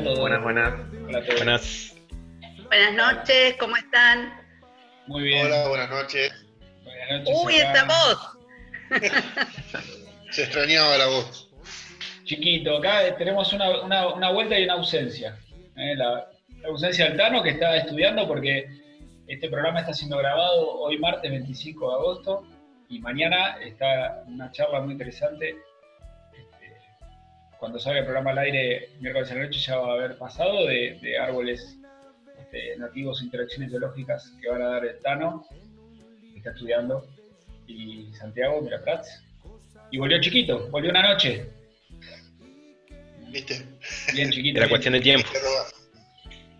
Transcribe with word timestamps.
A 0.00 0.04
todos. 0.04 0.18
Buenas, 0.20 0.42
buenas. 0.42 0.72
Hola 1.06 1.18
a 1.18 1.24
todos. 1.24 1.36
Buenas. 1.36 1.96
Buenas 2.66 2.94
noches, 2.94 3.56
¿cómo 3.58 3.76
están? 3.76 4.32
Muy 5.06 5.22
bien. 5.24 5.46
Hola, 5.46 5.68
buenas 5.68 5.90
noches. 5.90 6.32
Buenas 6.84 7.24
noches. 7.24 7.40
Uy, 7.44 7.60
acá. 7.60 7.72
esta 7.72 7.84
voz. 7.86 8.38
Se 10.30 10.42
extrañaba 10.44 10.96
la 10.98 11.06
voz. 11.06 11.48
Chiquito, 12.24 12.78
acá 12.78 13.16
tenemos 13.16 13.52
una, 13.52 13.80
una- 13.82 14.14
una 14.14 14.30
vuelta 14.30 14.58
y 14.58 14.64
una 14.64 14.74
ausencia. 14.74 15.36
¿eh? 15.76 15.94
La, 15.96 16.28
la 16.62 16.68
ausencia 16.68 17.06
del 17.06 17.16
Tano, 17.16 17.42
que 17.42 17.50
está 17.50 17.76
estudiando 17.76 18.26
porque 18.28 18.68
este 19.26 19.48
programa 19.48 19.80
está 19.80 19.92
siendo 19.92 20.16
grabado 20.18 20.70
hoy 20.80 20.98
martes 20.98 21.30
25 21.30 21.88
de 21.88 21.94
agosto 21.94 22.46
y 22.88 23.00
mañana 23.00 23.56
está 23.60 24.22
una 24.28 24.50
charla 24.52 24.80
muy 24.80 24.92
interesante. 24.92 25.56
Cuando 27.60 27.78
salga 27.78 27.98
el 27.98 28.06
programa 28.06 28.30
al 28.30 28.38
aire 28.38 28.88
miércoles 29.00 29.30
a 29.30 29.34
la 29.34 29.42
noche 29.44 29.60
ya 29.60 29.76
va 29.76 29.90
a 29.90 29.94
haber 29.94 30.16
pasado 30.16 30.66
de, 30.66 30.98
de 31.02 31.18
árboles 31.18 31.76
este, 32.38 32.74
nativos 32.78 33.20
e 33.20 33.24
interacciones 33.26 33.68
biológicas 33.68 34.32
que 34.40 34.48
van 34.48 34.62
a 34.62 34.68
dar 34.70 34.86
el 34.86 34.98
Tano, 35.00 35.46
que 36.32 36.38
está 36.38 36.52
estudiando, 36.52 37.06
y 37.66 38.10
Santiago 38.14 38.62
Miraprats. 38.62 39.22
Y 39.90 39.98
volvió 39.98 40.18
chiquito, 40.22 40.68
volvió 40.70 40.90
una 40.90 41.02
noche. 41.02 41.50
¿Viste? 43.28 43.66
Bien 44.14 44.30
chiquito. 44.30 44.56
Era 44.56 44.66
bien 44.66 44.70
cuestión 44.70 44.94
de 44.94 45.00
tiempo. 45.00 45.28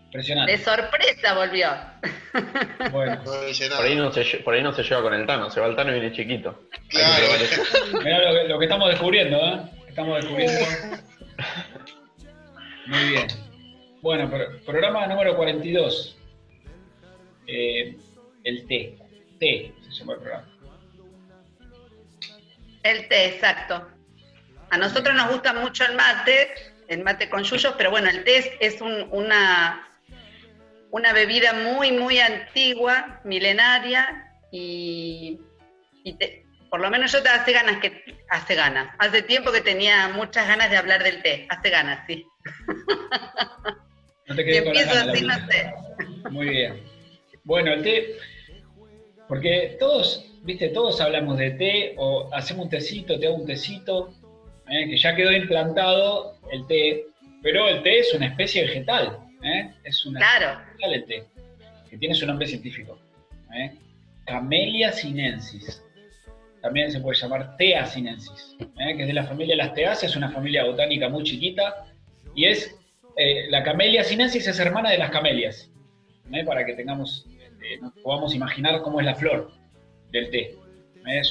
Impresionante. 0.05 0.51
De 0.51 0.57
sorpresa 0.59 1.33
volvió. 1.33 1.69
Bueno. 2.91 3.23
Por 3.23 3.85
ahí, 3.85 3.95
no 3.95 4.11
se, 4.11 4.37
por 4.37 4.53
ahí 4.53 4.61
no 4.61 4.71
se 4.71 4.83
lleva 4.83 5.01
con 5.01 5.15
el 5.15 5.25
Tano, 5.25 5.49
se 5.49 5.59
va 5.59 5.65
el 5.65 5.75
Tano 5.75 5.89
y 5.89 5.99
viene 5.99 6.15
chiquito. 6.15 6.67
Claro. 6.89 7.25
Mirá 8.03 8.31
lo 8.31 8.39
que, 8.39 8.47
lo 8.49 8.59
que 8.59 8.65
estamos 8.65 8.89
descubriendo, 8.89 9.37
¿eh? 9.37 9.80
Estamos 9.91 10.21
descubriendo. 10.21 10.59
Muy 12.87 13.09
bien. 13.09 13.27
Bueno, 14.01 14.29
pro- 14.29 14.59
programa 14.65 15.05
número 15.07 15.35
42. 15.35 16.17
Eh, 17.47 17.97
el 18.45 18.67
T. 18.67 18.97
T 19.39 19.73
se 19.89 19.91
llama 19.91 20.13
el 20.13 20.19
programa. 20.19 20.47
El 22.83 23.07
té, 23.09 23.25
exacto. 23.25 23.87
A 24.69 24.77
nosotros 24.77 25.13
nos 25.13 25.29
gusta 25.31 25.53
mucho 25.53 25.83
el 25.85 25.95
mate, 25.95 26.49
el 26.87 27.03
mate 27.03 27.29
con 27.29 27.43
yuyos, 27.43 27.75
pero 27.77 27.91
bueno, 27.91 28.09
el 28.09 28.23
té 28.23 28.37
es, 28.37 28.49
es 28.59 28.81
un- 28.81 29.07
una, 29.11 29.87
una 30.89 31.11
bebida 31.13 31.51
muy, 31.53 31.91
muy 31.91 32.17
antigua, 32.19 33.19
milenaria, 33.25 34.31
y, 34.51 35.39
y 36.03 36.13
te- 36.13 36.45
por 36.71 36.79
lo 36.79 36.89
menos 36.89 37.11
yo 37.11 37.21
te 37.21 37.27
hace 37.27 37.51
ganas 37.51 37.79
que 37.81 38.01
hace 38.29 38.55
ganas. 38.55 38.95
Hace 38.97 39.21
tiempo 39.23 39.51
que 39.51 39.59
tenía 39.59 40.07
muchas 40.07 40.47
ganas 40.47 40.71
de 40.71 40.77
hablar 40.77 41.03
del 41.03 41.21
té, 41.21 41.45
hace 41.49 41.69
ganas, 41.69 42.03
sí. 42.07 42.25
No 44.27 44.35
te 44.35 44.41
Y 44.43 44.45
quedé 44.45 44.63
con 44.63 44.67
empiezo 44.77 45.09
así, 45.11 45.25
no 45.25 45.33
sé. 45.49 45.73
Muy 46.29 46.49
bien. 46.49 46.83
Bueno, 47.43 47.73
el 47.73 47.83
té, 47.83 48.15
porque 49.27 49.75
todos, 49.77 50.25
viste, 50.43 50.69
todos 50.69 51.01
hablamos 51.01 51.37
de 51.37 51.51
té 51.51 51.95
o 51.97 52.33
hacemos 52.33 52.65
un 52.65 52.69
tecito, 52.69 53.19
te 53.19 53.27
hago 53.27 53.35
un 53.35 53.45
tecito, 53.45 54.13
¿eh? 54.69 54.87
que 54.89 54.95
ya 54.97 55.13
quedó 55.15 55.33
implantado 55.33 56.37
el 56.51 56.65
té, 56.67 57.05
pero 57.43 57.67
el 57.67 57.83
té 57.83 57.99
es 57.99 58.13
una 58.13 58.27
especie 58.27 58.61
vegetal, 58.63 59.17
¿eh? 59.43 59.73
es 59.83 60.05
una 60.05 60.19
Claro. 60.21 60.61
especie 60.61 60.87
vegetal 60.87 60.93
el 60.93 61.05
té, 61.05 61.23
que 61.89 61.97
tiene 61.97 62.15
su 62.15 62.25
nombre 62.25 62.47
científico, 62.47 62.97
¿eh? 63.53 63.73
Camellia 64.25 64.93
sinensis. 64.93 65.83
También 66.61 66.91
se 66.91 66.99
puede 66.99 67.19
llamar 67.19 67.57
Tea 67.57 67.85
sinensis, 67.85 68.55
¿eh? 68.59 68.95
que 68.95 69.01
es 69.01 69.07
de 69.07 69.13
la 69.13 69.23
familia 69.23 69.53
de 69.53 69.63
las 69.63 69.73
teáceas, 69.73 70.11
es 70.11 70.17
una 70.17 70.31
familia 70.31 70.63
botánica 70.65 71.09
muy 71.09 71.23
chiquita, 71.23 71.85
y 72.35 72.45
es, 72.45 72.77
eh, 73.17 73.47
la 73.49 73.63
Camellia 73.63 74.03
sinensis 74.03 74.47
es 74.47 74.59
hermana 74.59 74.91
de 74.91 74.97
las 74.97 75.09
camelias, 75.09 75.71
¿eh? 76.31 76.43
para 76.45 76.65
que 76.65 76.73
tengamos, 76.73 77.25
nos 77.81 77.93
podamos 78.03 78.35
imaginar 78.35 78.81
cómo 78.81 78.99
es 78.99 79.05
la 79.05 79.15
flor 79.15 79.51
del 80.11 80.29
té. 80.29 80.55
¿eh? 81.07 81.21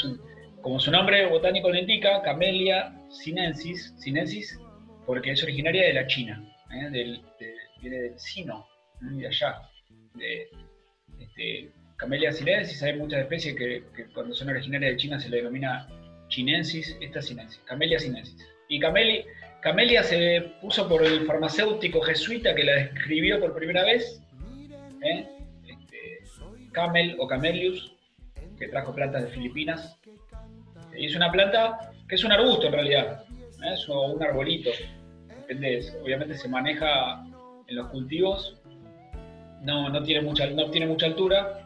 Como 0.62 0.78
su 0.78 0.90
nombre 0.90 1.26
botánico 1.26 1.70
lo 1.70 1.78
indica, 1.78 2.22
Camellia 2.22 2.92
sinensis, 3.08 3.94
sinensis, 3.98 4.58
porque 5.06 5.32
es 5.32 5.42
originaria 5.42 5.84
de 5.86 5.94
la 5.94 6.06
China, 6.06 6.42
¿eh? 6.72 6.88
viene 7.80 7.98
del 7.98 8.18
sino, 8.18 8.66
¿eh? 9.02 9.14
de 9.16 9.26
allá. 9.26 9.62
De, 10.14 10.48
este, 11.18 11.70
Camellia 12.00 12.32
sinensis, 12.32 12.82
hay 12.82 12.96
muchas 12.96 13.20
especies 13.20 13.54
que, 13.54 13.84
cuando 14.14 14.34
son 14.34 14.48
originarias 14.48 14.92
de 14.92 14.96
China 14.96 15.20
se 15.20 15.28
le 15.28 15.36
denomina 15.36 15.86
chinensis, 16.28 16.96
esta 16.98 17.20
sinensis, 17.20 17.60
Camellia 17.66 17.98
sinensis. 17.98 18.34
Y 18.70 18.80
Cameli- 18.80 19.26
Camellia 19.60 20.02
se 20.02 20.52
puso 20.62 20.88
por 20.88 21.04
el 21.04 21.26
farmacéutico 21.26 22.00
jesuita 22.00 22.54
que 22.54 22.64
la 22.64 22.72
describió 22.76 23.38
por 23.38 23.54
primera 23.54 23.84
vez, 23.84 24.22
¿eh? 25.02 25.28
Este, 25.66 26.20
Camel 26.72 27.16
o 27.18 27.26
Camelius, 27.26 27.94
que 28.58 28.68
trajo 28.68 28.94
plantas 28.94 29.24
de 29.24 29.28
Filipinas. 29.28 29.98
Y 30.96 31.04
es 31.04 31.14
una 31.14 31.30
planta 31.30 31.92
que 32.08 32.14
es 32.14 32.24
un 32.24 32.32
arbusto 32.32 32.66
en 32.68 32.72
realidad, 32.72 33.24
¿eh? 33.30 33.74
es 33.74 33.86
un 33.88 34.22
arbolito. 34.22 34.70
Depende, 35.28 35.84
obviamente 36.02 36.38
se 36.38 36.48
maneja 36.48 37.22
en 37.66 37.76
los 37.76 37.88
cultivos, 37.88 38.56
no, 39.62 39.90
no, 39.90 40.02
tiene 40.02 40.22
mucha, 40.22 40.46
no 40.46 40.70
tiene 40.70 40.86
mucha 40.86 41.06
altura, 41.06 41.59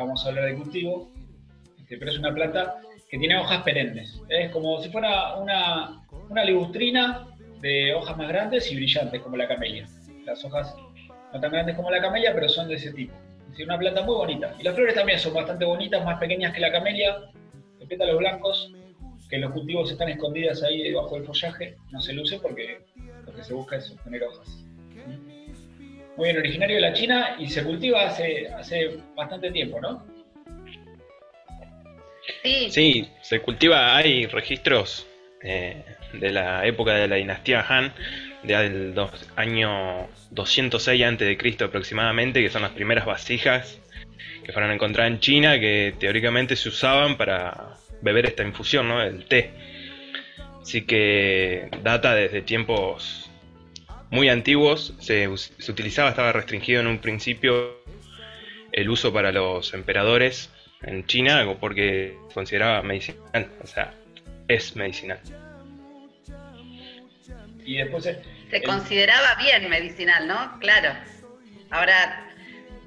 vamos 0.00 0.24
a 0.24 0.28
hablar 0.28 0.46
de 0.46 0.54
cultivo, 0.54 1.10
este, 1.78 1.96
pero 1.96 2.10
es 2.10 2.18
una 2.18 2.34
planta 2.34 2.76
que 3.08 3.18
tiene 3.18 3.38
hojas 3.38 3.62
perennes. 3.62 4.20
Es 4.28 4.50
como 4.50 4.80
si 4.80 4.90
fuera 4.90 5.36
una, 5.36 6.02
una 6.28 6.44
ligustrina 6.44 7.26
de 7.60 7.94
hojas 7.94 8.16
más 8.16 8.28
grandes 8.28 8.70
y 8.70 8.76
brillantes 8.76 9.20
como 9.22 9.36
la 9.36 9.48
camelia. 9.48 9.86
Las 10.24 10.44
hojas 10.44 10.74
no 11.32 11.40
tan 11.40 11.50
grandes 11.50 11.76
como 11.76 11.90
la 11.90 12.00
camelia, 12.00 12.32
pero 12.34 12.48
son 12.48 12.68
de 12.68 12.74
ese 12.74 12.92
tipo. 12.92 13.14
Es 13.44 13.50
decir, 13.50 13.66
una 13.66 13.78
planta 13.78 14.02
muy 14.02 14.14
bonita. 14.14 14.54
Y 14.58 14.62
las 14.62 14.74
flores 14.74 14.94
también 14.94 15.18
son 15.18 15.34
bastante 15.34 15.64
bonitas, 15.64 16.04
más 16.04 16.18
pequeñas 16.18 16.52
que 16.52 16.60
la 16.60 16.70
camelia, 16.70 17.16
de 17.78 17.86
pétalos 17.86 18.18
blancos, 18.18 18.72
que 19.28 19.38
los 19.38 19.52
cultivos 19.52 19.90
están 19.90 20.08
escondidas 20.08 20.62
ahí 20.62 20.82
debajo 20.82 21.14
del 21.14 21.24
follaje. 21.24 21.76
No 21.90 22.00
se 22.00 22.12
luce 22.12 22.38
porque 22.38 22.80
lo 23.26 23.32
que 23.34 23.42
se 23.42 23.54
busca 23.54 23.76
es 23.76 23.90
obtener 23.90 24.22
hojas. 24.24 24.64
Muy 26.18 26.30
bien, 26.30 26.38
originario 26.38 26.74
de 26.74 26.82
la 26.82 26.92
China 26.92 27.36
y 27.38 27.46
se 27.48 27.62
cultiva 27.62 28.08
hace, 28.08 28.48
hace 28.48 28.98
bastante 29.14 29.52
tiempo, 29.52 29.80
¿no? 29.80 30.04
Sí, 32.42 32.70
Sí, 32.72 33.08
se 33.22 33.38
cultiva, 33.38 33.96
hay 33.96 34.26
registros 34.26 35.06
eh, 35.44 35.84
de 36.14 36.30
la 36.32 36.66
época 36.66 36.94
de 36.94 37.06
la 37.06 37.14
dinastía 37.14 37.64
Han, 37.68 37.92
del 38.42 38.94
dos- 38.94 39.30
año 39.36 40.08
206 40.30 41.04
a.C. 41.04 41.64
aproximadamente, 41.64 42.42
que 42.42 42.50
son 42.50 42.62
las 42.62 42.72
primeras 42.72 43.06
vasijas 43.06 43.80
que 44.44 44.52
fueron 44.52 44.72
encontradas 44.72 45.12
en 45.12 45.20
China, 45.20 45.60
que 45.60 45.94
teóricamente 46.00 46.56
se 46.56 46.68
usaban 46.68 47.16
para 47.16 47.76
beber 48.02 48.26
esta 48.26 48.42
infusión, 48.42 48.88
¿no? 48.88 49.00
El 49.00 49.24
té. 49.26 49.52
Así 50.60 50.82
que 50.82 51.68
data 51.84 52.16
desde 52.16 52.42
tiempos 52.42 53.27
muy 54.10 54.28
antiguos, 54.28 54.94
se, 55.00 55.28
se 55.36 55.70
utilizaba, 55.72 56.10
estaba 56.10 56.32
restringido 56.32 56.80
en 56.80 56.86
un 56.86 56.98
principio 56.98 57.78
el 58.72 58.88
uso 58.88 59.12
para 59.12 59.32
los 59.32 59.74
emperadores 59.74 60.50
en 60.82 61.04
China 61.06 61.46
porque 61.60 62.16
se 62.28 62.34
consideraba 62.34 62.82
medicinal, 62.82 63.50
o 63.62 63.66
sea, 63.66 63.92
es 64.46 64.76
medicinal. 64.76 65.18
Y 67.64 67.76
después 67.76 68.04
se 68.04 68.22
el- 68.52 68.62
consideraba 68.62 69.34
bien 69.36 69.68
medicinal, 69.68 70.26
¿no? 70.26 70.58
Claro. 70.60 70.94
Ahora, 71.70 72.30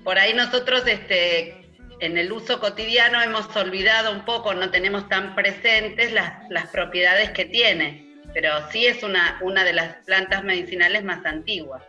por 0.03 0.17
ahí 0.17 0.33
nosotros 0.33 0.83
este, 0.87 1.65
en 1.99 2.17
el 2.17 2.31
uso 2.31 2.59
cotidiano 2.59 3.21
hemos 3.21 3.55
olvidado 3.55 4.11
un 4.11 4.25
poco, 4.25 4.53
no 4.55 4.71
tenemos 4.71 5.07
tan 5.07 5.35
presentes 5.35 6.11
las, 6.13 6.49
las 6.49 6.67
propiedades 6.67 7.29
que 7.31 7.45
tiene, 7.45 8.10
pero 8.33 8.49
sí 8.71 8.85
es 8.85 9.03
una, 9.03 9.39
una 9.41 9.63
de 9.63 9.73
las 9.73 9.95
plantas 10.05 10.43
medicinales 10.43 11.03
más 11.03 11.25
antiguas. 11.25 11.83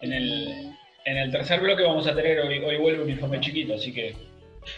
en 0.00 0.12
el, 0.12 0.72
en 1.04 1.16
el 1.16 1.30
tercer 1.32 1.60
bloque 1.60 1.82
vamos 1.82 2.06
a 2.06 2.14
tener, 2.14 2.40
hoy, 2.40 2.58
hoy 2.58 2.76
vuelve 2.78 3.02
un 3.02 3.10
informe 3.10 3.40
chiquito, 3.40 3.74
así 3.74 3.92
que 3.92 4.08
eh, 4.08 4.16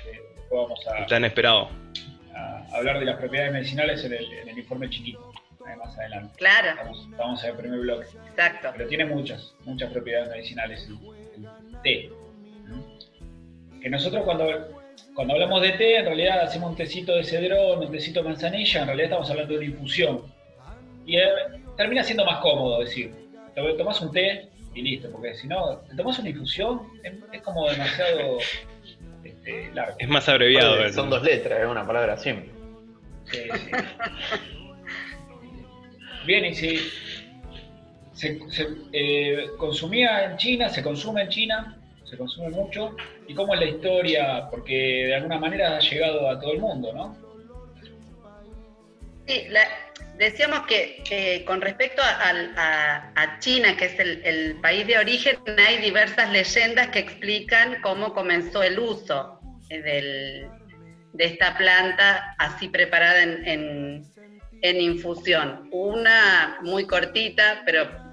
después 0.05 0.51
vamos 0.51 0.87
a, 0.87 1.07
Tan 1.07 1.25
esperado. 1.25 1.71
a- 2.35 2.65
hablar 2.73 2.99
de 3.01 3.07
las 3.07 3.17
propiedades 3.17 3.53
medicinales 3.53 4.05
en 4.05 4.13
el, 4.13 4.33
en 4.33 4.49
el 4.49 4.59
informe 4.59 4.89
chiquito, 4.91 5.33
eh, 5.71 5.77
más 5.77 5.97
adelante. 5.99 6.35
Claro, 6.37 6.77
Vamos, 6.77 7.09
vamos 7.17 7.41
a 7.43 7.47
ver 7.47 7.55
el 7.55 7.61
primer 7.61 7.81
bloque. 7.81 8.07
exacto. 8.31 8.69
Pero 8.77 8.89
tiene 8.89 9.05
muchas, 9.07 9.55
muchas 9.65 9.91
propiedades 9.93 10.29
medicinales 10.31 10.87
el, 10.87 11.45
el 11.45 11.83
té. 11.83 12.11
¿Mm? 12.67 13.81
Que 13.81 13.91
nosotros 13.91 14.23
cuando, 14.25 14.78
cuando 15.19 15.35
hablamos 15.35 15.61
de 15.63 15.73
té, 15.73 15.97
en 15.97 16.05
realidad 16.05 16.43
hacemos 16.43 16.71
un 16.71 16.77
tecito 16.77 17.13
de 17.17 17.25
cedrón, 17.25 17.81
un 17.81 17.91
tecito 17.91 18.23
de 18.23 18.29
manzanilla, 18.29 18.83
en 18.83 18.87
realidad 18.87 19.07
estamos 19.07 19.29
hablando 19.29 19.53
de 19.53 19.59
una 19.59 19.67
infusión. 19.67 20.23
Y 21.05 21.17
eh, 21.17 21.29
termina 21.77 22.05
siendo 22.05 22.25
más 22.25 22.39
cómodo 22.39 22.79
decir, 22.79 23.13
tomás 23.77 24.01
un 24.01 24.13
té 24.13 24.49
y 24.77 24.81
listo, 24.81 25.11
porque 25.11 25.35
si 25.35 25.49
no, 25.49 25.83
tomás 25.97 26.21
una 26.21 26.29
infusión, 26.29 26.83
es, 27.03 27.15
es 27.33 27.43
como 27.43 27.69
demasiado 27.69 28.39
este, 29.25 29.73
largo. 29.75 29.97
Es 29.99 30.09
más 30.09 30.29
abreviado. 30.29 30.77
Son 30.77 30.87
eso. 30.87 31.07
dos 31.07 31.25
letras, 31.25 31.63
es 31.63 31.67
una 31.67 31.85
palabra 31.85 32.17
simple. 32.17 32.53
Sí, 33.25 33.39
sí. 33.57 33.71
Bien, 36.27 36.45
y 36.45 36.55
si 36.55 36.77
se, 38.13 38.39
se, 38.53 38.69
eh, 38.93 39.49
consumía 39.59 40.27
en 40.27 40.37
China, 40.37 40.69
se 40.69 40.81
consume 40.81 41.23
en 41.23 41.29
China, 41.29 41.77
se 42.09 42.17
consume 42.17 42.51
mucho. 42.51 42.95
¿Y 43.27 43.35
cómo 43.35 43.55
es 43.55 43.61
la 43.61 43.67
historia? 43.67 44.49
Porque 44.51 45.07
de 45.07 45.15
alguna 45.15 45.39
manera 45.39 45.77
ha 45.77 45.81
llegado 45.81 46.29
a 46.29 46.41
todo 46.41 46.53
el 46.53 46.61
mundo, 46.61 46.93
¿no? 46.93 47.17
Sí, 49.27 49.47
decíamos 50.17 50.61
que, 50.67 51.45
con 51.47 51.61
respecto 51.61 52.01
a, 52.03 53.39
China, 53.41 53.77
que 53.77 53.85
es 53.87 53.99
el, 53.99 54.57
país 54.61 54.87
de 54.87 54.99
origen, 54.99 55.37
hay 55.67 55.79
diversas 55.79 56.31
leyendas 56.33 56.89
que 56.89 57.01
explican 57.01 57.81
cómo 57.83 58.15
comenzó 58.15 58.63
el 58.63 58.79
uso 58.79 59.39
eh, 59.69 60.49
de 61.13 61.25
esta 61.25 61.57
planta 61.59 62.35
así 62.39 62.69
preparada 62.69 63.23
en 63.23 64.11
infusión. 64.63 65.69
Una 65.73 66.59
muy 66.63 66.87
cortita, 66.87 67.63
pero 67.67 68.08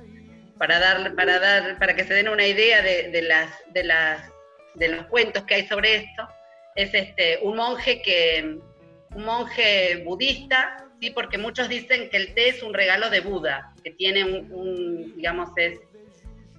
para 0.57 0.79
dar, 0.79 1.15
para 1.15 1.39
dar, 1.39 1.77
para 1.79 1.95
que 1.95 2.03
se 2.05 2.13
den 2.13 2.29
una 2.29 2.45
idea 2.45 2.81
de, 2.81 3.21
las, 3.21 3.51
de 3.73 3.83
las, 3.83 4.31
de 4.75 4.87
los 4.89 5.05
cuentos 5.07 5.43
que 5.43 5.55
hay 5.55 5.67
sobre 5.67 5.95
esto, 5.95 6.27
es 6.75 6.93
este 6.93 7.39
un 7.41 7.55
monje 7.55 8.01
que 8.01 8.57
un 9.13 9.23
monje 9.25 10.03
budista, 10.05 10.77
sí, 10.99 11.09
porque 11.11 11.37
muchos 11.37 11.69
dicen 11.69 12.09
que 12.09 12.17
el 12.17 12.33
té 12.33 12.49
es 12.49 12.63
un 12.63 12.73
regalo 12.73 13.09
de 13.09 13.21
Buda, 13.21 13.73
que 13.83 13.91
tiene 13.91 14.23
un, 14.25 14.51
un, 14.51 15.15
digamos, 15.15 15.49
es 15.57 15.79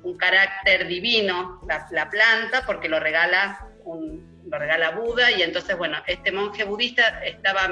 un 0.02 0.16
carácter 0.16 0.86
divino 0.86 1.60
la, 1.68 1.86
la 1.90 2.08
planta, 2.08 2.62
porque 2.64 2.88
lo 2.88 2.98
regala 3.00 3.66
un- 3.84 4.34
lo 4.48 4.58
regala 4.58 4.90
Buda, 4.90 5.30
y 5.32 5.42
entonces, 5.42 5.76
bueno, 5.76 5.98
este 6.06 6.30
monje 6.32 6.64
budista 6.64 7.22
estaba 7.24 7.68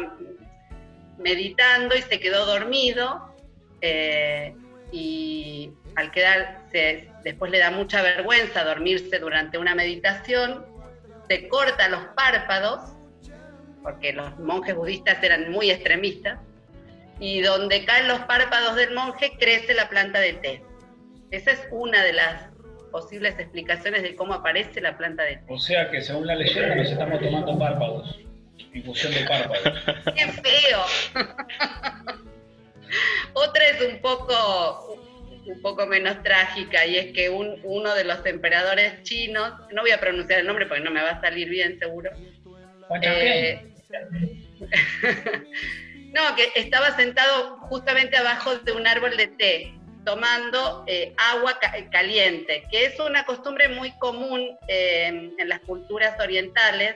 meditando 1.18 1.94
y 1.96 2.02
se 2.02 2.18
quedó 2.18 2.44
dormido, 2.46 3.34
eh, 3.80 4.54
y 4.94 5.72
al 5.96 6.12
quedarse, 6.12 7.08
después 7.24 7.50
le 7.50 7.58
da 7.58 7.72
mucha 7.72 8.00
vergüenza 8.00 8.62
dormirse 8.62 9.18
durante 9.18 9.58
una 9.58 9.74
meditación, 9.74 10.64
se 11.28 11.48
corta 11.48 11.88
los 11.88 12.04
párpados, 12.14 12.92
porque 13.82 14.12
los 14.12 14.38
monjes 14.38 14.76
budistas 14.76 15.20
eran 15.20 15.50
muy 15.50 15.72
extremistas, 15.72 16.38
y 17.18 17.40
donde 17.42 17.84
caen 17.84 18.06
los 18.06 18.20
párpados 18.20 18.76
del 18.76 18.94
monje 18.94 19.32
crece 19.36 19.74
la 19.74 19.88
planta 19.88 20.20
de 20.20 20.34
té. 20.34 20.62
Esa 21.32 21.50
es 21.50 21.66
una 21.72 22.04
de 22.04 22.12
las 22.12 22.50
posibles 22.92 23.36
explicaciones 23.36 24.04
de 24.04 24.14
cómo 24.14 24.34
aparece 24.34 24.80
la 24.80 24.96
planta 24.96 25.24
de 25.24 25.38
té. 25.38 25.44
O 25.48 25.58
sea 25.58 25.90
que 25.90 26.02
según 26.02 26.28
la 26.28 26.36
leyenda 26.36 26.76
nos 26.76 26.88
estamos 26.88 27.18
tomando 27.18 27.58
párpados, 27.58 28.20
infusión 28.72 29.12
de 29.12 29.24
párpados. 29.24 29.72
¡Qué 30.14 30.28
feo! 30.28 30.84
Otra 33.34 33.66
es 33.68 33.80
un 33.82 34.00
poco, 34.00 34.98
un 35.46 35.60
poco 35.62 35.86
menos 35.86 36.22
trágica 36.22 36.86
y 36.86 36.96
es 36.96 37.12
que 37.12 37.28
un- 37.28 37.58
uno 37.64 37.94
de 37.94 38.04
los 38.04 38.24
emperadores 38.26 39.02
chinos, 39.02 39.52
no 39.72 39.82
voy 39.82 39.90
a 39.90 40.00
pronunciar 40.00 40.40
el 40.40 40.46
nombre 40.46 40.66
porque 40.66 40.82
no 40.82 40.90
me 40.90 41.02
va 41.02 41.10
a 41.10 41.20
salir 41.20 41.48
bien 41.48 41.78
seguro, 41.78 42.10
Eh, 43.02 43.60
no, 46.12 46.36
que 46.36 46.52
estaba 46.56 46.94
sentado 46.96 47.58
justamente 47.62 48.16
abajo 48.16 48.56
de 48.58 48.72
un 48.72 48.86
árbol 48.86 49.16
de 49.16 49.26
té, 49.28 49.72
tomando 50.04 50.84
eh, 50.86 51.14
agua 51.32 51.58
ca- 51.60 51.74
caliente, 51.90 52.64
que 52.70 52.84
es 52.86 53.00
una 53.00 53.24
costumbre 53.24 53.68
muy 53.68 53.90
común 53.98 54.56
eh, 54.68 55.32
en 55.38 55.48
las 55.48 55.60
culturas 55.60 56.18
orientales. 56.20 56.94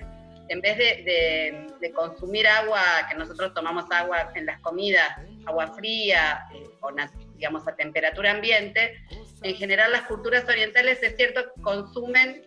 En 0.49 0.61
vez 0.61 0.79
de, 0.79 1.93
consumir 1.95 2.47
agua, 2.47 2.83
que 3.09 3.17
nosotros 3.17 3.53
tomamos 3.55 3.85
agua 3.91 4.31
en 4.35 4.47
las 4.47 4.61
comidas, 4.61 5.09
agua 5.47 5.69
fría, 5.75 6.45
eh, 6.55 6.65
o 6.81 6.91
digamos 7.35 7.67
a 7.67 7.75
temperatura 7.75 8.31
ambiente, 8.33 9.01
en 9.43 9.55
general 9.55 9.93
las 9.93 10.03
culturas 10.03 10.45
orientales 10.49 11.03
es 11.03 11.17
cierto 11.17 11.53
consumen 11.63 12.43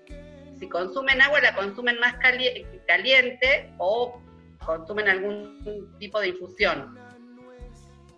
si 0.62 0.70
consumen 0.70 1.20
agua 1.22 1.42
la 1.42 1.56
consumen 1.56 2.00
más 2.00 2.14
cali- 2.18 2.68
caliente 2.88 3.74
o 3.80 4.22
consumen 4.64 5.10
algún 5.10 5.98
tipo 5.98 6.20
de 6.20 6.28
infusión. 6.30 6.98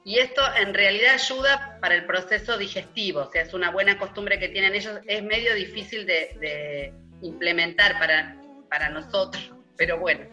Y 0.04 0.20
esto 0.20 0.42
en 0.58 0.74
realidad 0.74 1.14
ayuda 1.14 1.78
para 1.80 1.96
el 1.96 2.06
proceso 2.06 2.58
digestivo, 2.58 3.22
o 3.22 3.32
sea, 3.32 3.44
es 3.44 3.54
una 3.54 3.72
buena 3.72 3.98
costumbre 3.98 4.38
que 4.38 4.50
tienen 4.50 4.76
ellos, 4.76 5.00
es 5.08 5.24
medio 5.24 5.56
difícil 5.56 6.06
de, 6.06 6.36
de 6.42 6.94
implementar 7.22 7.98
para, 7.98 8.36
para 8.70 8.90
nosotros, 8.90 9.54
pero 9.78 9.98
bueno. 9.98 10.25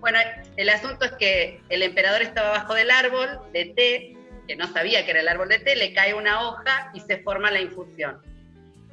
Bueno, 0.00 0.18
el 0.56 0.68
asunto 0.70 1.04
es 1.04 1.12
que 1.12 1.60
el 1.68 1.82
emperador 1.82 2.22
estaba 2.22 2.48
abajo 2.50 2.74
del 2.74 2.90
árbol 2.90 3.28
de 3.52 3.66
té, 3.66 4.16
que 4.48 4.56
no 4.56 4.66
sabía 4.72 5.04
que 5.04 5.10
era 5.10 5.20
el 5.20 5.28
árbol 5.28 5.48
de 5.48 5.58
té, 5.58 5.76
le 5.76 5.92
cae 5.92 6.14
una 6.14 6.48
hoja 6.48 6.90
y 6.94 7.00
se 7.00 7.18
forma 7.18 7.50
la 7.50 7.60
infusión. 7.60 8.22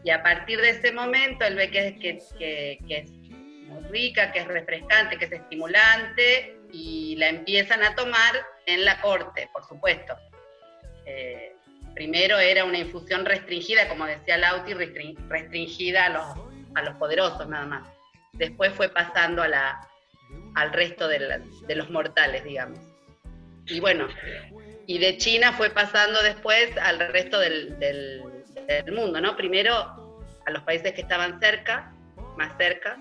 Y 0.04 0.10
a 0.10 0.22
partir 0.22 0.60
de 0.62 0.72
ese 0.72 0.92
momento 0.92 1.46
él 1.46 1.56
ve 1.56 1.72
que, 1.72 1.88
es 2.10 3.12
muy 3.68 3.84
rica, 3.90 4.32
que 4.32 4.40
es 4.40 4.48
refrescante, 4.48 5.18
que 5.18 5.26
es 5.26 5.32
estimulante 5.32 6.58
y 6.72 7.16
la 7.18 7.30
empiezan 7.30 7.84
a 7.84 7.96
tomar 7.96 8.46
en 8.66 8.84
la 8.84 9.00
corte, 9.02 9.50
por 9.54 9.66
supuesto. 9.66 10.16
Eh, 11.06 11.56
primero 11.96 12.38
era 12.38 12.66
una 12.66 12.78
infusión 12.78 13.26
restringida, 13.26 13.88
como 13.88 14.06
decía 14.06 14.38
Lauti, 14.38 14.74
restring- 14.74 15.18
restringida 15.30 16.06
a 16.06 16.10
los, 16.10 16.26
a 16.76 16.82
los 16.84 16.96
poderosos 16.98 17.48
nada 17.48 17.66
más. 17.66 17.97
Después 18.38 18.74
fue 18.74 18.90
pasando 18.90 19.44
a 19.44 19.48
al 20.56 20.74
resto 20.74 21.08
de, 21.08 21.42
los 21.76 21.90
mortales, 21.90 22.44
digamos. 22.44 22.80
Y 23.68 23.80
bueno, 23.80 24.08
y 24.88 24.98
de 24.98 25.18
China 25.18 25.54
fue 25.54 25.70
pasando 25.70 26.22
después 26.24 26.76
al 26.78 27.00
resto 27.12 27.40
del, 27.40 27.78
del- 27.80 28.24
del 28.68 28.92
mundo, 28.92 29.22
¿no? 29.22 29.36
Primero 29.38 29.74
a 30.46 30.52
los 30.52 30.64
países 30.64 30.94
que 30.94 31.02
estaban 31.02 31.40
cerca, 31.40 31.94
más 32.38 32.58
cerca, 32.58 32.98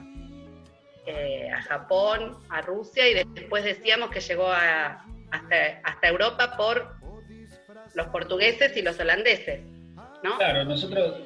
eh, 1.06 1.48
a 1.50 1.62
Japón, 1.62 2.36
a 2.50 2.60
Rusia, 2.60 3.08
y 3.08 3.14
después 3.14 3.64
decíamos 3.64 4.10
que 4.10 4.20
llegó 4.20 4.50
a- 4.52 5.04
hasta, 5.30 5.80
hasta 5.84 6.08
Europa 6.08 6.56
por 6.56 6.94
los 7.94 8.06
portugueses 8.08 8.76
y 8.76 8.82
los 8.82 8.98
holandeses, 9.00 9.60
¿no? 10.22 10.36
Claro, 10.38 10.64
nosotros 10.64 11.20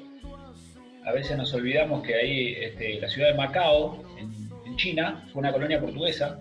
a 1.04 1.12
veces 1.12 1.36
nos 1.36 1.52
olvidamos 1.54 2.02
que 2.02 2.14
ahí 2.14 2.54
este, 2.54 3.00
la 3.00 3.08
ciudad 3.08 3.30
de 3.30 3.34
Macao, 3.34 4.04
en, 4.18 4.30
China, 4.76 5.26
fue 5.30 5.40
una 5.40 5.52
colonia 5.52 5.78
portuguesa. 5.78 6.40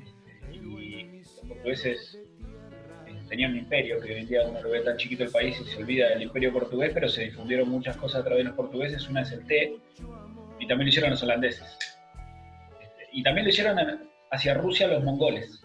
este, 0.00 0.56
y 0.56 1.20
los 1.20 1.48
portugueses 1.48 2.18
eh, 3.08 3.14
tenían 3.28 3.52
un 3.52 3.58
imperio, 3.58 3.98
que 3.98 4.12
hoy 4.12 4.20
en 4.20 4.28
día 4.28 4.46
uno 4.46 4.62
lo 4.62 4.70
ve 4.70 4.80
tan 4.82 4.96
chiquito 4.96 5.24
el 5.24 5.30
país 5.30 5.58
y 5.60 5.64
se 5.64 5.78
olvida 5.78 6.10
del 6.10 6.22
imperio 6.22 6.52
portugués, 6.52 6.92
pero 6.94 7.08
se 7.08 7.24
difundieron 7.24 7.68
muchas 7.68 7.96
cosas 7.96 8.20
a 8.20 8.24
través 8.24 8.44
de 8.44 8.50
los 8.50 8.56
portugueses. 8.56 9.08
Una 9.08 9.22
es 9.22 9.32
el 9.32 9.44
té, 9.46 9.74
y 10.60 10.66
también 10.68 10.86
lo 10.86 10.88
hicieron 10.90 11.10
los 11.10 11.22
holandeses. 11.24 11.76
Este, 12.80 13.08
y 13.12 13.22
también 13.22 13.46
lo 13.46 13.50
hicieron 13.50 13.78
hacia 14.30 14.54
Rusia 14.54 14.86
los 14.86 15.02
mongoles, 15.02 15.64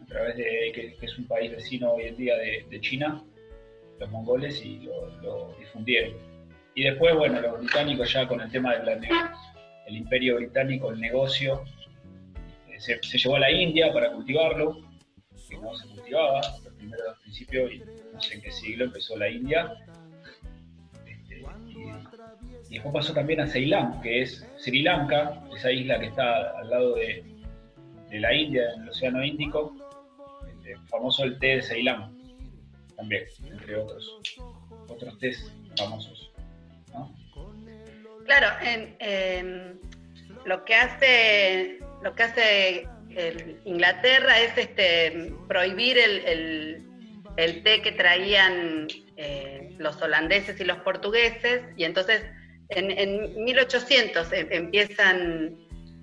a 0.00 0.06
través 0.06 0.36
de, 0.36 0.72
que, 0.72 0.96
es 1.00 1.18
un 1.18 1.26
país 1.26 1.50
vecino 1.50 1.94
hoy 1.94 2.04
en 2.04 2.16
día 2.16 2.36
de, 2.36 2.80
China, 2.80 3.24
los 3.98 4.10
mongoles 4.10 4.64
y 4.64 4.88
lo 5.22 5.52
difundieron. 5.58 6.31
Y 6.74 6.84
después, 6.84 7.14
bueno, 7.14 7.40
los 7.40 7.58
británicos 7.58 8.12
ya 8.12 8.26
con 8.26 8.40
el 8.40 8.50
tema 8.50 8.74
del 8.76 9.06
el 9.86 9.96
imperio 9.96 10.36
británico, 10.36 10.90
el 10.90 11.00
negocio, 11.00 11.64
eh, 12.68 12.78
se, 12.78 13.18
llevó 13.18 13.36
a 13.36 13.40
la 13.40 13.50
India 13.50 13.92
para 13.92 14.12
cultivarlo, 14.12 14.78
que 15.48 15.58
no 15.58 15.74
se 15.74 15.88
cultivaba, 15.88 16.40
los 16.64 16.74
primeros 16.74 17.08
al 17.08 17.20
principio, 17.20 17.70
y 17.70 17.78
no 17.78 18.20
sé 18.20 18.34
en 18.34 18.42
qué 18.42 18.50
siglo 18.50 18.84
empezó 18.86 19.16
la 19.18 19.28
India. 19.28 19.74
Este, 21.06 21.42
y, 22.70 22.74
después 22.74 22.94
pasó 22.94 23.12
también 23.12 23.40
a 23.40 23.46
Ceilán, 23.46 24.00
que 24.00 24.22
es 24.22 24.46
Sri 24.56 24.82
Lanka, 24.82 25.42
esa 25.54 25.70
isla 25.70 25.98
que 25.98 26.06
está 26.06 26.58
al 26.58 26.70
lado 26.70 26.94
de, 26.94 27.24
la 28.12 28.34
India, 28.34 28.64
en 28.76 28.82
el 28.82 28.88
Océano 28.90 29.24
Índico, 29.24 29.74
este, 30.48 30.76
famoso 30.88 31.24
el 31.24 31.38
té 31.38 31.56
de 31.56 31.62
Ceilán, 31.62 32.16
también, 32.96 33.24
entre 33.44 33.76
otros, 33.76 34.20
otros 34.88 35.18
tés 35.18 35.52
famosos. 35.76 36.31
Claro, 38.26 38.48
en, 38.62 39.80
lo 40.44 40.64
que 40.64 40.74
hace, 40.74 41.78
lo 42.02 42.14
que 42.14 42.22
hace 42.22 42.88
en 43.10 43.60
Inglaterra 43.64 44.40
es 44.40 44.56
este 44.56 45.32
prohibir 45.48 45.98
el, 45.98 46.82
el, 47.36 47.62
té 47.62 47.82
que 47.82 47.92
traían 47.92 48.88
eh, 49.16 49.74
los 49.78 50.00
holandeses 50.00 50.58
y 50.60 50.64
los 50.64 50.78
portugueses, 50.78 51.62
y 51.76 51.84
entonces 51.84 52.24
en, 52.70 52.90
en 52.90 53.44
1800 53.44 54.32
em, 54.32 54.46
empiezan 54.50 55.56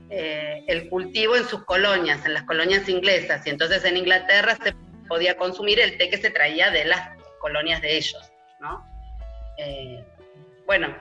eh, 0.09 0.63
el 0.67 0.89
cultivo 0.89 1.35
en 1.35 1.45
sus 1.45 1.63
colonias, 1.65 2.25
en 2.25 2.33
las 2.33 2.43
colonias 2.43 2.87
inglesas, 2.89 3.45
y 3.45 3.49
entonces 3.49 3.83
en 3.85 3.97
Inglaterra 3.97 4.57
se 4.63 4.73
podía 5.07 5.35
consumir 5.37 5.79
el 5.79 5.97
té 5.97 6.09
que 6.09 6.17
se 6.17 6.29
traía 6.29 6.69
de 6.71 6.85
las 6.85 7.09
colonias 7.39 7.81
de 7.81 7.97
ellos, 7.97 8.31
¿no? 8.59 8.85
Eh, 9.57 10.03
bueno, 10.65 10.95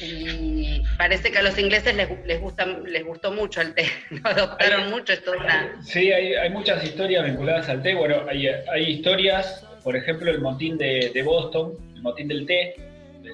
y 0.00 0.82
parece 0.96 1.30
que 1.30 1.38
a 1.38 1.42
los 1.42 1.58
ingleses 1.58 1.94
les, 1.94 2.08
les, 2.26 2.40
gusta, 2.40 2.66
les 2.66 3.04
gustó 3.04 3.32
mucho 3.32 3.60
el 3.60 3.74
té, 3.74 3.86
lo 4.10 4.30
adoptaron 4.30 4.90
mucho, 4.90 5.12
es 5.12 5.22
una... 5.26 5.80
Sí, 5.82 6.12
hay, 6.12 6.34
hay, 6.34 6.50
muchas 6.50 6.84
historias 6.84 7.24
vinculadas 7.24 7.68
al 7.68 7.82
té, 7.82 7.94
bueno, 7.94 8.22
hay, 8.28 8.46
hay 8.46 8.84
historias, 8.84 9.66
por 9.82 9.96
ejemplo, 9.96 10.30
el 10.30 10.40
motín 10.40 10.78
de, 10.78 11.10
de, 11.12 11.22
Boston, 11.22 11.74
el 11.94 12.02
motín 12.02 12.28
del 12.28 12.46
té, 12.46 12.74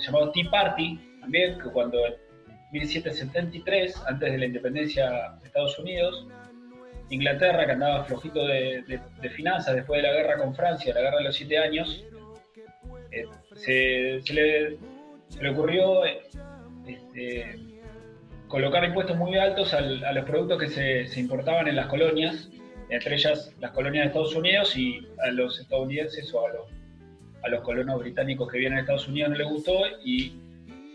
llamado 0.04 0.30
Tea 0.32 0.50
Party, 0.50 0.98
también, 1.20 1.58
que 1.58 1.68
cuando 1.70 2.06
en 2.06 2.14
1773, 2.72 4.02
antes 4.06 4.32
de 4.32 4.38
la 4.38 4.44
independencia 4.46 5.10
de 5.40 5.46
Estados 5.46 5.78
Unidos, 5.78 6.26
Inglaterra, 7.10 7.66
que 7.66 7.72
andaba 7.72 8.04
flojito 8.04 8.46
de, 8.46 8.82
de, 8.88 9.00
de 9.20 9.30
finanzas 9.30 9.74
después 9.74 10.02
de 10.02 10.08
la 10.08 10.14
guerra 10.14 10.38
con 10.38 10.54
Francia, 10.54 10.94
la 10.94 11.02
guerra 11.02 11.18
de 11.18 11.24
los 11.24 11.36
siete 11.36 11.58
años, 11.58 12.04
eh, 13.14 13.26
se, 13.54 14.20
se, 14.22 14.34
le, 14.34 14.78
se, 15.28 15.42
le, 15.42 15.50
ocurrió 15.50 16.04
este, 16.86 17.56
colocar 18.48 18.84
impuestos 18.84 19.16
muy 19.16 19.36
altos 19.36 19.74
al, 19.74 20.04
a 20.04 20.12
los 20.12 20.24
productos 20.24 20.58
que 20.60 20.68
se, 20.68 21.06
se, 21.08 21.20
importaban 21.20 21.68
en 21.68 21.76
las 21.76 21.86
colonias, 21.86 22.48
entre 22.88 23.16
ellas 23.16 23.52
las 23.60 23.72
colonias 23.72 24.04
de 24.04 24.08
Estados 24.08 24.34
Unidos 24.34 24.76
y 24.76 25.06
a 25.26 25.30
los 25.30 25.58
estadounidenses 25.60 26.32
o 26.34 26.46
a 26.46 27.48
los, 27.48 27.60
colonos 27.62 28.00
británicos 28.00 28.50
que 28.50 28.58
vienen 28.58 28.78
a 28.78 28.80
Estados 28.82 29.08
Unidos 29.08 29.30
no 29.30 29.36
les 29.36 29.48
gustó 29.48 29.72
y 30.04 30.32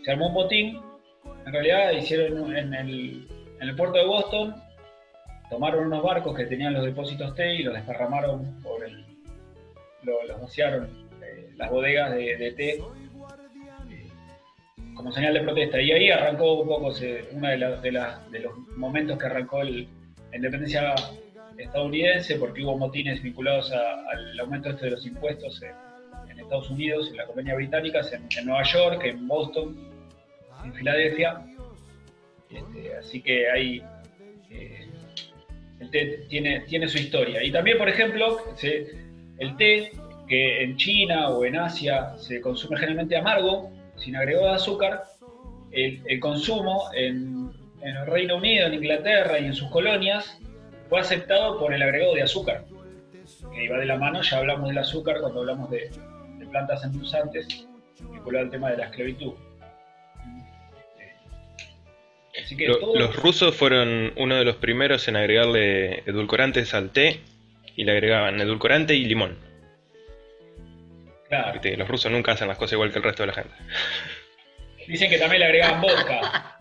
se 0.04 0.10
armó 0.10 0.28
un 0.28 0.34
botín. 0.34 0.80
En 1.46 1.52
realidad 1.52 1.92
hicieron 1.92 2.56
en 2.56 2.74
el, 2.74 3.28
en 3.60 3.68
el 3.68 3.76
puerto 3.76 3.98
de 3.98 4.06
Boston, 4.06 4.54
tomaron 5.48 5.86
unos 5.86 6.02
barcos 6.02 6.36
que 6.36 6.46
tenían 6.46 6.74
los 6.74 6.84
depósitos 6.84 7.34
té 7.34 7.54
y 7.54 7.62
los 7.62 7.74
desparramaron 7.74 8.60
por 8.62 8.84
el, 8.84 9.04
lo, 10.02 10.24
los 10.26 10.40
vaciaron 10.40 10.88
eh, 11.22 11.50
las 11.56 11.70
bodegas 11.70 12.12
de, 12.12 12.36
de 12.36 12.52
té 12.52 12.82
como 15.00 15.12
señal 15.12 15.32
de 15.32 15.40
protesta. 15.40 15.80
Y 15.80 15.92
ahí 15.92 16.10
arrancó 16.10 16.60
un 16.60 16.68
poco 16.68 16.92
uno 17.32 17.48
de, 17.48 17.56
los 18.40 18.58
momentos 18.76 19.18
que 19.18 19.26
arrancó 19.26 19.62
el, 19.62 19.88
la 20.30 20.36
independencia 20.36 20.94
estadounidense, 21.56 22.36
porque 22.36 22.62
hubo 22.62 22.76
motines 22.76 23.22
vinculados 23.22 23.72
al 23.72 24.38
aumento 24.38 24.68
este 24.68 24.86
de 24.86 24.90
los 24.90 25.06
impuestos 25.06 25.62
en, 25.62 26.38
Estados 26.38 26.70
Unidos, 26.70 27.08
en 27.10 27.16
la 27.16 27.26
colonia 27.26 27.54
británica, 27.54 28.00
en, 28.12 28.46
Nueva 28.46 28.62
York, 28.64 29.02
en 29.04 29.26
Boston, 29.26 29.76
en 30.64 30.74
Filadelfia. 30.74 31.46
Este, 32.50 32.94
así 32.96 33.22
que 33.22 33.50
ahí 33.50 33.82
eh, 34.50 34.86
el 35.80 35.90
té 35.90 36.26
tiene, 36.28 36.88
su 36.88 36.98
historia. 36.98 37.42
Y 37.42 37.50
también, 37.50 37.78
por 37.78 37.88
ejemplo, 37.88 38.38
el 39.38 39.56
té 39.56 39.92
que 40.28 40.62
en 40.62 40.76
China 40.76 41.30
o 41.30 41.44
en 41.44 41.56
Asia 41.56 42.16
se 42.18 42.40
consume 42.42 42.76
generalmente 42.76 43.16
amargo, 43.16 43.70
sin 44.00 44.16
agregado 44.16 44.46
de 44.46 44.54
azúcar, 44.54 45.04
el, 45.70 46.02
el 46.06 46.20
consumo 46.20 46.90
en, 46.94 47.50
en, 47.82 47.96
el 47.96 48.06
Reino 48.06 48.36
Unido, 48.36 48.66
en 48.66 48.74
Inglaterra 48.74 49.38
y 49.38 49.46
en 49.46 49.54
sus 49.54 49.70
colonias 49.70 50.38
fue 50.88 51.00
aceptado 51.00 51.58
por 51.58 51.72
el 51.72 51.82
agregado 51.82 52.14
de 52.14 52.22
azúcar, 52.22 52.64
que 53.52 53.64
iba 53.64 53.78
de 53.78 53.86
la 53.86 53.96
mano, 53.96 54.22
ya 54.22 54.38
hablamos 54.38 54.68
del 54.68 54.78
azúcar 54.78 55.20
cuando 55.20 55.40
hablamos 55.40 55.70
de, 55.70 55.90
de 56.38 56.46
plantas 56.46 56.82
endulzantes, 56.82 57.66
vinculado 58.10 58.46
al 58.46 58.50
tema 58.50 58.70
de 58.70 58.78
la 58.78 58.84
esclavitud. 58.86 59.34
Que 62.56 62.66
Lo, 62.66 62.78
todo... 62.78 62.98
Los 62.98 63.16
rusos 63.16 63.54
fueron 63.54 64.12
uno 64.16 64.34
de 64.36 64.44
los 64.44 64.56
primeros 64.56 65.06
en 65.06 65.16
agregarle 65.16 66.00
edulcorantes 66.00 66.74
al 66.74 66.90
té 66.90 67.20
y 67.76 67.84
le 67.84 67.92
agregaban 67.92 68.40
edulcorante 68.40 68.94
y 68.94 69.04
limón. 69.04 69.49
Claro. 71.30 71.60
Los 71.62 71.88
rusos 71.88 72.10
nunca 72.10 72.32
hacen 72.32 72.48
las 72.48 72.58
cosas 72.58 72.72
igual 72.72 72.90
que 72.90 72.98
el 72.98 73.04
resto 73.04 73.22
de 73.22 73.28
la 73.28 73.32
gente. 73.34 73.54
Dicen 74.88 75.08
que 75.08 75.16
también 75.16 75.40
le 75.40 75.46
agregaban 75.46 75.80
vodka 75.80 76.58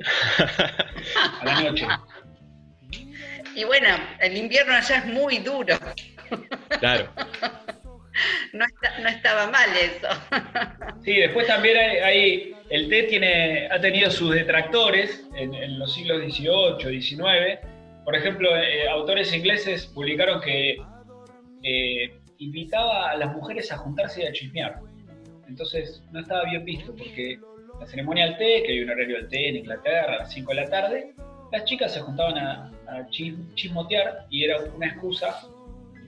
a 1.40 1.44
la 1.44 1.60
noche. 1.62 1.86
Y 3.54 3.62
bueno, 3.64 3.88
el 4.18 4.36
invierno 4.36 4.74
allá 4.74 4.96
es 4.98 5.06
muy 5.06 5.38
duro. 5.38 5.78
Claro. 6.80 7.08
No, 8.52 8.66
está, 8.66 8.98
no 8.98 9.08
estaba 9.08 9.46
mal 9.50 9.70
eso. 9.76 10.08
Sí, 11.04 11.14
después 11.14 11.46
también 11.46 11.78
hay, 11.78 11.96
hay, 11.98 12.56
el 12.68 12.90
té 12.90 13.04
tiene, 13.04 13.68
ha 13.70 13.80
tenido 13.80 14.10
sus 14.10 14.34
detractores 14.34 15.24
en, 15.34 15.54
en 15.54 15.78
los 15.78 15.94
siglos 15.94 16.20
XVIII, 16.20 17.00
XIX. 17.00 17.60
Por 18.04 18.14
ejemplo, 18.14 18.54
eh, 18.54 18.86
autores 18.88 19.32
ingleses 19.32 19.86
publicaron 19.86 20.42
que 20.42 20.76
eh, 21.62 22.19
invitaba 22.40 23.10
a 23.10 23.16
las 23.16 23.32
mujeres 23.32 23.70
a 23.70 23.76
juntarse 23.76 24.22
y 24.22 24.26
a 24.26 24.32
chismear. 24.32 24.80
Entonces 25.46 26.02
no 26.10 26.20
estaba 26.20 26.44
bien 26.44 26.64
visto 26.64 26.94
porque 26.96 27.38
la 27.78 27.86
ceremonia 27.86 28.24
del 28.26 28.38
té, 28.38 28.62
que 28.64 28.72
hay 28.72 28.80
un 28.80 28.90
horario 28.90 29.16
del 29.16 29.28
té 29.28 29.48
en 29.48 29.56
Inglaterra 29.56 30.14
a 30.14 30.18
las 30.18 30.32
5 30.32 30.50
de 30.50 30.60
la 30.60 30.70
tarde, 30.70 31.14
las 31.52 31.64
chicas 31.64 31.92
se 31.92 32.00
juntaban 32.00 32.38
a, 32.38 32.72
a 32.88 33.06
chismotear 33.10 34.26
y 34.30 34.44
era 34.44 34.60
una 34.74 34.86
excusa 34.86 35.42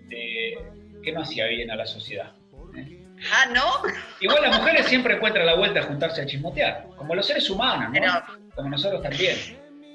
de, 0.09 0.59
que 1.03 1.13
no 1.13 1.23
hacía 1.23 1.47
bien 1.47 1.71
a 1.71 1.77
la 1.77 1.87
sociedad. 1.87 2.33
¿eh? 2.77 3.05
Ah, 3.33 3.47
¿no? 3.53 3.89
Igual 4.21 4.43
las 4.43 4.59
mujeres 4.61 4.87
siempre 4.87 5.17
encuentran 5.17 5.47
la 5.47 5.55
vuelta 5.55 5.81
a 5.81 5.83
juntarse 5.85 6.23
a 6.23 6.27
chismotear, 6.27 6.89
como 6.97 7.15
los 7.15 7.27
seres 7.27 7.49
humanos, 7.51 7.93
¿no? 7.93 8.01
Pero... 8.01 8.43
Como 8.55 8.69
nosotros 8.69 9.03
también, 9.03 9.37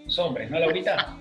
los 0.06 0.17
hombres, 0.17 0.50
¿no, 0.50 0.60
Laurita? 0.60 1.15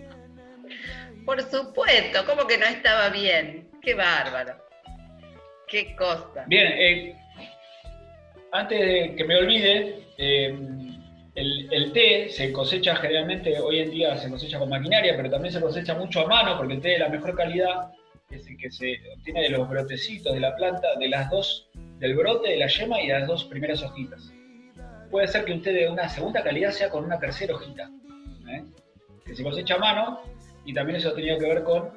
Por 1.26 1.42
supuesto, 1.42 2.24
¿cómo 2.24 2.46
que 2.46 2.56
no 2.56 2.64
estaba 2.64 3.10
bien? 3.10 3.68
Qué 3.82 3.94
bárbaro. 3.94 4.65
Qué 5.68 5.96
cosa. 5.96 6.44
Bien, 6.46 6.66
eh, 6.66 7.16
antes 8.52 8.80
de 8.80 9.14
que 9.16 9.24
me 9.24 9.36
olvide, 9.36 10.00
eh, 10.16 10.56
el, 11.34 11.92
té 11.92 12.28
se 12.28 12.52
cosecha 12.52 12.94
generalmente, 12.96 13.58
hoy 13.60 13.80
en 13.80 13.90
día 13.90 14.16
se 14.16 14.30
cosecha 14.30 14.58
con 14.58 14.68
maquinaria, 14.68 15.16
pero 15.16 15.28
también 15.28 15.52
se 15.52 15.60
cosecha 15.60 15.94
mucho 15.94 16.20
a 16.20 16.28
mano, 16.28 16.56
porque 16.56 16.74
el 16.74 16.80
té 16.80 16.90
de 16.90 16.98
la 17.00 17.08
mejor 17.08 17.34
calidad 17.34 17.90
es 18.30 18.46
el 18.46 18.56
que 18.56 18.70
se 18.70 18.96
obtiene 19.16 19.42
de 19.42 19.50
los 19.50 19.68
brotecitos 19.68 20.32
de 20.34 20.40
la 20.40 20.54
planta, 20.54 20.86
de 20.98 21.08
las 21.08 21.28
dos, 21.30 21.68
del 21.98 22.14
brote, 22.14 22.50
de 22.50 22.56
la 22.58 22.68
yema 22.68 23.00
y 23.02 23.08
de 23.08 23.18
las 23.18 23.26
dos 23.26 23.44
primeras 23.44 23.82
hojitas. 23.82 24.32
Puede 25.10 25.26
ser 25.26 25.44
que 25.44 25.52
un 25.52 25.62
té 25.62 25.72
de 25.72 25.88
una 25.88 26.08
segunda 26.08 26.42
calidad 26.44 26.70
sea 26.70 26.90
con 26.90 27.04
una 27.04 27.18
tercera 27.18 27.54
hojita, 27.54 27.90
¿eh? 28.48 28.62
que 29.24 29.34
se 29.34 29.42
cosecha 29.42 29.74
a 29.74 29.78
mano, 29.78 30.20
y 30.64 30.72
también 30.72 30.96
eso 30.96 31.08
ha 31.08 31.14
tenido 31.14 31.38
que 31.38 31.46
ver 31.46 31.64
con 31.64 31.90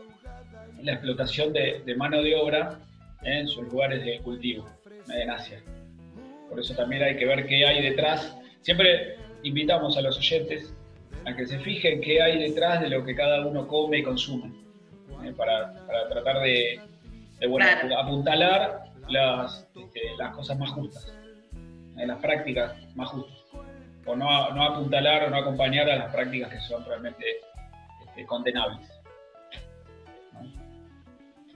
la 0.81 0.93
explotación 0.93 1.53
de 1.53 1.95
mano 1.95 2.21
de 2.23 2.35
obra 2.35 2.79
en 3.23 3.47
sus 3.47 3.71
lugares 3.71 4.03
de 4.03 4.19
cultivo 4.19 4.65
en 5.13 5.29
Asia. 5.29 5.61
Por 6.49 6.59
eso 6.59 6.75
también 6.75 7.03
hay 7.03 7.17
que 7.17 7.25
ver 7.25 7.45
qué 7.45 7.65
hay 7.65 7.81
detrás. 7.81 8.35
Siempre 8.61 9.17
invitamos 9.43 9.97
a 9.97 10.01
los 10.01 10.17
oyentes 10.17 10.73
a 11.25 11.35
que 11.35 11.45
se 11.45 11.59
fijen 11.59 12.01
qué 12.01 12.21
hay 12.21 12.39
detrás 12.39 12.81
de 12.81 12.89
lo 12.89 13.03
que 13.03 13.15
cada 13.15 13.45
uno 13.45 13.67
come 13.67 13.99
y 13.99 14.03
consume, 14.03 14.53
¿eh? 15.23 15.33
para, 15.35 15.73
para, 15.85 16.09
tratar 16.09 16.41
de, 16.41 16.79
de 17.39 17.47
bueno, 17.47 17.67
claro. 17.81 17.99
apuntalar 17.99 18.83
las, 19.09 19.67
este, 19.75 20.01
las 20.17 20.35
cosas 20.35 20.57
más 20.57 20.69
justas, 20.71 21.13
¿eh? 21.97 22.07
las 22.07 22.19
prácticas 22.19 22.75
más 22.95 23.09
justas, 23.09 23.37
o 24.05 24.15
no, 24.15 24.51
no, 24.51 24.63
apuntalar 24.63 25.25
o 25.25 25.29
no 25.29 25.37
acompañar 25.37 25.89
a 25.89 25.97
las 25.97 26.13
prácticas 26.13 26.51
que 26.51 26.59
son 26.61 26.85
realmente 26.85 27.25
este, 28.07 28.25
condenables. 28.25 28.87
¿no? 30.33 30.41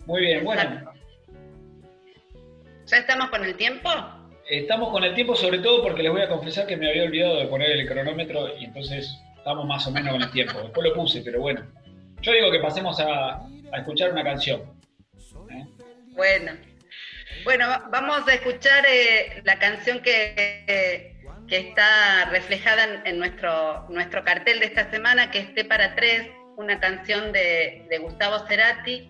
Muy 0.06 0.22
bien, 0.22 0.44
bueno. 0.44 0.94
¿Ya 2.86 2.98
estamos 2.98 3.30
con 3.30 3.44
el 3.44 3.56
tiempo? 3.56 3.90
Estamos 4.50 4.90
con 4.90 5.04
el 5.04 5.16
tiempo 5.16 5.36
sobre 5.36 5.60
todo 5.60 5.82
porque 5.82 6.04
les 6.04 6.12
voy 6.12 6.22
a 6.22 6.28
confesar 6.28 6.68
que 6.68 6.76
me 6.76 6.90
había 6.90 7.04
olvidado 7.04 7.38
de 7.40 7.48
poner 7.48 7.72
el 7.72 7.88
cronómetro 7.88 8.58
y 8.58 8.66
entonces 8.66 9.18
estamos 9.38 9.66
más 9.66 9.88
o 9.88 9.92
menos 9.92 10.12
con 10.12 10.22
el 10.22 10.32
tiempo. 10.32 10.60
Después 10.62 10.90
lo 10.90 10.94
puse, 10.94 11.22
pero 11.22 11.40
bueno. 11.40 11.66
Yo 12.22 12.34
digo 12.34 12.52
que 12.52 12.60
pasemos 12.60 13.00
a, 13.00 13.36
a 13.72 13.78
escuchar 13.78 14.12
una 14.12 14.24
canción. 14.24 14.62
¿Eh? 15.50 15.66
Bueno. 16.10 16.52
Bueno, 17.44 17.68
vamos 17.90 18.28
a 18.28 18.34
escuchar 18.34 18.86
eh, 18.86 19.42
la 19.44 19.60
canción 19.60 20.02
que, 20.02 21.16
que 21.48 21.58
está 21.58 22.26
reflejada 22.30 22.84
en, 22.84 23.08
en, 23.08 23.20
nuestro, 23.20 23.86
nuestro 23.90 24.24
cartel 24.24 24.60
de 24.60 24.68
esta 24.68 24.90
semana, 24.92 25.32
que 25.32 25.40
es 25.40 25.54
T 25.54 25.66
para 25.66 25.96
tres, 25.96 26.30
una 26.58 26.80
canción 26.80 27.32
de, 27.32 27.86
de 27.90 27.98
Gustavo 27.98 28.40
Cerati. 28.48 29.10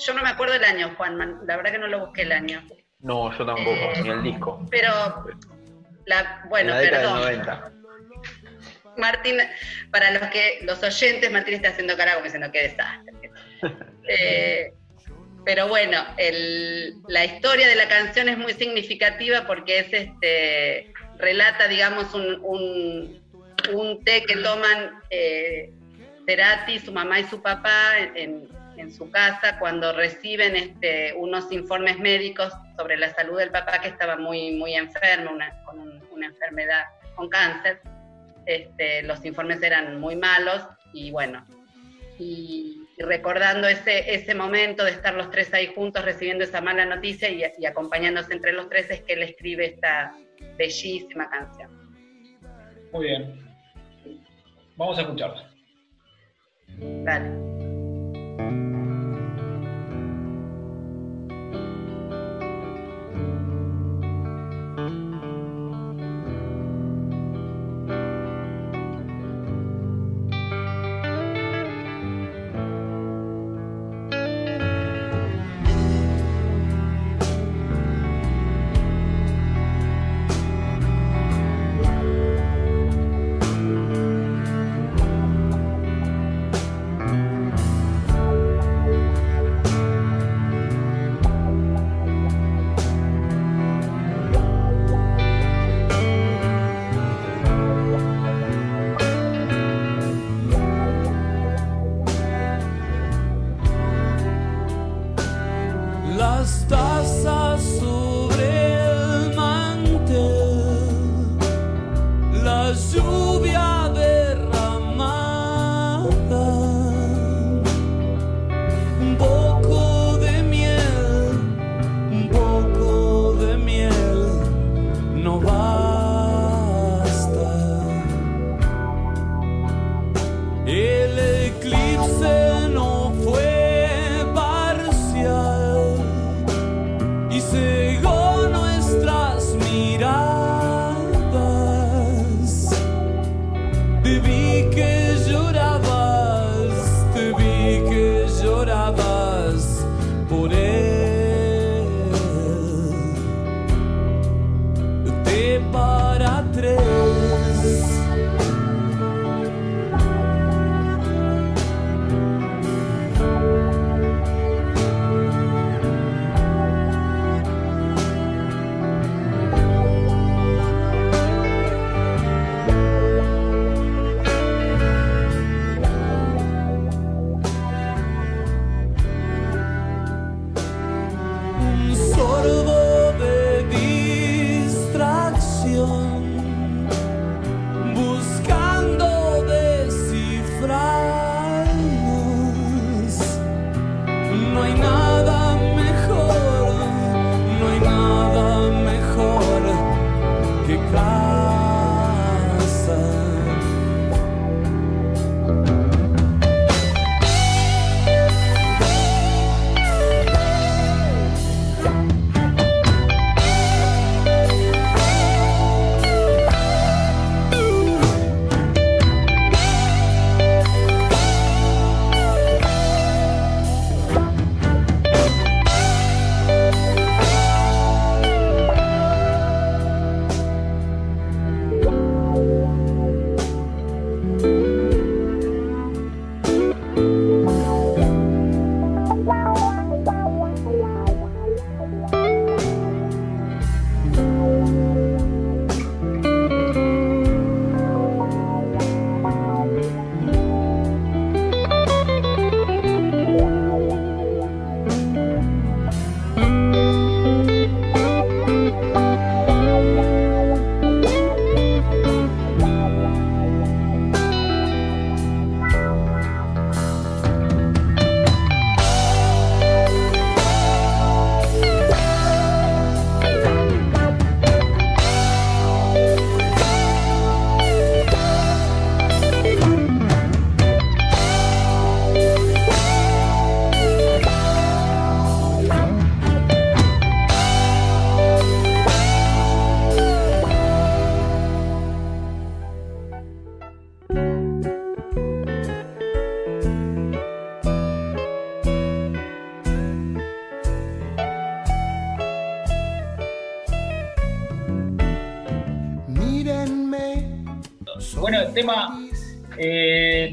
Yo 0.00 0.14
no 0.14 0.22
me 0.22 0.30
acuerdo 0.30 0.54
el 0.54 0.64
año, 0.64 0.94
Juan, 0.96 1.18
la 1.46 1.56
verdad 1.56 1.72
que 1.72 1.78
no 1.78 1.86
lo 1.86 2.06
busqué 2.06 2.22
el 2.22 2.32
año. 2.32 2.62
No, 3.00 3.36
yo 3.36 3.46
tampoco, 3.46 3.70
eh, 3.70 4.02
ni 4.02 4.08
el 4.08 4.22
disco. 4.22 4.66
Pero, 4.70 4.92
la, 6.06 6.44
bueno, 6.48 6.78
en 6.78 6.84
la 6.84 6.90
perdón. 6.90 7.26
Del 7.26 7.38
90. 7.38 7.72
Martín, 8.96 9.36
para 9.90 10.10
los 10.10 10.22
que 10.30 10.60
los 10.62 10.82
oyentes, 10.82 11.30
Martín 11.30 11.54
está 11.54 11.68
haciendo 11.68 11.96
cara 11.96 12.14
como 12.14 12.24
diciendo 12.24 12.50
qué 12.52 12.62
desastre. 12.62 13.30
Eh, 14.12 14.72
pero 15.44 15.68
bueno, 15.68 16.04
la 17.06 17.24
historia 17.24 17.68
de 17.68 17.76
la 17.76 17.86
canción 17.86 18.28
es 18.28 18.36
muy 18.36 18.54
significativa 18.54 19.46
porque 19.46 19.80
es 19.80 19.92
este 19.92 20.92
relata, 21.18 21.68
digamos, 21.68 22.12
un, 22.14 23.22
un, 23.72 24.04
té 24.04 24.24
que 24.24 24.36
toman 24.36 25.00
eh, 25.10 25.70
Cerati, 26.26 26.80
su 26.80 26.92
mamá 26.92 27.20
y 27.20 27.24
su 27.24 27.40
papá 27.40 27.98
en, 28.14 28.48
en 28.76 28.92
su 28.92 29.10
casa 29.10 29.58
cuando 29.58 29.92
reciben 29.92 30.56
este, 30.56 31.12
unos 31.14 31.50
informes 31.52 31.98
médicos 31.98 32.52
sobre 32.76 32.96
la 32.96 33.12
salud 33.14 33.38
del 33.38 33.50
papá 33.50 33.80
que 33.80 33.88
estaba 33.88 34.16
muy, 34.16 34.52
muy 34.52 34.74
enfermo, 34.74 35.32
con 35.64 36.02
una 36.10 36.26
enfermedad, 36.26 36.84
con 37.14 37.28
cáncer. 37.28 37.80
Este, 38.46 39.02
los 39.02 39.24
informes 39.24 39.62
eran 39.62 40.00
muy 40.00 40.16
malos 40.16 40.62
y 40.92 41.10
bueno, 41.10 41.44
y, 42.18 42.76
recordando 42.98 43.66
ese, 43.66 44.14
ese 44.14 44.34
momento 44.34 44.84
de 44.84 44.90
estar 44.90 45.14
los 45.14 45.30
tres 45.30 45.54
ahí 45.54 45.72
juntos 45.74 46.04
recibiendo 46.04 46.44
esa 46.44 46.60
mala 46.60 46.84
noticia 46.84 47.30
y, 47.30 47.42
y 47.58 47.66
acompañándose 47.66 48.34
entre 48.34 48.52
los 48.52 48.68
tres 48.68 48.90
es 48.90 49.02
que 49.02 49.14
él 49.14 49.22
escribe 49.22 49.66
esta 49.66 50.14
bellísima 50.58 51.30
canción. 51.30 51.70
Muy 52.92 53.06
bien. 53.06 53.40
Vamos 54.76 54.98
a 54.98 55.02
escucharla. 55.02 55.50
Dale. 56.78 57.49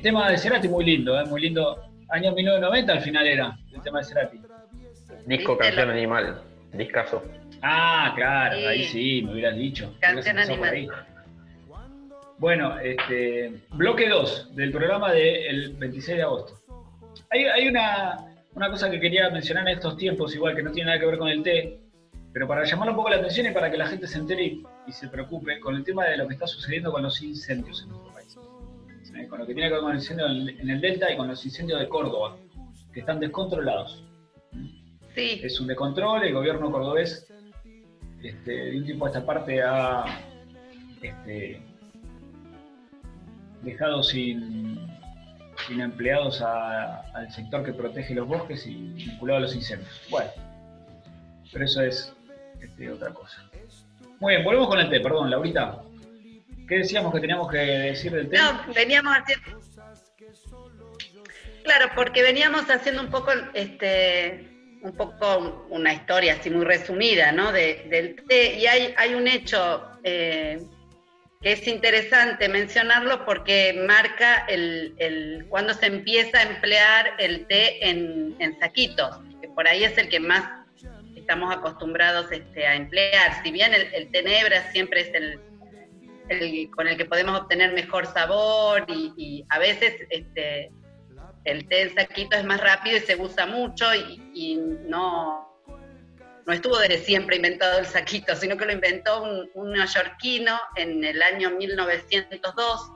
Tema 0.08 0.32
de 0.32 0.38
Cerati 0.38 0.70
muy 0.70 0.86
lindo, 0.86 1.20
eh, 1.20 1.26
muy 1.26 1.41
lindo. 1.41 1.84
Año 2.10 2.32
1990 2.32 2.93
al 2.93 3.02
final 3.02 3.28
era 3.28 3.58
el 3.74 3.82
tema 3.82 4.00
de 4.00 4.06
Cerati. 4.06 4.38
Disco 5.26 5.52
¿Viste 5.58 5.65
Canción 5.65 5.89
Animal, 5.89 6.41
discazo. 6.72 7.22
Ah, 7.62 8.13
claro, 8.15 8.56
Sí. 8.58 8.65
ahí 8.65 8.84
sí, 8.86 9.22
me 9.24 9.34
hubieras 9.34 9.58
dicho. 9.58 9.93
Canción 10.00 10.39
animal. 10.39 10.88
Bueno, 12.38 12.80
este, 12.80 13.52
bloque 13.72 14.08
2 14.08 14.56
del 14.56 14.72
programa 14.72 15.12
del 15.12 15.74
26 15.74 16.17
de 16.17 16.24
agosto. 16.24 16.54
Hay, 17.30 17.43
hay 17.43 17.67
una, 17.67 18.17
una 18.54 18.70
cosa 18.70 18.89
que 18.89 19.02
quería 19.02 19.30
mencionar 19.30 19.67
en 19.67 19.76
estos 19.76 19.98
tiempos, 19.98 20.34
igual 20.36 20.56
que 20.56 20.63
no 20.63 20.72
tiene 20.72 20.86
nada 20.88 21.00
que 21.02 21.06
ver 21.08 21.17
con 21.17 21.28
el 21.28 21.43
té, 21.43 21.80
pero 22.32 22.48
para 22.48 22.63
llamar 22.63 22.91
un 22.91 22.96
poco 22.96 23.10
la 23.10 23.17
atención 23.17 23.48
y 23.48 23.52
para 23.52 23.70
que 23.70 23.76
la 23.76 23.88
gente 23.88 24.08
se 24.08 24.20
entere 24.20 24.43
y, 24.46 24.63
y 24.88 24.91
se 24.93 25.10
preocupe 25.10 25.60
con 25.60 25.76
el 25.76 25.84
tema 25.84 26.06
de 26.06 26.15
lo 26.15 26.28
que 26.30 26.36
está 26.36 26.48
sucediendo 26.48 26.93
con 26.93 27.04
los 27.04 27.22
incendios 27.22 27.82
en 27.84 27.89
nuestro 27.89 28.13
país. 28.13 28.38
¿Eh? 29.17 29.27
Con 29.27 29.39
lo 29.39 29.45
que 29.47 29.53
tiene 29.53 29.69
que 29.69 29.73
ver 29.73 29.82
con 29.82 29.91
el 29.91 29.97
incendio 29.97 30.25
en 30.27 30.69
el- 30.69 30.82
Delta 30.82 31.12
y 31.12 31.17
con 31.17 31.27
los 31.27 31.43
incendios 31.45 31.80
de 31.80 31.88
Córdoba, 31.89 32.38
que 32.93 32.99
están 32.99 33.19
descontrolados. 33.19 34.03
Sí, 35.15 35.39
Es 35.43 35.60
un 35.60 35.67
descontrol, 35.67 36.23
el 36.23 36.34
gobierno 36.34 36.71
cordobés 36.71 37.27
este, 38.21 38.51
de 38.51 38.77
un 38.77 38.86
tiempo 38.86 39.06
a 39.06 39.10
esta 39.10 39.25
parte 39.25 39.62
ha 39.63 40.03
este, 41.01 41.62
dejado 43.63 44.03
sin, 44.03 44.80
sin 45.67 45.82
empleados 45.82 46.41
a- 46.41 47.01
al 47.15 47.32
sector 47.32 47.63
que 47.65 47.73
protege 47.73 48.13
los 48.13 48.27
bosques 48.27 48.65
y 48.67 48.75
vinculado 48.93 49.38
a 49.39 49.41
los 49.41 49.56
incendios. 49.56 49.89
Bueno, 50.10 50.30
pero 51.51 51.65
eso 51.65 51.82
es 51.82 52.13
este, 52.62 52.91
otra 52.91 53.12
cosa. 53.13 53.43
Muy 54.19 54.34
bien, 54.34 54.43
volvemos 54.45 54.67
con 54.67 54.80
el 54.80 54.89
té, 54.89 54.99
perdón, 54.99 55.30
Laurita. 55.30 55.82
¿Qué 56.67 56.80
decíamos 56.80 57.13
que 57.13 57.19
teníamos 57.21 57.49
que 57.49 57.58
decir 57.58 58.12
del 58.12 58.30
té? 58.30 58.38
no, 58.38 58.73
veníamos 58.73 59.13
haciendo... 59.15 59.62
Claro, 61.63 61.89
porque 61.95 62.21
veníamos 62.21 62.69
haciendo 62.69 63.01
un 63.01 63.10
poco, 63.10 63.32
este, 63.53 64.49
un 64.82 64.95
poco 64.95 65.67
una 65.69 65.93
historia 65.93 66.36
así 66.36 66.49
muy 66.49 66.65
resumida, 66.65 67.32
¿no? 67.32 67.51
De- 67.51 67.86
del 67.89 68.15
té, 68.25 68.53
y 68.56 68.65
hay, 68.67 69.13
un 69.15 69.27
hecho 69.27 69.86
eh, 70.03 70.60
que 71.41 71.51
es 71.51 71.67
interesante 71.67 72.47
mencionarlo 72.47 73.25
porque 73.25 73.84
marca 73.86 74.45
el, 74.47 74.95
el 74.97 75.45
cuando 75.49 75.73
se 75.73 75.88
empieza 75.88 76.39
a 76.39 76.43
emplear 76.43 77.13
el 77.19 77.45
té 77.47 77.89
en, 77.89 78.36
en 78.39 78.58
saquitos, 78.60 79.17
que 79.41 79.49
por 79.49 79.67
ahí 79.67 79.84
es 79.84 79.97
el 79.97 80.08
que 80.08 80.21
más 80.21 80.49
estamos 81.17 81.53
acostumbrados 81.53 82.32
este, 82.32 82.65
a 82.65 82.75
emplear. 82.75 83.43
Si 83.43 83.51
bien 83.51 83.73
el, 83.73 83.93
el 83.93 84.10
té 84.12 84.23
nebra 84.23 84.71
siempre 84.71 85.01
es 85.01 85.13
el, 85.13 85.39
el 86.30 86.70
con 86.72 86.88
el 86.88 86.98
que 86.98 87.06
podemos 87.06 87.40
obtener 87.42 87.74
mejor 87.74 88.06
sabor 88.06 88.86
y, 88.88 89.13
y 89.18 89.46
a 89.50 89.60
veces 89.60 89.94
este, 90.10 90.72
el 91.48 91.68
té 91.68 91.82
en 91.84 91.96
saquito 91.96 92.36
es 92.36 92.44
más 92.44 92.60
rápido 92.60 92.98
y 92.98 93.00
se 93.00 93.16
usa 93.16 93.46
mucho 93.46 93.86
y, 93.96 94.58
no, 94.86 95.63
no 96.46 96.54
estuvo 96.54 96.78
desde 96.78 97.00
siempre 97.00 97.38
inventado 97.38 97.80
el 97.80 97.86
saquito, 97.86 98.36
sino 98.36 98.58
que 98.58 98.66
lo 98.66 98.74
inventó 98.74 99.24
un, 99.24 99.50
un 99.54 99.72
neoyorquino 99.72 100.60
en 100.76 101.04
el 101.04 101.22
año 101.22 101.52
1902, 101.52 102.92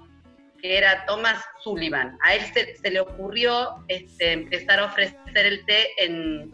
que 0.62 0.78
era 0.78 1.06
Thomas 1.06 1.44
Sullivan. 1.64 2.18
A 2.24 2.36
él 2.36 2.42
se, 2.54 2.76
se 2.76 2.92
le 2.92 3.00
ocurrió 3.00 3.84
este, 3.88 4.34
empezar 4.34 4.80
a 4.80 4.86
ofrecer 4.86 5.18
el 5.34 5.66
té 5.66 5.88
en, 5.98 6.52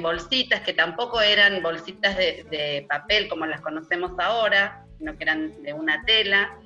bolsitas, 0.00 0.60
que 0.60 0.74
tampoco 0.74 1.20
eran 1.20 1.60
bolsitas 1.60 2.16
de 2.16 2.86
papel 2.88 3.28
como 3.28 3.46
las 3.46 3.60
conocemos 3.62 4.12
ahora, 4.16 4.86
sino 5.02 5.18
que 5.18 5.24
eran 5.24 5.60
de 5.64 5.72
una 5.72 6.04
tela. 6.04 6.56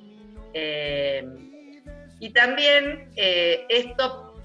Eh, 0.53 1.25
y 2.19 2.29
también 2.29 3.09
eh, 3.15 3.65
esto 3.67 4.39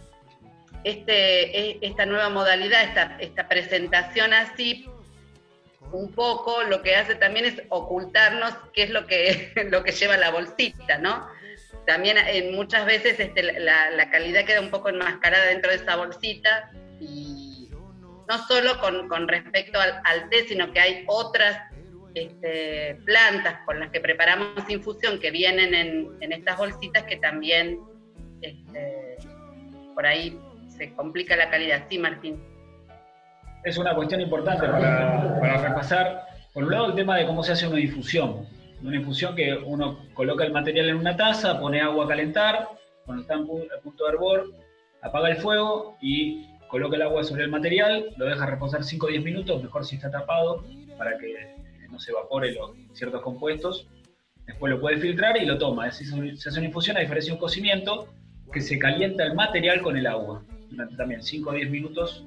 este, 0.83 1.87
esta 1.87 2.07
nueva 2.07 2.31
modalidad, 2.31 2.85
esta, 2.85 3.19
esta 3.21 3.49
presentación 3.49 4.33
así, 4.33 4.89
un 5.93 6.11
poco 6.13 6.63
lo 6.63 6.81
que 6.81 6.97
hace 6.97 7.17
también 7.17 7.45
es 7.45 7.63
ocultarnos 7.69 8.55
qué 8.73 8.85
es 8.85 8.91
lo 8.91 9.07
que, 9.07 9.53
lo 9.71 9.85
que 9.85 9.93
lleva 9.93 10.17
la 10.17 10.31
bolsita, 10.31 10.97
¿no? 10.97 11.29
También 11.87 12.17
eh, 12.17 12.51
muchas 12.55 12.87
veces 12.87 13.21
este, 13.21 13.43
la, 13.43 13.91
la 13.91 14.11
calidad 14.11 14.47
queda 14.47 14.63
un 14.63 14.71
poco 14.71 14.89
enmascarada 14.89 15.47
dentro 15.47 15.71
de 15.71 15.77
esa 15.77 15.97
bolsita 15.97 16.71
y 16.99 17.69
no 18.27 18.47
solo 18.47 18.81
con, 18.81 19.07
con 19.09 19.29
respecto 19.29 19.79
al, 19.79 20.01
al 20.05 20.31
té, 20.31 20.49
sino 20.49 20.73
que 20.73 20.81
hay 20.81 21.05
otras 21.09 21.59
este, 22.15 22.97
plantas 23.05 23.61
con 23.65 23.81
las 23.81 23.91
que 23.91 24.01
preparamos 24.01 24.69
infusión 24.69 25.19
que 25.19 25.31
vienen 25.31 25.75
en, 25.75 26.33
estas 26.33 26.59
bolsitas 26.59 27.05
que 27.05 27.17
también 27.17 27.79
este, 28.41 29.17
por 29.95 30.07
ahí 30.07 30.39
se 30.69 30.93
complica 30.95 31.37
la 31.37 31.51
calidad. 31.51 31.87
Sí, 31.89 31.99
Martín. 31.99 32.43
es 33.65 33.79
una 33.79 33.95
cuestión 33.95 34.21
importante 34.21 34.67
para, 34.67 35.69
repasar. 35.69 36.27
Por 36.53 36.65
un 36.65 36.71
lado, 36.71 36.87
el 36.89 36.95
tema 36.95 37.17
de 37.17 37.27
cómo 37.27 37.43
se 37.43 37.53
hace 37.53 37.67
una 37.67 37.81
infusión. 37.81 38.47
Una 38.83 38.97
infusión 38.97 39.35
que 39.37 39.55
uno 39.55 40.07
coloca 40.13 40.45
el 40.45 40.53
material 40.53 40.89
en 40.89 40.97
una 40.97 41.17
taza, 41.17 41.59
pone 41.61 41.81
agua 41.81 42.05
a 42.05 42.09
calentar, 42.09 42.69
cuando 43.07 43.23
está 43.23 43.35
a 43.35 43.81
punto 43.81 44.05
de 44.05 44.11
hervor, 44.11 44.53
apaga 45.03 45.31
el 45.31 45.37
fuego 45.37 45.97
y 46.01 46.47
coloca 46.69 46.97
el 46.97 47.03
agua 47.03 47.23
sobre 47.23 47.45
el 47.45 47.51
material, 47.51 48.07
lo 48.17 48.27
deja 48.27 48.47
reposar 48.47 48.83
5 48.83 49.07
o 49.07 49.09
10 49.09 49.23
minutos, 49.23 49.63
mejor 49.63 49.85
si 49.85 49.97
está 49.97 50.11
tapado, 50.11 50.65
para 50.97 51.17
que 51.19 51.55
no 51.93 51.99
se 52.01 52.11
evapore 52.11 52.53
los 52.53 52.73
ciertos 52.95 53.21
compuestos. 53.23 53.87
Después 54.47 54.73
lo 54.73 54.81
puede 54.81 54.99
filtrar 54.99 55.37
y 55.41 55.45
lo 55.47 55.59
toma. 55.59 55.87
Es- 55.87 55.99
Se 55.99 56.49
hace 56.49 56.59
una 56.59 56.67
infusión 56.67 56.97
a 56.97 57.01
diferencia 57.01 57.31
de 57.31 57.35
un 57.37 57.41
cocimiento 57.41 58.09
que 58.53 58.61
se 58.61 58.79
calienta 58.79 59.25
el 59.25 59.35
material 59.35 59.81
con 59.83 59.97
el 59.97 60.07
agua 60.07 60.43
durante 60.71 60.97
también 60.97 61.23
5 61.23 61.51
o 61.51 61.53
10 61.53 61.71
minutos 61.71 62.25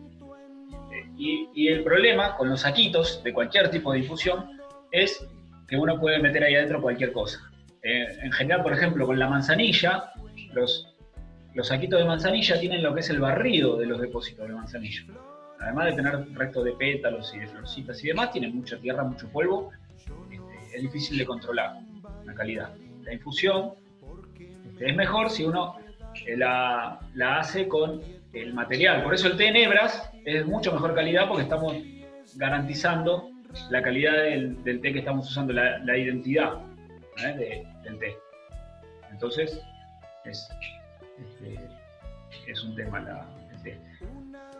eh, 0.94 1.04
Y, 1.18 1.50
y 1.54 1.68
el 1.68 1.84
problema 1.84 2.36
con 2.38 2.50
los 2.50 2.62
saquitos 2.62 3.22
de 3.24 3.34
cualquier 3.34 3.70
tipo 3.70 3.92
de 3.92 4.00
infusión 4.00 4.50
es 4.92 5.28
que 5.68 5.76
uno 5.78 6.00
puede 6.00 6.20
meter 6.20 6.44
ahí 6.44 6.56
adentro 6.56 6.82
cualquier 6.82 7.12
cosa. 7.12 7.40
Eh, 7.84 8.06
en 8.24 8.32
general, 8.32 8.64
por 8.64 8.72
ejemplo, 8.74 9.06
con 9.06 9.20
la 9.20 9.28
manzanilla, 9.28 10.12
los, 10.54 10.88
los 11.54 11.68
saquitos 11.68 12.00
de 12.00 12.06
manzanilla 12.06 12.60
tienen 12.60 12.82
lo 12.82 12.94
que 12.94 13.02
es 13.02 13.10
el 13.10 13.20
barrido 13.20 13.78
de 13.78 13.86
los 13.88 14.00
depósitos 14.00 14.48
de 14.48 14.54
manzanilla. 14.54 15.04
Además 15.66 15.86
de 15.88 15.94
tener 15.94 16.34
restos 16.36 16.64
de 16.64 16.72
pétalos 16.74 17.34
y 17.34 17.40
de 17.40 17.48
florcitas 17.48 18.04
y 18.04 18.08
demás, 18.10 18.32
tienen 18.32 18.56
mucha 18.56 18.78
tierra, 18.78 19.04
mucho 19.04 19.28
polvo. 19.30 19.72
Este, 20.30 20.78
es 20.78 20.82
difícil 20.84 21.18
de 21.18 21.26
controlar 21.26 21.80
la 22.24 22.34
calidad. 22.36 22.70
La 23.04 23.14
infusión 23.14 23.74
este, 24.70 24.92
es 24.92 24.96
mejor 24.96 25.32
si 25.32 25.44
uno 25.44 25.76
eh, 26.28 26.38
la, 26.38 27.00
hace 27.40 27.68
con 27.68 28.00
el 28.34 28.54
material. 28.54 29.04
Por 29.04 29.16
eso 29.16 29.28
el 29.28 29.38
té 29.38 29.48
en 29.48 29.56
hebras 29.56 30.08
es 30.24 30.46
mucho 30.46 30.72
mejor 30.72 30.94
calidad 30.94 31.28
porque 31.28 31.44
estamos 31.44 31.76
garantizando 32.36 33.32
la 33.72 33.82
calidad 33.82 34.14
del, 34.14 34.62
té 34.64 34.94
que 34.94 35.00
estamos 35.00 35.28
usando, 35.32 35.52
la, 35.52 35.98
identidad 35.98 36.60
¿eh? 37.26 37.34
de- 37.38 37.68
del 37.90 37.98
té. 37.98 38.16
Entonces, 39.12 39.60
es, 40.26 40.48
este, 41.18 41.58
es 42.46 42.64
un 42.64 42.76
tema 42.76 43.00
la. 43.00 43.28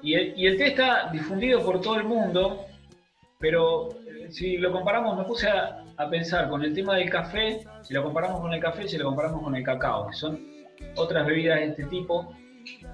Y 0.02 0.14
el, 0.46 0.58
té 0.58 0.68
está 0.68 1.10
difundido 1.12 1.64
por 1.66 1.82
todo 1.82 1.96
el 1.96 2.04
mundo, 2.04 2.66
pero 3.40 3.90
eh, 4.08 4.32
si 4.32 4.58
lo 4.58 4.72
comparamos, 4.72 5.18
me 5.18 5.24
puse 5.24 5.48
a, 5.50 5.82
pensar 6.10 6.50
con 6.50 6.62
el 6.64 6.74
tema 6.74 6.96
del 6.96 7.10
café, 7.10 7.62
si 7.82 7.94
lo 7.94 8.04
comparamos 8.04 8.42
con 8.42 8.54
el 8.54 8.60
café, 8.60 8.88
si 8.88 8.98
lo 8.98 9.06
comparamos 9.06 9.42
con 9.42 9.56
el 9.56 9.64
cacao, 9.64 10.08
que 10.08 10.14
son 10.16 10.46
otras 10.96 11.26
bebidas 11.26 11.60
de 11.60 11.66
este 11.68 11.84
tipo, 11.86 12.34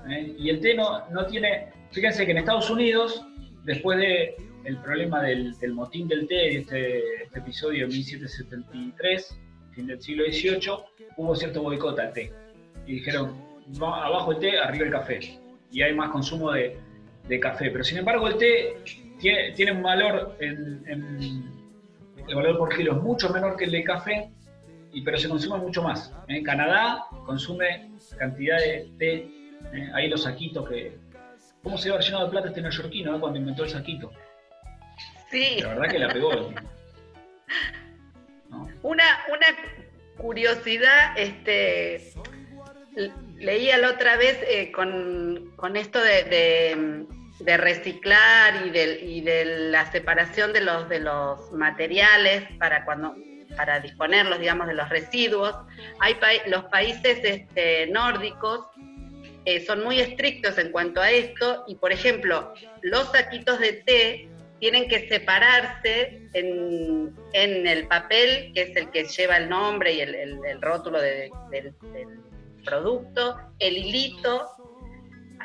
¿eh? 0.09 0.35
y 0.37 0.49
el 0.49 0.59
té 0.61 0.75
no, 0.75 1.09
no 1.09 1.25
tiene, 1.25 1.69
fíjense 1.91 2.25
que 2.25 2.31
en 2.31 2.37
Estados 2.37 2.69
Unidos, 2.69 3.25
después 3.63 3.97
de 3.99 4.35
problema 4.83 5.21
del, 5.23 5.55
motín 5.73 6.07
del 6.07 6.27
té, 6.27 6.57
este, 6.57 7.23
este 7.23 7.39
episodio 7.39 7.87
de 7.87 7.93
1773, 7.93 9.39
fin 9.71 9.87
del 9.87 10.01
siglo 10.01 10.25
XVIII, 10.25 10.59
hubo 11.17 11.35
cierto 11.35 11.63
boicot 11.63 11.97
al 11.99 12.13
té. 12.13 12.31
Y 12.85 12.93
dijeron, 12.95 13.35
"Va- 13.81 14.05
abajo 14.05 14.33
el 14.33 14.39
té, 14.39 14.59
arriba 14.59 14.85
el 14.85 14.91
café. 14.91 15.19
Y 15.71 15.81
hay 15.81 15.93
más 15.95 16.09
consumo 16.11 16.51
de, 16.51 16.77
de 17.31 17.39
café. 17.39 17.71
Pero 17.71 17.83
sin 17.83 17.97
embargo 17.97 18.27
el 18.27 18.37
té 18.37 18.75
tiene, 19.19 19.51
tiene 19.53 19.71
un 19.71 19.81
valor, 19.81 20.35
en, 20.39 20.83
en- 20.87 21.61
el 22.27 22.35
valor 22.35 22.57
por 22.57 22.75
kilo 22.75 22.91
es 22.97 23.01
mucho 23.01 23.29
menor 23.29 23.55
que 23.57 23.65
el 23.65 23.71
del 23.71 23.83
café, 23.83 24.29
y, 24.93 25.01
pero 25.01 25.17
se 25.17 25.27
consume 25.29 25.57
mucho 25.57 25.81
más. 25.81 26.13
En 26.27 26.43
Canadá 26.43 27.05
consume 27.25 27.89
cantidad 28.17 28.57
de 28.59 28.89
té, 28.99 29.13
¿eh? 29.73 29.89
ahí 29.95 30.07
los 30.09 30.23
saquitos 30.23 30.69
que... 30.69 30.97
¿Cómo 31.63 31.77
se 31.77 31.89
iba 31.89 31.99
llenado 31.99 32.25
de 32.25 32.31
plata 32.31 32.47
este 32.49 32.61
neoyorquino 32.61 33.15
eh, 33.15 33.19
cuando 33.19 33.39
inventó 33.39 33.63
el 33.63 33.69
saquito? 33.69 34.11
Sí, 35.29 35.59
La 35.61 35.69
verdad 35.69 35.89
que 35.91 35.99
la 35.99 36.09
pegó. 36.09 36.31
¿No? 38.49 38.67
una, 38.83 39.03
una 39.29 39.45
curiosidad, 40.17 41.17
este, 41.17 42.13
leía 43.37 43.77
la 43.77 43.91
otra 43.91 44.17
vez 44.17 44.39
eh, 44.49 44.71
con, 44.71 45.53
con 45.55 45.77
esto 45.77 46.01
de, 46.01 46.23
de- 46.23 47.05
de 47.43 47.57
reciclar 47.57 48.65
y 48.65 48.69
de, 48.69 48.99
y 49.01 49.21
de 49.21 49.69
la 49.69 49.91
separación 49.91 50.53
de 50.53 50.61
los, 50.61 50.87
de 50.89 50.99
los 50.99 51.51
materiales 51.51 52.43
para 52.59 52.85
cuando 52.85 53.15
para 53.55 53.81
disponerlos, 53.81 54.39
digamos, 54.39 54.67
de 54.67 54.73
los 54.73 54.87
residuos. 54.89 55.53
Hay 55.99 56.15
los 56.47 56.63
países 56.65 57.19
este, 57.21 57.87
nórdicos 57.87 58.67
eh, 59.45 59.65
son 59.65 59.83
muy 59.83 59.99
estrictos 59.99 60.57
en 60.57 60.71
cuanto 60.71 61.01
a 61.01 61.09
esto 61.09 61.63
y, 61.67 61.75
por 61.75 61.91
ejemplo, 61.91 62.53
los 62.81 63.11
saquitos 63.11 63.59
de 63.59 63.73
té 63.73 64.29
tienen 64.59 64.87
que 64.87 65.07
separarse 65.09 66.29
en, 66.33 67.15
el 67.33 67.87
papel, 67.87 68.51
que 68.53 68.61
es 68.61 68.75
el 68.75 68.91
que 68.91 69.05
lleva 69.05 69.37
el 69.37 69.49
nombre 69.49 69.93
y 69.93 70.01
el, 70.01 70.61
rótulo 70.61 71.01
del, 71.01 71.31
producto, 72.63 73.35
el 73.57 73.77
hilito, 73.77 74.47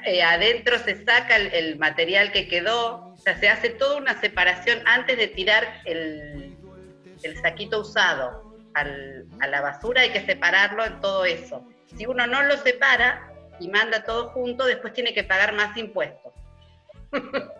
eh, 0.06 0.22
adentro 0.22 0.78
se 0.78 1.04
saca 1.04 1.36
el, 1.36 1.78
material 1.78 2.30
que 2.30 2.46
quedó, 2.46 3.12
o 3.12 3.16
sea, 3.16 3.36
se 3.38 3.48
hace 3.48 3.70
toda 3.70 3.96
una 3.96 4.20
separación 4.20 4.78
antes 4.86 5.18
de 5.18 5.26
tirar 5.26 5.82
el, 5.84 6.56
saquito 7.42 7.80
usado 7.80 8.54
a 8.74 9.46
la 9.48 9.60
basura, 9.60 10.02
hay 10.02 10.10
que 10.10 10.24
separarlo 10.24 10.84
en 10.84 11.00
todo 11.00 11.24
eso. 11.24 11.66
Si 11.96 12.06
uno 12.06 12.24
no 12.28 12.44
lo 12.44 12.56
separa 12.58 13.32
y 13.58 13.66
manda 13.66 14.04
todo 14.04 14.28
junto, 14.28 14.64
después 14.64 14.92
tiene 14.92 15.12
que 15.12 15.24
pagar 15.24 15.54
más 15.54 15.76
impuestos. 15.76 16.32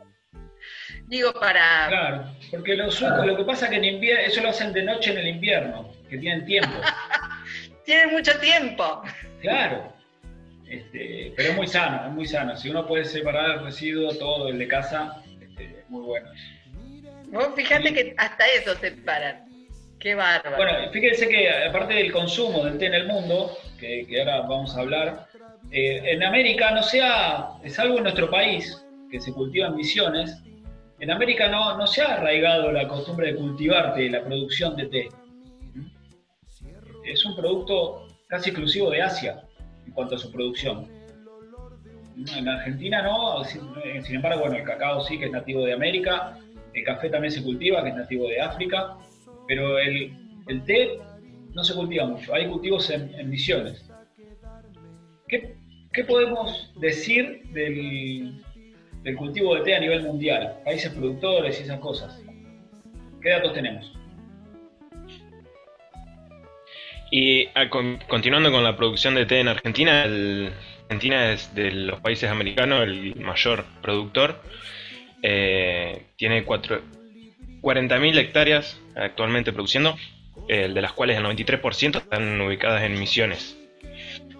Digo, 1.09 1.33
para... 1.33 1.89
Claro, 1.89 2.25
porque 2.53 2.77
los 2.77 2.95
suecos, 2.95 3.27
lo 3.27 3.37
que 3.37 3.45
pasa 3.45 3.65
es 3.67 3.71
que 3.73 3.77
en 3.79 3.85
invierno, 3.85 4.25
eso 4.25 4.41
lo 4.41 4.51
hacen 4.51 4.73
de 4.73 4.85
noche 4.85 5.11
en 5.11 5.19
el 5.19 5.27
invierno, 5.27 5.91
que 6.09 6.19
tienen 6.19 6.45
tiempo. 6.45 6.71
tienen 7.85 8.13
mucho 8.13 8.39
tiempo. 8.39 9.03
Claro, 9.41 9.96
este, 10.69 11.33
pero 11.37 11.51
es 11.51 11.57
muy 11.57 11.67
sano, 11.67 12.07
es 12.07 12.13
muy 12.13 12.27
sano. 12.27 12.57
Si 12.57 12.71
uno 12.71 12.87
puede 12.87 13.05
separar 13.05 13.59
el 13.59 13.65
residuo, 13.65 14.13
todo 14.15 14.49
el 14.49 14.59
de 14.59 14.69
casa, 14.69 15.23
este, 15.41 15.65
es 15.81 15.89
muy 15.91 16.03
bueno. 16.03 16.29
Vos 17.29 17.49
fíjate 17.55 17.93
que 17.93 18.15
hasta 18.17 18.45
eso 18.47 18.75
separan. 18.77 19.45
Qué 19.99 20.15
bárbaro. 20.15 20.57
Bueno, 20.57 20.93
fíjense 20.93 21.29
que 21.29 21.49
aparte 21.51 21.95
del 21.95 22.13
consumo 22.13 22.65
del 22.65 22.79
té 22.79 22.87
en 22.87 22.95
el 22.95 23.07
mundo, 23.07 23.57
que, 23.79 24.07
ahora 24.19 24.43
vamos 24.43 24.77
a 24.77 24.81
hablar, 24.81 25.27
eh, 25.71 26.01
en 26.05 26.23
América 26.23 26.71
no 26.73 26.83
sea, 26.83 27.51
salvo 27.69 27.99
en 27.99 28.05
nuestro 28.05 28.31
país, 28.31 28.85
que 29.11 29.21
se 29.21 29.33
cultivan 29.33 29.77
misiones, 29.77 30.43
en 30.99 31.11
América 31.11 31.49
no, 31.49 31.77
no 31.77 31.87
se 31.87 32.03
ha 32.03 32.15
arraigado 32.15 32.73
la 32.73 32.89
costumbre 32.89 33.33
de 33.33 33.37
cultivar 33.39 33.95
té, 33.95 34.09
la 34.09 34.25
producción 34.25 34.77
de 34.77 34.87
té. 34.87 35.09
Es 37.05 37.25
un 37.25 37.37
producto 37.37 38.09
casi 38.29 38.51
exclusivo 38.51 38.91
de 38.91 39.03
Asia 39.03 39.46
cuanto 39.97 40.15
a 40.15 40.19
su 40.19 40.31
producción. 40.31 40.87
En 42.37 42.49
Argentina 42.49 43.03
no, 43.03 43.43
sin 43.45 44.15
embargo, 44.15 44.43
bueno, 44.43 44.57
el 44.57 44.65
cacao 44.65 45.01
sí 45.01 45.19
que 45.19 45.27
es 45.27 45.33
nativo 45.33 45.65
de 45.65 45.73
América, 45.73 46.39
el 46.73 46.85
café 46.85 47.11
también 47.11 47.33
se 47.33 47.43
cultiva, 47.43 47.83
que 47.83 47.89
es 47.89 47.97
nativo 47.97 48.29
de 48.29 48.41
África, 48.41 48.97
pero 49.49 49.79
el, 49.79 50.15
té 50.65 50.99
no 51.53 51.65
se 51.65 51.75
cultiva 51.75 52.07
mucho, 52.07 52.33
hay 52.33 52.47
cultivos 52.47 52.89
en, 52.91 53.29
misiones. 53.29 53.91
¿Qué, 55.29 55.57
¿Qué, 55.93 56.05
podemos 56.05 56.73
decir 56.81 57.43
del, 57.53 58.43
del 59.03 59.17
cultivo 59.17 59.55
de 59.57 59.63
té 59.63 59.75
a 59.75 59.81
nivel 59.81 60.03
mundial, 60.03 60.61
países 60.65 60.93
productores 60.93 61.59
y 61.61 61.65
esas 61.65 61.81
cosas. 61.81 62.23
¿Qué 63.23 63.31
datos 63.31 63.55
tenemos? 63.55 63.93
Y 67.11 67.49
ah, 67.55 67.69
continuando 67.69 68.51
con 68.51 68.65
la 68.65 68.77
producción 68.77 69.15
de 69.15 69.27
té 69.27 69.41
en 69.41 69.49
Argentina, 69.49 70.03
Argentina 70.03 71.33
es 71.33 71.55
de 71.55 71.71
los 71.71 72.01
países 72.01 72.31
americanos 72.31 72.83
el 72.83 73.17
mayor 73.17 73.65
productor. 73.83 74.41
Eh, 75.23 76.03
tiene 76.17 76.45
40.000 76.45 78.19
hectáreas 78.19 78.81
actualmente 78.95 79.53
produciendo, 79.53 79.97
de 80.49 80.69
las 80.69 80.93
cuales 80.93 81.17
el 81.19 81.25
93% 81.25 81.97
están 81.97 82.41
ubicadas 82.41 82.83
en 82.83 82.99
Misiones. 82.99 83.57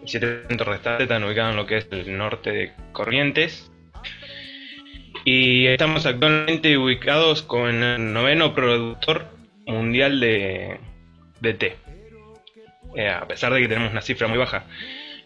El 0.07 0.47
7% 0.49 0.65
restante 0.65 1.05
están 1.05 1.25
ubicados 1.25 1.51
en 1.53 1.57
lo 1.57 1.67
que 1.67 1.79
es 1.79 1.89
el 1.91 2.17
norte 2.17 2.53
de 2.53 2.73
Corrientes 2.93 3.71
y 5.27 5.67
estamos 5.67 6.07
actualmente 6.07 6.79
ubicados 6.79 7.43
con 7.43 7.83
el 7.83 8.13
noveno 8.13 8.55
productor 8.55 9.27
mundial 9.67 10.21
de 10.21 10.79
té. 11.59 11.86
Eh, 12.97 13.09
a 13.09 13.29
pesar 13.29 13.53
de 13.53 13.61
que 13.61 13.69
tenemos 13.69 13.93
una 13.93 14.01
cifra 14.01 14.27
muy 14.27 14.39
baja. 14.39 14.65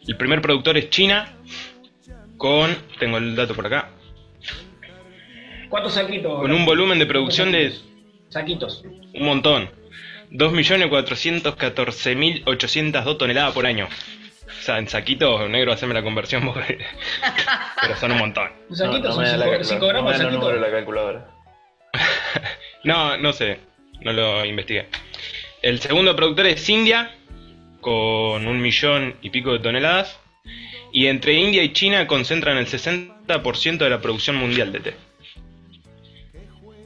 El 0.06 0.16
primer 0.16 0.42
productor 0.42 0.76
es 0.76 0.90
China, 0.90 1.33
con, 2.37 2.76
tengo 2.98 3.16
el 3.18 3.37
dato 3.37 3.54
por 3.54 3.64
acá. 3.66 3.90
¿Cuántos 5.68 5.94
saquitos? 5.94 6.40
Con 6.40 6.50
un 6.52 6.64
volumen 6.64 6.98
de 6.98 7.06
producción 7.06 7.52
de... 7.52 7.72
Saquitos. 8.28 8.83
Un 9.14 9.24
montón. 9.24 9.70
2.414.802 10.33 13.18
toneladas 13.18 13.54
por 13.54 13.66
año. 13.66 13.88
O 14.46 14.62
sea, 14.62 14.78
en 14.78 14.88
saquito 14.88 15.48
negro, 15.48 15.72
haceme 15.72 15.94
la 15.94 16.02
conversión 16.02 16.52
Pero 17.83 17.96
son 17.96 18.12
un 18.12 18.18
montón. 18.18 18.52
¿Un 18.68 18.76
saquito 18.76 19.09
no, 19.09 19.14
son 19.14 19.24
5 19.64 19.87
gramos? 19.87 20.18
No, 20.18 20.30
no, 20.30 20.52
la 20.52 20.70
calculadora. 20.70 21.30
no, 22.85 23.16
no 23.16 23.33
sé. 23.33 23.59
No 24.00 24.12
lo 24.12 24.44
investigué. 24.44 24.87
El 25.62 25.80
segundo 25.80 26.14
productor 26.16 26.46
es 26.46 26.68
India, 26.68 27.14
con 27.80 28.46
un 28.46 28.60
millón 28.60 29.16
y 29.22 29.30
pico 29.30 29.52
de 29.52 29.58
toneladas. 29.60 30.18
Y 30.92 31.06
entre 31.06 31.34
India 31.34 31.62
y 31.62 31.72
China 31.72 32.06
concentran 32.06 32.56
el 32.56 32.66
60% 32.66 33.78
de 33.78 33.90
la 33.90 34.00
producción 34.00 34.36
mundial 34.36 34.72
de 34.72 34.80
té. 34.80 34.94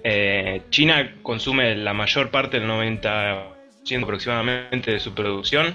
Eh, 0.02 0.62
China 0.68 1.16
consume 1.22 1.74
la 1.76 1.94
mayor 1.94 2.30
parte, 2.30 2.58
el 2.58 2.64
90% 2.64 4.02
aproximadamente 4.02 4.92
de 4.92 5.00
su 5.00 5.14
producción 5.14 5.74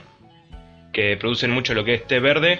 que 0.93 1.17
producen 1.17 1.51
mucho 1.51 1.73
lo 1.73 1.83
que 1.83 1.95
es 1.95 2.07
té 2.07 2.19
verde. 2.19 2.59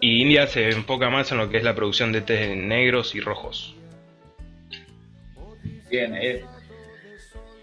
Y 0.00 0.20
India 0.20 0.46
se 0.46 0.68
enfoca 0.70 1.10
más 1.10 1.30
en 1.32 1.38
lo 1.38 1.48
que 1.48 1.58
es 1.58 1.62
la 1.62 1.74
producción 1.74 2.12
de 2.12 2.22
té 2.22 2.56
negros 2.56 3.14
y 3.14 3.20
rojos. 3.20 3.74
Bien, 5.90 6.14
eh, 6.16 6.44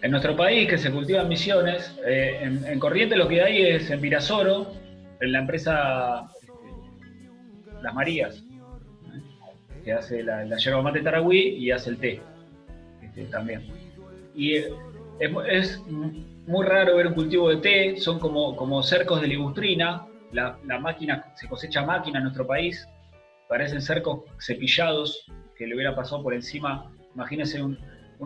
en 0.01 0.11
nuestro 0.11 0.35
país 0.35 0.69
que 0.69 0.77
se 0.77 0.91
cultivan 0.91 1.27
misiones, 1.27 1.95
eh, 2.05 2.39
en, 2.41 2.79
Corriente 2.79 3.15
lo 3.15 3.27
que 3.27 3.41
hay 3.41 3.61
es 3.63 3.89
en 3.89 4.01
Virasoro, 4.01 4.73
en 5.19 5.31
la 5.31 5.39
empresa 5.39 6.29
este, 6.33 7.81
Las 7.81 7.93
Marías, 7.93 8.43
que 9.83 9.93
hace 9.93 10.23
la, 10.23 10.45
la 10.45 10.57
yerba 10.57 10.81
mate 10.81 11.01
taragüí 11.01 11.55
y 11.55 11.71
hace 11.71 11.91
el 11.91 11.97
té 11.97 12.21
este, 13.01 13.25
también. 13.25 13.65
Y 14.35 14.55
es, 14.55 14.69
es 15.49 15.81
muy 15.85 16.65
raro 16.65 16.95
ver 16.95 17.07
un 17.07 17.13
cultivo 17.13 17.49
de 17.49 17.57
té, 17.57 17.97
son 17.97 18.19
como, 18.19 18.55
como 18.55 18.81
cercos 18.83 19.21
de 19.21 19.27
ligustrina, 19.27 20.05
la, 20.31 20.57
máquina, 20.79 21.25
se 21.35 21.47
cosecha 21.47 21.85
máquina 21.85 22.19
en 22.19 22.23
nuestro 22.25 22.45
país, 22.45 22.87
parecen 23.47 23.81
cercos 23.81 24.21
cepillados 24.39 25.25
que 25.57 25.67
le 25.67 25.75
hubiera 25.75 25.95
pasado 25.95 26.23
por 26.23 26.33
encima, 26.33 26.91
imagínense 27.15 27.61
un, 27.61 27.77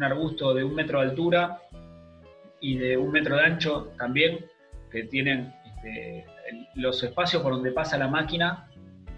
arbusto 0.02 0.54
de 0.54 0.64
un 0.64 0.74
metro 0.74 1.02
de 1.02 1.10
altura 1.10 1.62
y 2.62 2.78
de 2.78 2.96
un 2.96 3.12
metro 3.12 3.36
de 3.36 3.44
ancho 3.44 3.92
también, 3.98 4.46
que 4.90 5.04
tienen 5.04 5.54
este, 5.66 6.26
los 6.76 7.04
espacios 7.04 7.42
por 7.44 7.54
donde 7.54 7.72
pasa 7.72 7.98
la 7.98 8.08
máquina, 8.08 8.70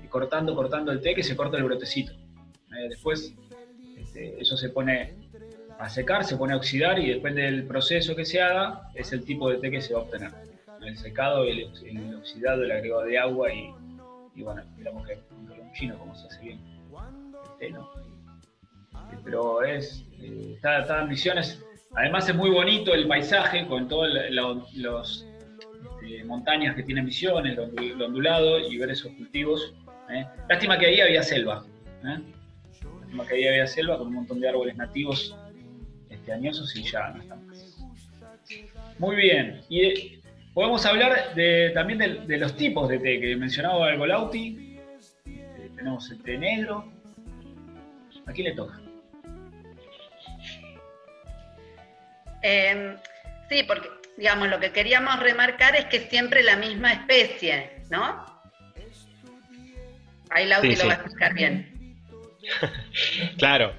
y 0.04 0.08
cortando, 0.08 0.56
cortando 0.56 0.92
el 0.92 1.02
té, 1.02 1.14
que 1.14 1.24
se 1.24 1.36
corta 1.36 1.58
el 1.58 1.64
brotecito. 1.64 2.14
Eh, 2.14 2.90
después 2.90 3.34
este, 3.98 4.42
eso 4.42 4.58
se 4.58 4.70
pone 4.70 5.14
a 5.78 5.90
secar, 5.90 6.24
se 6.24 6.38
pone 6.38 6.54
a 6.54 6.58
oxidar 6.58 7.00
y 7.00 7.10
depende 7.10 7.44
del 7.44 7.66
proceso 7.66 8.16
que 8.16 8.26
se 8.26 8.42
haga, 8.42 8.90
es 8.96 9.14
el 9.14 9.24
tipo 9.24 9.50
de 9.50 9.58
té 9.58 9.70
que 9.70 9.82
se 9.82 9.94
va 9.94 10.00
a 10.00 10.04
obtener. 10.04 10.32
El 10.82 10.98
secado, 10.98 11.44
el, 11.44 11.72
el 11.84 12.16
oxidado, 12.16 12.64
el 12.64 12.72
agregado 12.72 13.04
de 13.04 13.18
agua 13.18 13.52
y, 13.52 13.74
bueno, 14.42 14.64
digamos 14.78 15.06
que 15.08 15.20
un 15.32 15.72
chino 15.74 15.98
como 15.98 16.16
se 16.16 16.28
hace 16.28 16.42
bien 16.42 16.60
el 16.60 17.58
té, 17.60 17.72
¿no? 17.72 17.90
Eh, 19.16 19.22
pero 19.24 19.64
es, 19.64 20.06
eh, 20.22 20.54
está, 20.56 21.02
en 21.02 21.10
misiones, 21.10 21.64
además 21.94 22.28
es 22.30 22.36
muy 22.36 22.50
bonito 22.50 22.94
el 22.94 23.08
paisaje 23.08 23.66
con 23.68 23.88
todas 23.88 24.14
las 24.14 25.26
este, 26.02 26.24
montañas 26.26 26.76
que 26.76 26.84
tiene 26.84 27.02
misiones, 27.02 27.56
lo, 27.56 28.06
ondulado 28.06 28.60
y 28.60 28.78
ver 28.78 28.92
esos 28.92 29.12
cultivos. 29.14 29.74
¿eh? 30.10 30.26
Lástima 30.50 30.78
que 30.78 30.88
ahí 30.88 31.02
había 31.02 31.24
selva. 31.24 31.66
Lástima 32.02 33.26
que 33.28 33.36
ahí 33.36 33.48
había 33.48 33.68
selva 33.68 33.98
con 33.98 34.08
un 34.08 34.14
montón 34.14 34.40
de 34.40 34.50
árboles 34.50 34.76
nativos 34.76 35.36
añosos 36.32 36.76
y 36.76 36.84
ya 36.84 37.10
no 37.10 37.22
están 37.22 37.48
más. 37.48 37.78
Muy 39.00 39.16
bien. 39.16 39.62
Y 39.70 40.20
podemos 40.54 40.86
hablar 40.86 41.34
de, 41.36 41.72
también 41.74 42.00
de, 42.00 42.38
los 42.38 42.56
tipos 42.56 42.88
de 42.90 43.00
té 43.00 43.20
que 43.20 43.36
mencionaba 43.36 43.92
el 43.92 43.98
Golauti. 43.98 44.78
Eh, 45.26 45.70
tenemos 45.76 46.10
el 46.12 46.22
té 46.22 46.38
negro. 46.38 46.92
¿A 48.26 48.32
quién 48.32 48.50
le 48.50 48.56
toca? 48.56 48.80
Em, 52.48 52.96
sí, 53.50 53.64
porque 53.64 53.90
digamos 54.18 54.48
lo 54.50 54.60
que 54.60 54.72
queríamos 54.72 55.20
remarcar 55.20 55.76
es 55.76 55.86
que 55.86 56.02
siempre 56.02 56.44
la 56.44 56.56
misma 56.56 56.94
especie, 56.94 57.72
¿no? 57.90 58.24
Ahí 60.30 60.46
Lauti 60.46 60.76
lo 60.76 60.86
va 60.86 60.94
a 60.94 60.96
explicar 60.98 61.34
bien. 61.34 61.98
claro. 63.40 63.74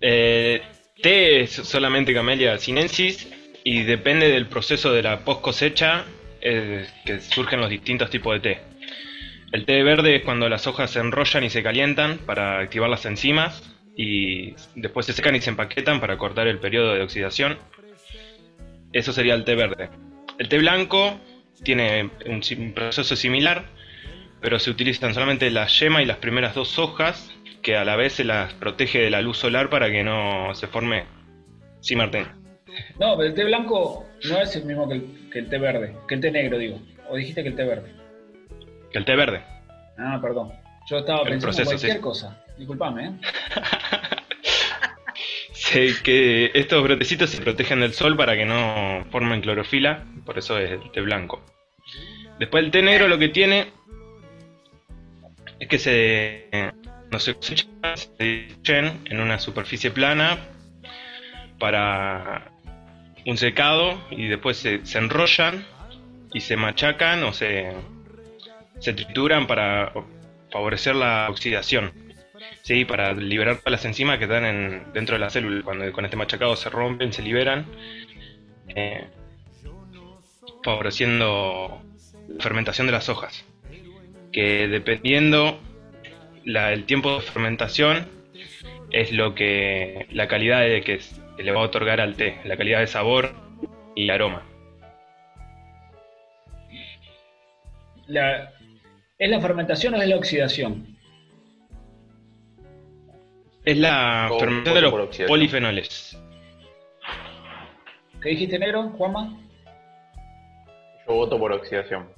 Eh, 0.00 0.62
Té 1.02 1.42
es 1.42 1.50
solamente 1.50 2.14
Camellia 2.14 2.56
sinensis 2.56 3.28
y 3.64 3.82
depende 3.82 4.30
del 4.30 4.46
proceso 4.46 4.94
de 4.94 5.02
la 5.02 5.18
post 5.20 5.42
cosecha 5.42 6.06
eh, 6.40 6.86
que 7.04 7.20
surgen 7.20 7.60
los 7.60 7.68
distintos 7.68 8.08
tipos 8.08 8.32
de 8.32 8.40
té. 8.40 8.60
El 9.52 9.66
té 9.66 9.82
verde 9.82 10.16
es 10.16 10.22
cuando 10.22 10.48
las 10.48 10.66
hojas 10.66 10.90
se 10.90 11.00
enrollan 11.00 11.44
y 11.44 11.50
se 11.50 11.62
calientan 11.62 12.16
para 12.18 12.60
activar 12.60 12.88
las 12.88 13.04
enzimas 13.04 13.62
y 13.94 14.54
después 14.74 15.04
se 15.04 15.12
secan 15.12 15.36
y 15.36 15.42
se 15.42 15.50
empaquetan 15.50 16.00
para 16.00 16.16
cortar 16.16 16.46
el 16.46 16.58
periodo 16.60 16.94
de 16.94 17.02
oxidación. 17.02 17.58
Eso 18.92 19.12
sería 19.12 19.34
el 19.34 19.44
té 19.44 19.54
verde. 19.54 19.90
El 20.38 20.48
té 20.48 20.58
blanco 20.58 21.18
tiene 21.62 22.10
un, 22.26 22.72
proceso 22.74 23.16
similar, 23.16 23.66
pero 24.40 24.58
se 24.58 24.70
utilizan 24.70 25.14
solamente 25.14 25.50
la 25.50 25.66
yema 25.66 26.02
y 26.02 26.06
las 26.06 26.16
primeras 26.16 26.54
dos 26.54 26.78
hojas, 26.78 27.30
que 27.62 27.76
a 27.76 27.84
la 27.84 27.96
vez 27.96 28.14
se 28.14 28.24
las 28.24 28.54
protege 28.54 28.98
de 29.00 29.10
la 29.10 29.20
luz 29.20 29.38
solar 29.38 29.68
para 29.68 29.90
que 29.90 30.02
no 30.02 30.54
se 30.54 30.66
forme. 30.66 31.04
Sí, 31.80 31.94
Martín. 31.94 32.26
No, 32.98 33.16
pero 33.16 33.28
el 33.28 33.34
té 33.34 33.44
blanco 33.44 34.06
no 34.28 34.40
es 34.40 34.56
el 34.56 34.64
mismo 34.64 34.88
que 34.88 34.94
el, 34.94 35.30
que 35.30 35.38
el 35.40 35.48
té 35.48 35.58
verde, 35.58 35.96
que 36.08 36.14
el 36.14 36.20
té 36.20 36.30
negro, 36.30 36.58
digo. 36.58 36.80
O 37.08 37.16
dijiste 37.16 37.42
que 37.42 37.48
el 37.48 37.56
té 37.56 37.64
verde. 37.64 37.92
Que 38.92 38.98
el 38.98 39.04
té 39.04 39.16
verde. 39.16 39.42
Ah, 39.98 40.18
perdón. 40.22 40.52
Yo 40.88 40.98
estaba 40.98 41.22
El 41.22 41.30
pensando 41.30 41.60
en 41.60 41.66
cualquier 41.66 41.92
sí. 41.96 42.00
cosa. 42.00 42.44
Disculpame, 42.56 43.06
¿eh? 43.06 43.12
Que 45.70 46.50
estos 46.54 46.82
brotecitos 46.82 47.30
se 47.30 47.40
protegen 47.40 47.80
del 47.80 47.92
sol 47.92 48.16
para 48.16 48.36
que 48.36 48.44
no 48.44 49.06
formen 49.10 49.40
clorofila, 49.40 50.04
por 50.26 50.36
eso 50.38 50.58
es 50.58 50.72
el 50.72 50.90
té 50.90 51.00
blanco. 51.00 51.44
Después 52.38 52.64
el 52.64 52.70
té 52.70 52.82
negro 52.82 53.06
lo 53.06 53.18
que 53.18 53.28
tiene 53.28 53.68
es 55.60 55.68
que 55.68 55.78
se 55.78 56.48
no 57.10 57.18
se 57.18 57.34
cosecha, 57.34 57.66
se 58.18 58.48
en 58.64 59.20
una 59.20 59.38
superficie 59.38 59.90
plana 59.90 60.38
para 61.58 62.52
un 63.26 63.36
secado 63.36 64.00
y 64.10 64.26
después 64.26 64.56
se, 64.56 64.84
se 64.86 64.98
enrollan 64.98 65.66
y 66.32 66.40
se 66.40 66.56
machacan 66.56 67.22
o 67.24 67.32
se, 67.32 67.72
se 68.78 68.92
trituran 68.92 69.46
para 69.46 69.92
favorecer 70.50 70.94
la 70.94 71.28
oxidación. 71.28 72.09
Sí, 72.62 72.84
para 72.84 73.12
liberar 73.14 73.56
todas 73.58 73.72
las 73.72 73.84
enzimas 73.84 74.18
que 74.18 74.24
están 74.24 74.44
en- 74.44 74.92
dentro 74.92 75.14
de 75.14 75.20
la 75.20 75.30
célula. 75.30 75.62
Cuando 75.62 75.90
con 75.92 76.04
este 76.04 76.16
machacado 76.16 76.54
se 76.56 76.68
rompen, 76.70 77.12
se 77.12 77.22
liberan, 77.22 77.66
eh, 78.68 79.06
favoreciendo 80.62 81.82
la 82.28 82.42
fermentación 82.42 82.86
de 82.86 82.92
las 82.92 83.08
hojas. 83.08 83.44
Que 84.32 84.68
dependiendo 84.68 85.58
la- 86.44 86.72
el 86.72 86.84
tiempo 86.84 87.16
de 87.16 87.22
fermentación 87.22 88.06
es 88.92 89.12
lo 89.12 89.34
que 89.34 90.06
la 90.10 90.28
calidad 90.28 90.60
de 90.60 90.82
que 90.82 91.00
le 91.38 91.52
va 91.52 91.60
a 91.60 91.64
otorgar 91.64 92.00
al 92.00 92.14
té, 92.16 92.38
la 92.44 92.56
calidad 92.56 92.80
de 92.80 92.86
sabor 92.86 93.34
y 93.96 94.10
aroma. 94.10 94.42
La- 98.06 98.52
¿Es 99.18 99.28
la 99.30 99.40
fermentación 99.40 99.94
o 99.94 100.02
es 100.02 100.08
la 100.08 100.16
oxidación? 100.16 100.96
Es 103.64 103.76
la 103.78 104.28
O- 104.32 104.38
fermentación 104.38 104.74
de 104.74 104.80
los 104.80 105.16
polifenoles. 105.28 106.18
¿Qué 108.22 108.30
dijiste, 108.30 108.58
negro, 108.58 108.90
Juanma? 108.90 109.38
Yo 111.06 111.14
voto 111.14 111.38
por 111.38 111.52
oxidación. 111.52 112.08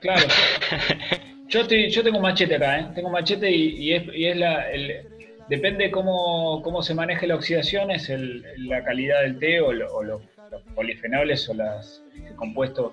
Claro. 0.00 0.22
Yo, 1.48 1.60
estoy- 1.60 1.90
yo 1.90 2.02
tengo 2.02 2.16
un 2.16 2.22
machete 2.22 2.54
acá, 2.56 2.78
¿eh? 2.80 2.86
Tengo 2.94 3.08
un 3.08 3.12
machete 3.12 3.50
y, 3.50 3.76
y 3.76 3.92
es, 3.92 4.04
y 4.14 4.24
es 4.24 4.36
la. 4.38 4.70
el- 4.70 5.06
depende 5.50 5.90
cómo, 5.90 6.62
cómo 6.62 6.82
se 6.82 6.94
maneje 6.94 7.26
la 7.26 7.34
oxidación, 7.34 7.90
es 7.90 8.08
el- 8.08 8.42
la 8.68 8.82
calidad 8.82 9.20
del 9.20 9.38
té 9.38 9.60
o, 9.60 9.70
lo- 9.70 9.86
o 9.94 10.02
lo- 10.02 10.22
los 10.50 10.62
polifenoles 10.74 11.46
o 11.50 11.54
los 11.54 12.02
compuestos 12.36 12.92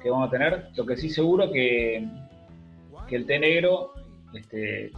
que 0.00 0.10
vamos 0.10 0.28
a 0.28 0.30
tener. 0.30 0.68
Lo 0.76 0.86
que 0.86 0.96
sí 0.96 1.08
seguro 1.10 1.50
que, 1.50 2.04
que 3.08 3.16
el 3.16 3.26
té 3.26 3.40
negro 3.40 3.92
este, 4.32 4.92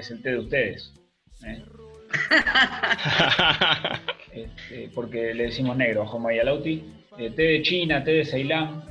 es 0.00 0.10
el 0.10 0.22
té 0.22 0.30
de 0.30 0.38
ustedes. 0.38 0.92
¿eh? 1.46 1.62
Este, 4.34 4.90
porque 4.92 5.32
le 5.32 5.44
decimos 5.44 5.76
negro 5.76 6.02
a 6.02 6.06
Joma 6.08 6.34
y 6.34 6.40
a 6.40 6.44
Lauti. 6.44 6.82
Eh, 7.18 7.30
té 7.30 7.42
de 7.42 7.62
China, 7.62 8.02
té 8.02 8.10
de 8.10 8.24
Ceilán, 8.24 8.82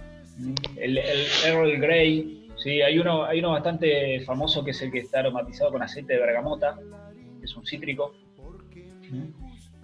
el, 0.77 0.97
el 0.97 1.25
Earl 1.45 1.81
Grey. 1.81 2.47
Sí, 2.55 2.81
hay 2.81 2.97
uno, 2.97 3.25
hay 3.25 3.39
uno 3.39 3.51
bastante 3.51 4.21
famoso 4.21 4.63
que 4.63 4.71
es 4.71 4.81
el 4.81 4.89
que 4.89 4.99
está 4.99 5.19
aromatizado 5.19 5.73
con 5.73 5.83
aceite 5.83 6.13
de 6.13 6.19
bergamota, 6.19 6.79
que 7.39 7.45
es 7.45 7.53
un 7.57 7.65
cítrico, 7.65 8.15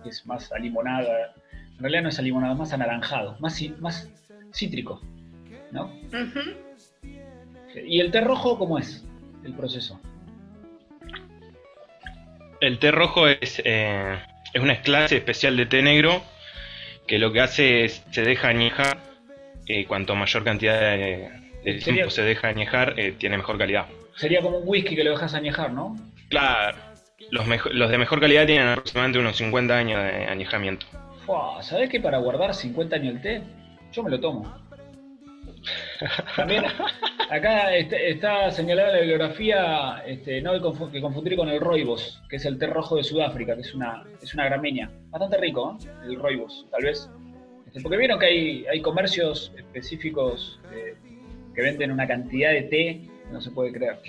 que 0.02 0.10
es 0.10 0.26
más 0.26 0.50
a 0.54 0.60
limonada. 0.60 1.34
En 1.52 1.80
realidad 1.80 2.04
no 2.04 2.10
es 2.10 2.20
a 2.20 2.22
limonada, 2.22 2.54
es 2.54 2.60
más 2.60 2.72
anaranjado, 2.72 3.36
más, 3.42 3.62
más 3.82 4.10
cítrico. 4.54 5.02
¿no? 5.72 5.92
¿Y 7.86 8.00
el 8.00 8.12
té 8.12 8.22
rojo 8.22 8.58
cómo 8.58 8.78
es 8.78 9.06
el 9.44 9.54
proceso? 9.54 10.00
El 12.62 12.80
té 12.80 12.92
rojo 12.92 13.28
es, 13.28 13.62
eh, 13.64 14.20
es 14.54 14.62
una 14.62 14.82
clase 14.82 15.18
especial 15.18 15.56
de 15.58 15.66
té 15.66 15.82
negro 15.82 16.22
que 17.08 17.18
lo 17.20 17.32
que 17.32 17.42
hace 17.42 17.86
es 17.86 18.04
se 18.12 18.24
deja 18.24 18.50
añejar. 18.50 18.98
Y 19.66 19.86
cuanto 19.86 20.16
mayor 20.16 20.44
cantidad 20.44 20.80
de, 20.80 21.30
de 21.64 21.80
Sería- 21.80 21.84
tiempo 21.94 22.10
se 22.10 22.24
deja 22.24 22.48
añejar, 22.48 22.96
eh, 22.98 23.14
tiene 23.18 23.38
mejor 23.38 23.58
calidad. 23.58 23.86
Sería 24.16 24.42
como 24.42 24.58
un 24.58 24.68
whisky 24.68 24.96
que 24.96 25.04
lo 25.04 25.12
dejas 25.12 25.34
añejar, 25.36 25.72
¿no? 25.72 25.96
Claro, 26.30 26.78
los, 27.30 27.46
mejo- 27.48 27.70
los 27.70 27.90
de 27.92 27.98
mejor 28.00 28.20
calidad 28.20 28.46
tienen 28.48 28.68
aproximadamente 28.68 29.20
unos 29.20 29.38
50 29.38 29.78
años 29.78 30.02
de 30.04 30.26
añejamiento. 30.26 30.86
¿Sabés 31.62 31.90
que 31.90 32.00
para 32.00 32.18
guardar 32.18 32.56
50 32.56 32.96
años 32.96 33.16
el 33.16 33.22
té? 33.22 33.42
Yo 33.94 34.02
me 34.02 34.10
lo 34.10 34.20
tomo. 34.20 34.52
También 36.36 36.64
acá 37.30 37.76
está, 37.76 38.52
señalada 38.52 38.94
la 38.94 39.00
bibliografía, 39.00 40.04
este, 40.06 40.42
no 40.42 40.54
que 40.92 41.02
confundir 41.02 41.36
con 41.36 41.50
el 41.50 41.60
roibos, 41.60 42.22
que 42.30 42.38
es 42.38 42.46
el 42.46 42.58
té 42.58 42.68
rojo 42.68 42.96
de 42.96 43.04
Sudáfrica, 43.04 43.56
que 43.56 43.62
es 43.62 43.74
una, 43.74 44.04
es 44.22 44.34
una 44.34 44.46
grameña. 44.46 44.90
Bastante 45.10 45.38
rico, 45.38 45.78
¿eh? 45.84 45.90
El 46.06 46.16
roibos, 46.16 46.66
tal 46.72 46.84
vez. 46.84 47.10
Este, 47.68 47.82
porque 47.82 47.98
vieron 47.98 48.20
que 48.20 48.26
hay, 48.28 48.66
hay 48.68 48.82
comercios 48.82 49.52
específicos 49.58 50.60
eh, 50.74 50.96
que 51.54 51.62
venden 51.62 51.92
una 51.92 52.08
cantidad 52.08 52.52
de 52.52 52.64
té 52.64 53.02
que 53.26 53.32
no 53.32 53.42
se 53.42 53.52
puede 53.52 53.72
creer. 53.74 54.00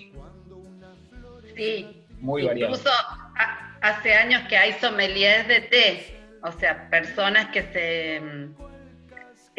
Sí. 1.57 2.05
Muy 2.20 2.44
variado. 2.44 2.74
Incluso 2.74 2.90
ha- 3.37 3.76
hace 3.81 4.14
años 4.14 4.42
que 4.48 4.57
hay 4.57 4.72
sommeliers 4.74 5.48
de 5.48 5.61
té, 5.62 6.07
o 6.42 6.53
sea, 6.53 6.88
personas 6.90 7.46
que 7.48 7.62
se 7.62 8.20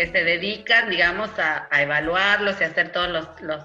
que 0.02 0.08
se 0.08 0.24
dedican, 0.24 0.90
digamos, 0.90 1.30
a, 1.38 1.68
evaluarlos 1.80 2.60
y 2.60 2.64
hacer 2.64 2.92
todos 2.92 3.10
los, 3.10 3.42
los 3.42 3.64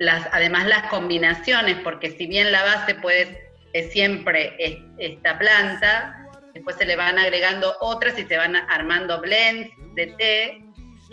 las, 0.00 0.28
además 0.32 0.66
las 0.66 0.88
combinaciones, 0.88 1.76
porque 1.84 2.10
si 2.10 2.26
bien 2.26 2.50
la 2.50 2.64
base 2.64 2.96
puede 2.96 3.48
es 3.72 3.92
siempre 3.92 4.56
es- 4.58 4.78
esta 4.98 5.38
planta, 5.38 6.26
después 6.52 6.74
se 6.74 6.84
le 6.84 6.96
van 6.96 7.16
agregando 7.16 7.76
otras 7.80 8.18
y 8.18 8.24
se 8.24 8.36
van 8.36 8.56
armando 8.56 9.20
blends 9.20 9.70
de 9.94 10.06
té 10.18 10.64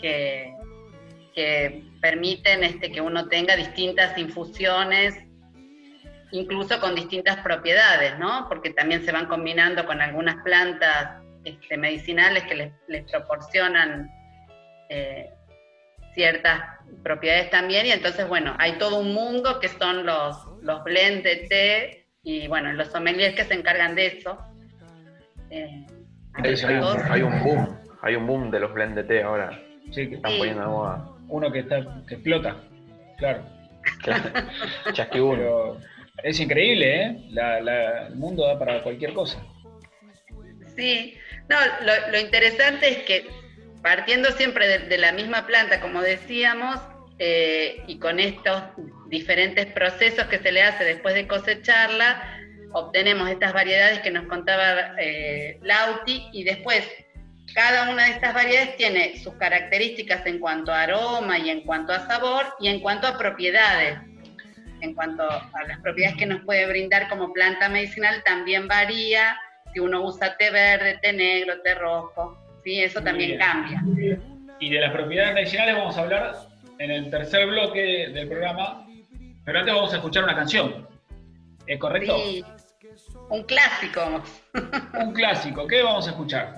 que, 0.02 0.52
que 1.36 1.84
permiten 2.02 2.64
este, 2.64 2.92
que 2.92 3.02
uno 3.02 3.28
tenga 3.28 3.56
distintas 3.56 4.18
infusiones 4.18 5.14
incluso 6.32 6.80
con 6.80 6.96
distintas 6.96 7.38
propiedades, 7.42 8.18
¿no? 8.18 8.48
Porque 8.50 8.72
también 8.72 9.06
se 9.06 9.12
van 9.12 9.28
combinando 9.28 9.86
con 9.86 10.02
algunas 10.02 10.38
plantas 10.44 11.22
este, 11.44 11.78
medicinales 11.78 12.44
que 12.44 12.56
les, 12.56 12.72
les 12.88 13.04
proporcionan 13.12 14.10
eh, 14.90 15.30
ciertas 16.14 16.62
propiedades 17.04 17.50
también, 17.50 17.86
y 17.86 17.92
entonces, 17.92 18.28
bueno, 18.28 18.56
hay 18.60 18.74
todo 18.78 19.00
un 19.00 19.14
mundo 19.14 19.60
que 19.60 19.68
son 19.68 20.06
los, 20.06 20.36
los 20.62 20.84
blends 20.84 21.24
de 21.24 21.36
té, 21.50 22.06
y 22.24 22.48
bueno, 22.48 22.72
los 22.74 22.88
sommeliers 22.90 23.36
que 23.36 23.44
se 23.46 23.54
encargan 23.54 23.96
de 23.96 24.08
eso. 24.08 24.38
Eh, 25.50 25.86
Hay, 26.34 26.54
hay 26.54 26.76
un, 26.76 27.12
hay 27.12 27.22
un 27.22 27.44
boom, 27.44 27.80
hay 28.02 28.16
un 28.16 28.28
boom 28.28 28.52
de 28.52 28.60
los 28.60 28.74
blend 28.74 28.96
de 28.96 29.04
té 29.04 29.24
ahora. 29.24 29.58
Sí, 29.92 30.10
que- 30.10 30.16
Están 30.16 30.32
Sí. 30.34 30.38
poniendo 30.40 30.68
moda. 30.70 31.10
uno 31.30 31.52
que, 31.52 31.60
está, 31.60 31.78
que 32.08 32.16
explota, 32.16 32.58
claro. 33.18 33.44
Pero 34.96 35.78
es 36.24 36.40
increíble, 36.40 37.02
¿eh? 37.04 37.18
La- 37.30 37.62
la- 37.62 38.08
el 38.08 38.16
mundo 38.16 38.46
da 38.46 38.58
para 38.60 38.82
cualquier 38.84 39.14
cosa. 39.14 39.42
Sí, 40.76 41.16
no, 41.50 41.58
lo, 42.12 42.20
interesante 42.20 42.90
es 42.90 42.98
que 43.04 43.30
partiendo 43.82 44.32
siempre 44.32 44.68
de, 44.68 44.80
de 44.80 44.98
la 44.98 45.12
misma 45.12 45.46
planta, 45.46 45.80
como 45.80 46.02
decíamos, 46.02 46.80
eh, 47.20 47.84
y 47.88 47.98
con 47.98 48.20
estos 48.20 48.62
diferentes 49.08 49.66
procesos 49.68 50.28
que 50.28 50.38
se 50.38 50.52
le 50.52 50.62
hace 50.62 50.84
después 50.84 51.16
de 51.16 51.28
cosecharla, 51.28 52.38
obtenemos 52.74 53.30
estas 53.30 53.54
variedades 53.54 54.00
que 54.00 54.12
nos 54.12 54.28
contaba 54.28 54.94
eh, 55.00 55.58
Lauti 55.64 56.28
y 56.32 56.44
después 56.44 56.88
cada 57.56 57.90
una 57.90 58.06
de 58.06 58.12
estas 58.12 58.36
variedades 58.36 58.78
tiene 58.78 59.18
sus 59.18 59.34
características 59.36 60.26
en 60.28 60.38
cuanto 60.38 60.72
a 60.72 60.82
aroma 60.84 61.40
y 61.40 61.50
en 61.50 61.62
cuanto 61.62 61.92
a 61.92 62.06
sabor 62.06 62.46
y 62.60 62.68
en 62.68 62.82
cuanto 62.82 63.08
a 63.08 63.18
propiedades. 63.18 63.98
En 64.82 64.94
cuanto 64.94 65.24
a 65.28 65.64
las 65.68 65.80
propiedades 65.80 66.18
que 66.18 66.28
nos 66.28 66.44
puede 66.44 66.68
brindar 66.68 67.10
como 67.10 67.34
planta 67.34 67.68
medicinal 67.68 68.22
también 68.24 68.68
varía 68.68 69.36
si 69.78 69.82
uno 69.82 70.02
usa 70.02 70.36
té 70.38 70.50
verde, 70.50 70.98
té 71.04 71.14
negro, 71.14 71.62
té 71.62 71.76
rojo. 71.76 72.36
Sí, 72.64 72.82
eso 72.82 73.00
también 73.02 73.38
bien. 73.38 73.40
cambia. 73.40 73.84
Y 74.60 74.72
de 74.72 74.82
las 74.82 74.92
propiedades 74.92 75.36
medicinales 75.36 75.76
vamos 75.76 75.96
a 75.98 76.02
hablar 76.02 76.36
en 76.80 76.90
el 76.90 77.12
tercer 77.12 77.46
bloque 77.46 78.10
del 78.12 78.28
programa, 78.28 78.88
pero 79.46 79.60
antes 79.60 79.76
vamos 79.76 79.94
a 79.94 79.98
escuchar 79.98 80.24
una 80.24 80.36
canción. 80.36 80.88
¿Es 81.68 81.80
correcto? 81.80 82.18
Sí, 82.18 82.44
un 83.30 83.44
clásico. 83.44 84.24
Un 85.00 85.14
clásico. 85.14 85.68
¿Qué 85.68 85.84
vamos 85.84 86.08
a 86.08 86.10
escuchar? 86.10 86.56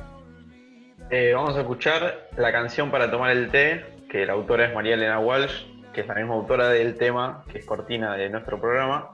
Eh, 1.09 1.33
vamos 1.35 1.57
a 1.57 1.59
escuchar 1.59 2.29
la 2.37 2.53
canción 2.53 2.89
para 2.89 3.11
tomar 3.11 3.31
el 3.31 3.49
té, 3.49 3.83
que 4.09 4.25
la 4.25 4.33
autora 4.33 4.67
es 4.67 4.73
María 4.73 4.93
Elena 4.93 5.19
Walsh, 5.19 5.65
que 5.91 6.01
es 6.01 6.07
la 6.07 6.15
misma 6.15 6.35
autora 6.35 6.69
del 6.69 6.95
tema, 6.95 7.43
que 7.51 7.57
es 7.57 7.65
cortina 7.65 8.15
de 8.15 8.29
nuestro 8.29 8.61
programa. 8.61 9.09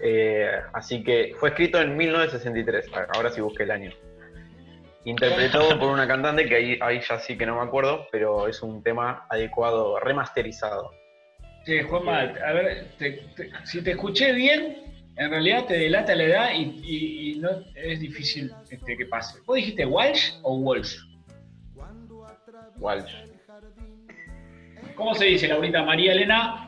Eh, 0.00 0.50
así 0.72 1.02
que 1.02 1.34
fue 1.38 1.50
escrito 1.50 1.80
en 1.80 1.96
1963, 1.96 2.90
ahora 3.14 3.30
sí 3.30 3.40
busqué 3.40 3.62
el 3.64 3.70
año. 3.70 3.90
Interpretado 5.04 5.68
por 5.78 5.90
una 5.90 6.06
cantante 6.06 6.46
que 6.46 6.54
ahí, 6.56 6.78
ahí 6.80 7.00
ya 7.00 7.18
sí 7.18 7.36
que 7.38 7.46
no 7.46 7.56
me 7.56 7.62
acuerdo, 7.66 8.06
pero 8.12 8.48
es 8.48 8.62
un 8.62 8.82
tema 8.82 9.26
adecuado, 9.30 9.98
remasterizado. 10.00 10.90
Sí, 11.64 11.80
Juanma, 11.82 12.20
a 12.20 12.52
ver, 12.52 12.88
te- 12.98 13.12
te- 13.36 13.50
si 13.64 13.82
te 13.82 13.92
escuché 13.92 14.32
bien, 14.32 14.82
en 15.16 15.30
realidad 15.30 15.64
te 15.66 15.74
delata 15.78 16.14
la 16.14 16.24
edad 16.24 16.50
y, 16.54 16.62
y- 16.84 17.32
y 17.32 17.38
no 17.40 17.48
es 17.74 17.98
difícil 18.00 18.52
este, 18.70 18.96
que 18.96 19.06
pase. 19.06 19.40
¿Vos 19.46 19.56
dijiste 19.56 19.84
Walsh 19.86 20.34
o 20.42 20.56
Walsh? 20.58 20.96
Walsh. 22.78 23.12
¿Cómo 24.94 25.14
se 25.14 25.24
dice, 25.26 25.48
Laurita? 25.48 25.82
María 25.82 26.12
Elena 26.12 26.65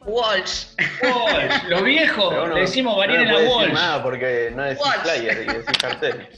Walsh. 0.00 0.66
Walsh. 1.02 1.64
Los 1.68 1.82
viejos 1.84 2.28
Pero 2.30 2.48
no- 2.48 2.54
le 2.54 2.60
decimos 2.62 2.96
María 2.96 3.22
no 3.24 3.38
decir 3.38 3.54
Walsh. 3.56 3.72
nada 3.72 4.02
porque 4.02 4.52
no 4.54 4.62
decís 4.62 4.82
Walsh. 4.84 5.00
flyer 5.02 5.42
y 5.42 5.46
decís 5.52 5.78
cartel. 5.78 6.28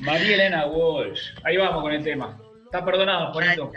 María 0.00 0.34
Elena 0.34 0.66
Walsh. 0.66 1.20
Ahí 1.44 1.56
vamos 1.56 1.82
con 1.82 1.92
el 1.92 2.02
tema. 2.04 2.38
Está 2.64 2.84
perdonado, 2.84 3.32
Juanito. 3.32 3.72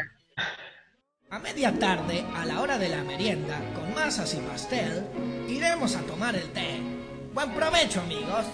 A 1.31 1.39
media 1.39 1.71
tarde, 1.77 2.23
a 2.35 2.45
la 2.45 2.59
hora 2.59 2.77
de 2.77 2.89
la 2.89 3.03
merienda, 3.03 3.59
con 3.75 3.93
masas 3.93 4.33
y 4.33 4.37
pastel, 4.37 5.03
iremos 5.47 5.95
a 5.95 6.01
tomar 6.01 6.35
el 6.35 6.51
té. 6.53 6.79
Buen 7.33 7.51
provecho, 7.53 8.01
amigos. 8.01 8.45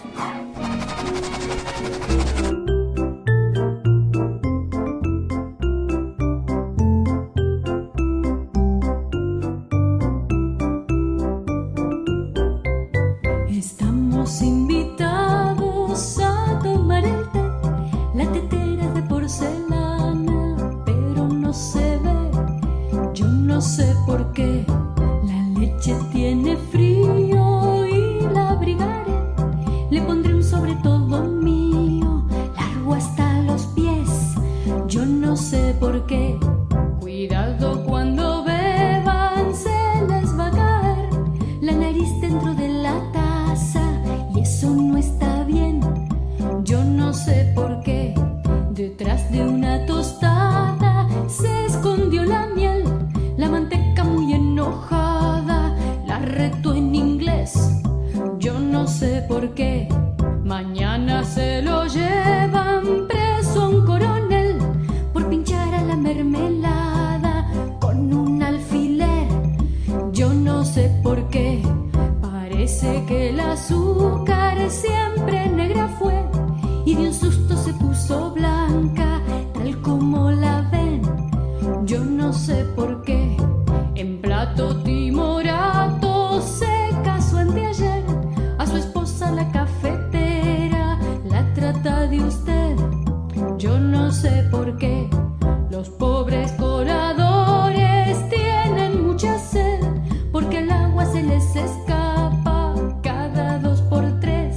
Se 101.11 101.23
les 101.23 101.55
escapa 101.55 102.75
cada 103.03 103.59
dos 103.59 103.81
por 103.83 104.19
tres. 104.19 104.55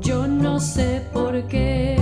Yo 0.00 0.26
no 0.26 0.60
sé 0.60 1.02
por 1.12 1.46
qué. 1.48 1.96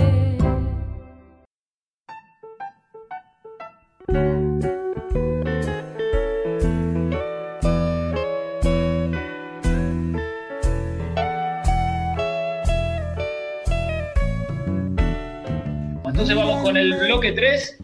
Entonces 16.05 16.35
vamos 16.35 16.63
con 16.63 16.75
el 16.75 16.93
bloque 16.95 17.31
3 17.31 17.77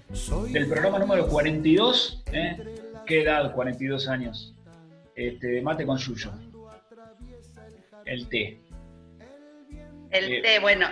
del 0.51 0.67
programa 0.67 0.99
número 0.99 1.27
42. 1.27 2.23
¿eh? 2.31 2.57
¿Qué 3.05 3.21
edad? 3.21 3.53
42 3.53 4.07
años. 4.07 4.53
Este, 5.15 5.61
mate 5.61 5.85
con 5.85 5.97
yuyo. 5.97 6.31
El 8.05 8.27
té. 8.29 8.59
El 10.11 10.33
Eh. 10.33 10.41
té, 10.41 10.59
bueno. 10.59 10.87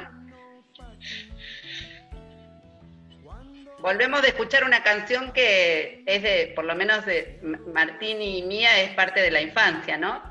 Volvemos 3.79 4.21
de 4.21 4.27
escuchar 4.29 4.63
una 4.63 4.83
canción 4.83 5.31
que 5.33 6.03
es 6.05 6.21
de, 6.21 6.53
por 6.55 6.65
lo 6.65 6.75
menos 6.75 7.03
de 7.05 7.39
Martín 7.73 8.21
y 8.21 8.43
mía, 8.43 8.79
es 8.81 8.91
parte 8.91 9.21
de 9.21 9.31
la 9.31 9.41
infancia, 9.41 9.97
¿no? 9.97 10.21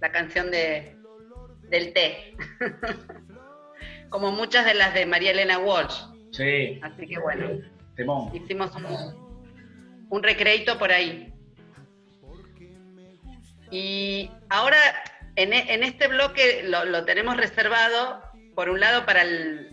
La 0.00 0.12
canción 0.12 0.50
de, 0.52 0.96
del 1.70 1.92
té. 1.92 2.36
Como 4.10 4.30
muchas 4.30 4.64
de 4.64 4.74
las 4.74 4.94
de 4.94 5.06
María 5.06 5.32
Elena 5.32 5.58
Walsh. 5.58 6.04
Sí, 6.30 6.78
Así 6.82 7.06
que 7.08 7.18
bueno, 7.18 7.60
temón. 7.96 8.30
hicimos 8.34 8.70
un, 8.76 10.06
un 10.08 10.22
recreito 10.22 10.78
por 10.78 10.92
ahí. 10.92 11.33
Y 13.74 14.30
ahora, 14.50 14.78
en, 15.34 15.52
e- 15.52 15.74
en 15.74 15.82
este 15.82 16.06
bloque 16.06 16.62
lo, 16.64 16.84
lo 16.84 17.04
tenemos 17.04 17.36
reservado, 17.36 18.22
por 18.54 18.68
un 18.70 18.78
lado, 18.78 19.04
para 19.04 19.22
el, 19.22 19.68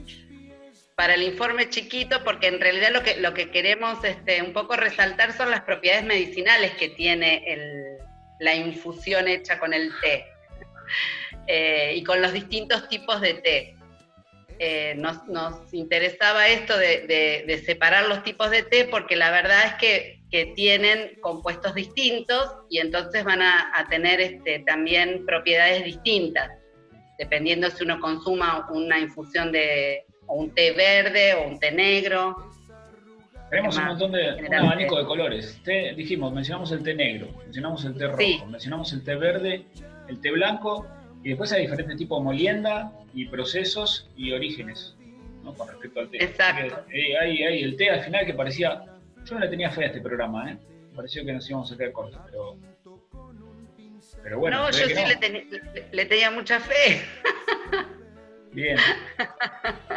para 0.95 1.13
el 1.13 1.21
informe 1.21 1.69
chiquito, 1.69 2.23
porque 2.23 2.47
en 2.47 2.59
realidad 2.59 2.89
lo 2.91 3.03
que, 3.03 3.17
lo 3.17 3.35
que 3.35 3.51
queremos 3.51 4.03
este, 4.03 4.41
un 4.41 4.53
poco 4.53 4.75
resaltar 4.75 5.33
son 5.33 5.51
las 5.51 5.61
propiedades 5.61 6.03
medicinales 6.03 6.71
que 6.79 6.89
tiene 6.89 7.43
el- 7.45 7.97
la 8.39 8.55
infusión 8.55 9.27
hecha 9.27 9.59
con 9.59 9.71
el 9.73 9.91
té 10.01 10.25
Eh, 11.47 11.93
y 11.95 12.03
con 12.03 12.21
los 12.21 12.33
distintos 12.33 12.87
tipos 12.89 13.21
de 13.21 13.33
té. 13.35 13.75
Eh, 14.59 14.93
nos, 14.97 15.25
nos 15.27 15.73
interesaba 15.73 16.47
esto 16.47 16.77
de, 16.77 17.05
de- 17.07 17.43
de 17.47 17.63
separar 17.63 18.07
los 18.07 18.23
tipos 18.23 18.49
de 18.51 18.63
té 18.63 18.85
porque 18.85 19.15
la 19.15 19.31
verdad 19.31 19.65
es 19.67 19.73
que, 19.75 20.20
que 20.31 20.47
tienen 20.55 21.19
compuestos 21.19 21.75
distintos 21.75 22.49
y 22.69 22.79
entonces 22.79 23.23
van 23.23 23.41
a, 23.41 23.71
a 23.75 23.87
tener 23.89 24.21
este, 24.21 24.59
también 24.59 25.25
propiedades 25.25 25.83
distintas, 25.83 26.49
dependiendo 27.19 27.69
si 27.69 27.83
uno 27.83 27.99
consuma 27.99 28.67
una 28.71 28.97
infusión 28.99 29.51
de 29.51 30.05
o 30.27 30.35
un 30.35 30.51
té 30.55 30.71
verde 30.71 31.33
o 31.33 31.47
un 31.47 31.59
té 31.59 31.71
negro. 31.71 32.35
Tenemos 33.49 33.77
un 33.77 33.85
montón 33.85 34.13
de 34.13 34.33
un 34.47 34.53
abanico 34.55 34.97
de 34.97 35.05
colores. 35.05 35.59
Té- 35.65 35.93
dijimos, 35.95 36.31
mencionamos 36.33 36.71
el 36.71 36.81
té 36.83 36.93
negro, 36.93 37.27
mencionamos 37.43 37.83
el 37.83 37.97
té 37.97 38.07
rojo, 38.07 38.17
Sí. 38.21 38.41
mencionamos 38.49 38.93
el 38.93 39.03
té 39.03 39.15
verde, 39.15 39.65
el 40.07 40.21
té 40.21 40.31
blanco, 40.31 40.87
y 41.23 41.29
después 41.29 41.51
hay 41.51 41.63
diferentes 41.63 41.97
tipos 41.97 42.19
de 42.19 42.23
molienda 42.23 42.93
y 43.13 43.25
procesos 43.25 44.09
y 44.15 44.31
orígenes, 44.31 44.95
¿no? 45.43 45.53
Con 45.53 45.67
respecto 45.67 45.99
al 45.99 46.09
té. 46.09 46.23
Exacto. 46.23 46.85
Eh, 46.93 47.17
hay, 47.17 47.43
hay 47.43 47.63
el 47.63 47.75
té 47.75 47.89
al 47.89 48.01
final 48.01 48.25
que 48.25 48.33
parecía. 48.33 48.85
Yo 49.25 49.35
no 49.35 49.39
le 49.39 49.47
tenía 49.49 49.69
fe 49.71 49.83
a 49.83 49.87
este 49.87 50.01
programa, 50.01 50.51
¿eh? 50.51 50.57
Me 50.89 50.95
pareció 50.95 51.23
que 51.25 51.33
nos 51.33 51.49
íbamos 51.49 51.71
a 51.71 51.77
quedar 51.77 51.91
cortos, 51.91 52.19
pero. 52.25 52.57
Pero 54.23 54.39
bueno, 54.39 54.63
no, 54.63 54.71
yo 54.71 54.85
sí 54.87 54.93
le, 54.93 55.29
le- 55.29 55.87
le 55.91 56.05
tenía 56.05 56.29
mucha 56.31 56.59
fe. 56.59 57.01
Bien. 58.51 58.77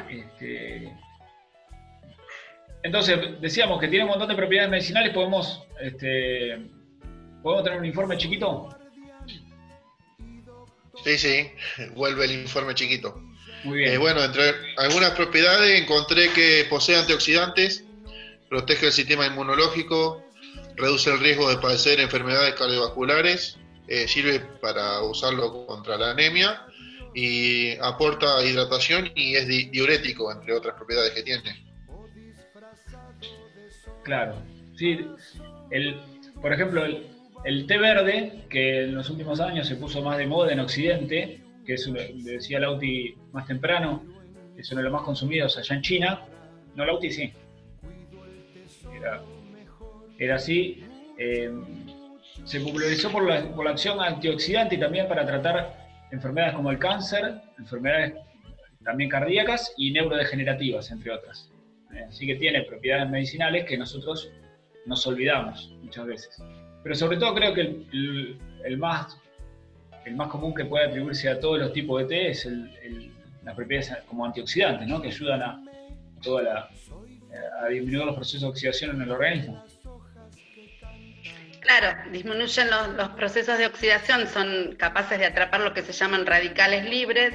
Este, 0.08 0.92
entonces, 2.82 3.18
decíamos 3.40 3.80
que 3.80 3.88
tiene 3.88 4.04
un 4.04 4.10
montón 4.10 4.28
de 4.28 4.34
propiedades 4.34 4.70
medicinales, 4.70 5.12
podemos, 5.12 5.66
este, 5.80 6.58
¿podemos 7.42 7.64
tener 7.64 7.78
un 7.78 7.84
informe 7.86 8.16
chiquito? 8.16 8.68
Sí, 11.02 11.18
sí, 11.18 11.50
vuelve 11.94 12.26
el 12.26 12.32
informe 12.42 12.74
chiquito. 12.74 13.20
Muy 13.64 13.78
bien. 13.78 13.92
Eh, 13.94 13.98
bueno, 13.98 14.22
entre 14.22 14.52
algunas 14.76 15.10
propiedades 15.12 15.80
encontré 15.82 16.30
que 16.32 16.66
posee 16.70 16.96
antioxidantes, 16.96 17.83
protege 18.48 18.86
el 18.86 18.92
sistema 18.92 19.26
inmunológico, 19.26 20.22
reduce 20.76 21.10
el 21.10 21.20
riesgo 21.20 21.48
de 21.48 21.58
padecer 21.58 22.00
enfermedades 22.00 22.54
cardiovasculares, 22.54 23.58
eh, 23.88 24.08
sirve 24.08 24.40
para 24.60 25.02
usarlo 25.02 25.66
contra 25.66 25.96
la 25.96 26.10
anemia 26.12 26.62
y 27.14 27.76
aporta 27.78 28.44
hidratación 28.44 29.10
y 29.14 29.34
es 29.36 29.46
di- 29.46 29.66
diurético, 29.70 30.32
entre 30.32 30.52
otras 30.54 30.74
propiedades 30.74 31.12
que 31.12 31.22
tiene. 31.22 31.64
Claro. 34.02 34.34
Sí, 34.76 35.06
el, 35.70 36.00
por 36.42 36.52
ejemplo, 36.52 36.84
el, 36.84 37.06
el 37.44 37.66
té 37.66 37.78
verde, 37.78 38.44
que 38.50 38.84
en 38.84 38.94
los 38.94 39.08
últimos 39.10 39.40
años 39.40 39.68
se 39.68 39.76
puso 39.76 40.02
más 40.02 40.18
de 40.18 40.26
moda 40.26 40.52
en 40.52 40.60
Occidente, 40.60 41.40
que 41.64 41.74
es, 41.74 41.88
decía 42.24 42.60
Lauti 42.60 43.14
más 43.32 43.46
temprano, 43.46 44.04
es 44.56 44.70
uno 44.72 44.80
de 44.80 44.84
los 44.84 44.92
más 44.92 45.02
consumidos 45.02 45.56
allá 45.56 45.74
en 45.76 45.82
China. 45.82 46.22
No, 46.74 46.84
Lauti 46.84 47.10
sí. 47.10 47.32
Era, 50.18 50.36
así. 50.36 50.84
eh, 51.18 51.50
se 52.44 52.60
popularizó 52.60 53.10
por 53.10 53.26
la, 53.28 53.42
por 53.54 53.64
la 53.64 53.70
acción 53.72 54.00
antioxidante 54.00 54.74
y 54.74 54.78
también 54.78 55.08
para 55.08 55.24
tratar 55.24 55.76
enfermedades 56.10 56.54
como 56.54 56.70
el 56.70 56.78
cáncer, 56.78 57.40
enfermedades 57.58 58.14
también 58.84 59.08
cardíacas 59.08 59.72
y 59.78 59.92
neurodegenerativas, 59.92 60.90
entre 60.90 61.10
otras. 61.12 61.50
Eh, 61.94 62.04
Así 62.08 62.26
que 62.26 62.34
tiene 62.36 62.62
propiedades 62.62 63.08
medicinales 63.08 63.64
que 63.64 63.78
nosotros 63.78 64.30
nos 64.86 65.06
olvidamos 65.06 65.72
muchas 65.82 66.06
veces. 66.06 66.42
Pero 66.82 66.94
sobre 66.94 67.16
todo 67.16 67.34
creo 67.34 67.54
que 67.54 67.60
el, 67.62 67.86
el- 67.92 68.38
el 68.64 68.78
más, 68.78 69.18
el 70.04 70.14
más 70.16 70.28
común 70.28 70.54
que 70.54 70.64
puede 70.66 70.86
atribuirse 70.86 71.28
a 71.30 71.40
todos 71.40 71.58
los 71.58 71.72
tipos 71.72 72.00
de 72.02 72.06
té 72.08 72.28
es 72.30 72.44
el- 72.46 73.10
las 73.42 73.54
propiedades 73.54 73.94
como 74.06 74.24
antioxidantes, 74.26 74.86
¿no? 74.88 75.00
que 75.00 75.08
ayudan 75.08 75.42
a, 75.42 75.62
toda 76.22 76.42
la, 76.42 76.68
a 77.60 77.68
disminuir 77.68 78.06
los 78.06 78.14
procesos 78.14 78.42
de 78.42 78.48
oxidación 78.48 78.96
en 78.96 79.02
el 79.02 79.10
organismo. 79.10 79.64
Claro, 81.60 82.10
disminuyen 82.10 82.68
los, 82.70 82.88
los 82.94 83.08
procesos 83.10 83.56
de 83.58 83.66
oxidación, 83.66 84.26
son 84.26 84.76
capaces 84.78 85.18
de 85.18 85.26
atrapar 85.26 85.60
lo 85.60 85.72
que 85.72 85.82
se 85.82 85.92
llaman 85.92 86.26
radicales 86.26 86.84
libres 86.84 87.32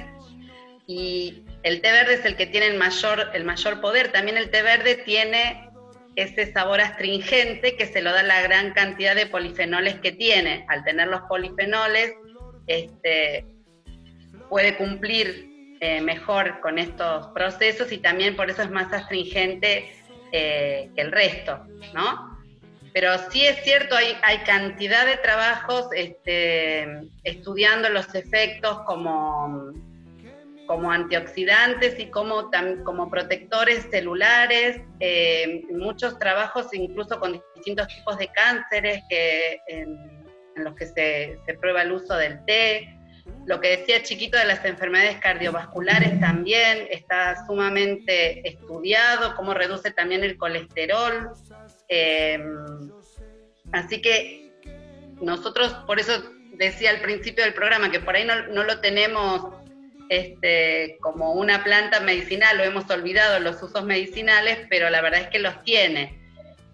y 0.86 1.44
el 1.62 1.80
té 1.82 1.92
verde 1.92 2.14
es 2.14 2.24
el 2.24 2.36
que 2.36 2.46
tiene 2.46 2.66
el 2.68 2.78
mayor, 2.78 3.30
el 3.34 3.44
mayor 3.44 3.80
poder. 3.80 4.12
También 4.12 4.36
el 4.36 4.50
té 4.50 4.62
verde 4.62 4.96
tiene 4.96 5.70
ese 6.16 6.52
sabor 6.52 6.80
astringente 6.80 7.76
que 7.76 7.86
se 7.86 8.02
lo 8.02 8.12
da 8.12 8.22
la 8.22 8.40
gran 8.40 8.72
cantidad 8.72 9.14
de 9.14 9.26
polifenoles 9.26 10.00
que 10.00 10.12
tiene. 10.12 10.64
Al 10.68 10.84
tener 10.84 11.08
los 11.08 11.20
polifenoles, 11.22 12.12
este, 12.66 13.46
puede 14.48 14.76
cumplir 14.76 15.59
eh, 15.82 16.02
mejor 16.02 16.60
con 16.60 16.78
estos 16.78 17.28
procesos 17.28 17.90
y 17.90 17.96
también 17.96 18.36
por 18.36 18.50
eso 18.50 18.60
es 18.60 18.70
más 18.70 18.92
astringente 18.92 19.90
eh, 20.30 20.90
que 20.94 21.00
el 21.00 21.10
resto, 21.10 21.66
¿no? 21.94 22.38
Pero 22.92 23.16
sí 23.30 23.46
es 23.46 23.64
cierto, 23.64 23.96
hay, 23.96 24.38
cantidad 24.44 25.06
de 25.06 25.16
trabajos 25.16 25.88
este, 25.94 27.08
estudiando 27.24 27.88
los 27.88 28.14
efectos 28.14 28.80
como, 28.82 29.72
como 30.66 30.92
antioxidantes 30.92 31.98
y 31.98 32.10
como, 32.10 32.50
como 32.84 33.08
protectores 33.08 33.88
celulares, 33.90 34.82
eh, 34.98 35.62
muchos 35.70 36.18
trabajos 36.18 36.66
incluso 36.74 37.18
con 37.18 37.40
distintos 37.54 37.88
tipos 37.88 38.18
de 38.18 38.28
cánceres 38.28 39.02
que, 39.08 39.60
en, 39.68 40.26
los 40.56 40.74
que 40.74 40.86
se 40.86 41.54
prueba 41.58 41.80
el 41.82 41.92
uso 41.92 42.14
del 42.16 42.44
té. 42.44 42.99
Lo 43.46 43.60
que 43.60 43.78
decía 43.78 44.02
Chiquito 44.02 44.38
de 44.38 44.44
las 44.44 44.64
enfermedades 44.64 45.18
cardiovasculares 45.18 46.20
también 46.20 46.86
está 46.90 47.46
sumamente 47.46 48.46
estudiado, 48.48 49.34
cómo 49.34 49.54
reduce 49.54 49.90
también 49.90 50.22
el 50.22 50.36
colesterol. 50.36 51.30
Eh, 51.88 52.38
así 53.72 54.00
que 54.00 54.52
nosotros, 55.20 55.72
por 55.86 55.98
eso 55.98 56.22
decía 56.54 56.90
al 56.90 57.00
principio 57.00 57.44
del 57.44 57.54
programa, 57.54 57.90
que 57.90 58.00
por 58.00 58.14
ahí 58.14 58.24
no, 58.24 58.46
no 58.48 58.62
lo 58.62 58.80
tenemos 58.80 59.54
este, 60.10 60.98
como 61.00 61.32
una 61.32 61.64
planta 61.64 62.00
medicinal, 62.00 62.58
lo 62.58 62.64
hemos 62.64 62.90
olvidado 62.90 63.38
los 63.40 63.62
usos 63.62 63.84
medicinales, 63.84 64.58
pero 64.68 64.90
la 64.90 65.00
verdad 65.00 65.20
es 65.20 65.28
que 65.28 65.38
los 65.38 65.62
tiene. 65.62 66.18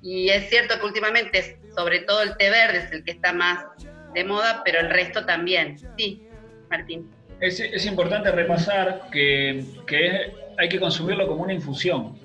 Y 0.02 0.30
es 0.30 0.48
cierto 0.48 0.78
que 0.78 0.86
últimamente, 0.86 1.58
sobre 1.76 2.00
todo 2.00 2.22
el 2.22 2.36
té 2.36 2.50
verde 2.50 2.78
es 2.78 2.92
el 2.92 3.04
que 3.04 3.12
está 3.12 3.32
más 3.32 3.64
de 4.14 4.24
moda, 4.24 4.62
pero 4.64 4.80
el 4.80 4.88
resto 4.88 5.26
también. 5.26 5.78
Sí, 5.98 6.25
Martín. 6.70 7.10
Es, 7.40 7.60
es 7.60 7.84
importante 7.86 8.30
repasar 8.32 9.08
que, 9.12 9.64
que 9.86 10.32
hay 10.58 10.68
que 10.68 10.80
consumirlo 10.80 11.26
como 11.26 11.42
una 11.42 11.52
infusión, 11.52 12.18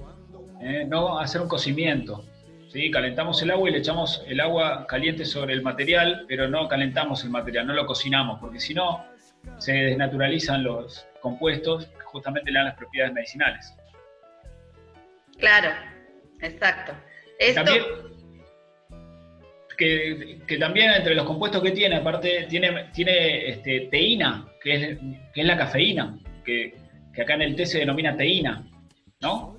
¿eh? 0.61 0.85
no 0.87 1.19
hacer 1.19 1.41
un 1.41 1.47
cocimiento. 1.47 2.23
¿sí? 2.69 2.89
Calentamos 2.89 3.41
el 3.41 3.51
agua 3.51 3.69
y 3.69 3.73
le 3.73 3.79
echamos 3.79 4.23
el 4.27 4.39
agua 4.39 4.85
caliente 4.87 5.25
sobre 5.25 5.53
el 5.53 5.61
material, 5.61 6.25
pero 6.27 6.47
no 6.47 6.67
calentamos 6.67 7.23
el 7.23 7.29
material, 7.29 7.67
no 7.67 7.73
lo 7.73 7.85
cocinamos, 7.85 8.39
porque 8.39 8.59
si 8.59 8.73
no 8.73 9.05
se 9.57 9.73
desnaturalizan 9.73 10.63
los 10.63 11.05
compuestos 11.19 11.85
que 11.85 12.03
justamente 12.05 12.51
le 12.51 12.59
dan 12.59 12.67
las 12.67 12.77
propiedades 12.77 13.13
medicinales. 13.13 13.75
Claclaro, 15.37 15.75
exacto. 16.41 16.93
Esto, 17.39 17.63
También, 17.63 17.83
que, 20.47 20.57
también 20.57 20.91
entre 20.91 21.15
los 21.15 21.25
compuestos 21.25 21.63
que 21.63 21.71
tiene, 21.71 21.95
aparte 21.95 22.45
tiene, 22.49 22.89
tiene 22.93 23.49
este, 23.49 23.87
teína, 23.91 24.47
que 24.61 24.73
es, 24.73 24.99
que 25.33 25.41
es 25.41 25.47
la 25.47 25.57
cafeína, 25.57 26.17
que, 26.45 26.75
que 27.13 27.21
acá 27.21 27.33
en 27.33 27.41
el 27.41 27.55
té 27.55 27.65
se 27.65 27.79
denomina 27.79 28.15
teína, 28.15 28.63
¿no? 29.21 29.57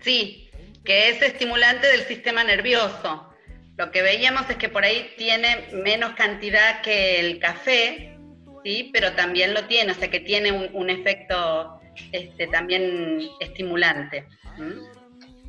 Sí, 0.00 0.48
que 0.84 1.10
es 1.10 1.20
estimulante 1.20 1.86
del 1.88 2.02
sistema 2.02 2.44
nervioso. 2.44 3.28
Lo 3.76 3.90
que 3.90 4.02
veíamos 4.02 4.48
es 4.48 4.56
que 4.56 4.70
por 4.70 4.84
ahí 4.84 5.10
tiene 5.18 5.68
menos 5.72 6.14
cantidad 6.14 6.80
que 6.80 7.20
el 7.20 7.38
café, 7.38 8.16
sí, 8.64 8.90
pero 8.92 9.12
también 9.12 9.52
lo 9.52 9.64
tiene, 9.64 9.92
o 9.92 9.94
sea 9.94 10.08
que 10.08 10.20
tiene 10.20 10.52
un, 10.52 10.90
efecto 10.90 11.80
este, 12.12 12.46
también 12.46 13.28
estimulante. 13.40 14.26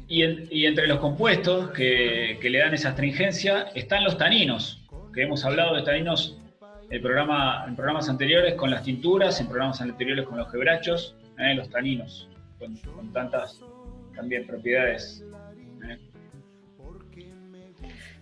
Y, 0.08 0.24
en- 0.24 0.48
y 0.50 0.66
entre 0.66 0.88
los 0.88 1.00
compuestos 1.00 1.72
que, 1.72 2.38
le 2.42 2.58
dan 2.60 2.74
esa 2.74 2.90
astringencia 2.90 3.68
están 3.76 4.04
los 4.04 4.18
taninos, 4.18 4.82
que 5.14 5.24
hemos 5.24 5.44
hablado 5.44 5.76
de 5.76 5.82
taninos 5.84 6.38
en, 6.90 7.02
programa, 7.02 7.66
en 7.68 7.76
programas 7.76 8.08
anteriores 8.08 8.54
con 8.56 8.72
las 8.72 8.84
tinturas, 8.84 9.40
en 9.42 9.48
programas 9.48 9.82
anteriores 9.82 10.26
con 10.26 10.38
los 10.38 10.50
quebrachos, 10.52 11.16
¿eh? 11.40 11.54
los 11.56 11.70
taninos, 11.70 12.30
con, 12.60 12.76
con 12.78 13.12
tantas 13.12 13.60
también 14.16 14.48
propiedades. 14.48 15.24
¿eh? 15.90 15.98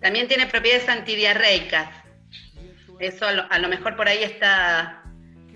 También 0.01 0.27
tiene 0.27 0.47
propiedades 0.47 0.89
antidiarreicas. 0.89 1.89
Eso 2.99 3.27
a 3.27 3.31
lo, 3.33 3.51
a 3.51 3.59
lo 3.59 3.67
mejor 3.67 3.95
por 3.95 4.07
ahí 4.07 4.23
está, 4.23 5.03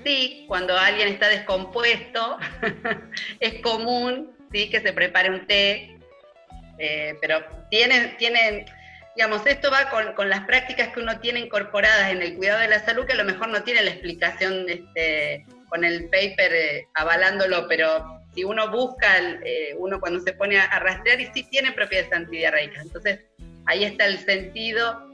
sí, 0.04 0.46
cuando 0.48 0.78
alguien 0.78 1.08
está 1.08 1.28
descompuesto, 1.30 2.38
es 3.40 3.62
común, 3.62 4.32
sí, 4.52 4.70
que 4.70 4.82
se 4.82 4.92
prepare 4.94 5.30
un 5.32 5.48
té, 5.48 5.99
eh, 6.80 7.16
pero 7.22 7.40
tiene, 7.70 8.16
tiene, 8.18 8.66
digamos, 9.16 9.46
esto 9.46 9.70
va 9.70 9.90
con, 9.90 10.14
con 10.14 10.30
las 10.30 10.46
prácticas 10.46 10.90
que 10.90 11.00
uno 11.02 11.20
tiene 11.20 11.40
incorporadas 11.42 12.12
en 12.12 12.22
el 12.22 12.36
cuidado 12.36 12.62
de 12.62 12.70
la 12.70 12.80
salud, 12.80 13.06
que 13.06 13.14
a 13.14 13.18
lo 13.18 13.26
mejor 13.26 13.50
no 13.50 13.62
tiene 13.64 13.84
la 13.84 13.92
explicación 13.92 14.66
este, 14.70 15.46
con 15.68 15.84
el 15.84 16.06
paper 16.06 16.52
eh, 16.54 16.88
avalándolo, 16.96 17.68
pero 17.68 18.20
si 18.34 18.44
uno 18.44 18.72
busca, 18.72 19.18
el, 19.18 19.40
eh, 19.46 19.76
uno 19.78 20.00
cuando 20.00 20.20
se 20.22 20.34
pone 20.34 20.58
a, 20.58 20.64
a 20.66 20.80
rastrear, 20.80 21.20
y 21.22 21.28
sí 21.34 21.44
tiene 21.50 21.72
propiedades 21.74 22.12
antidiarreicas. 22.14 22.86
Entonces, 22.86 23.20
ahí 23.66 23.84
está 23.84 24.06
el 24.06 24.18
sentido 24.20 25.06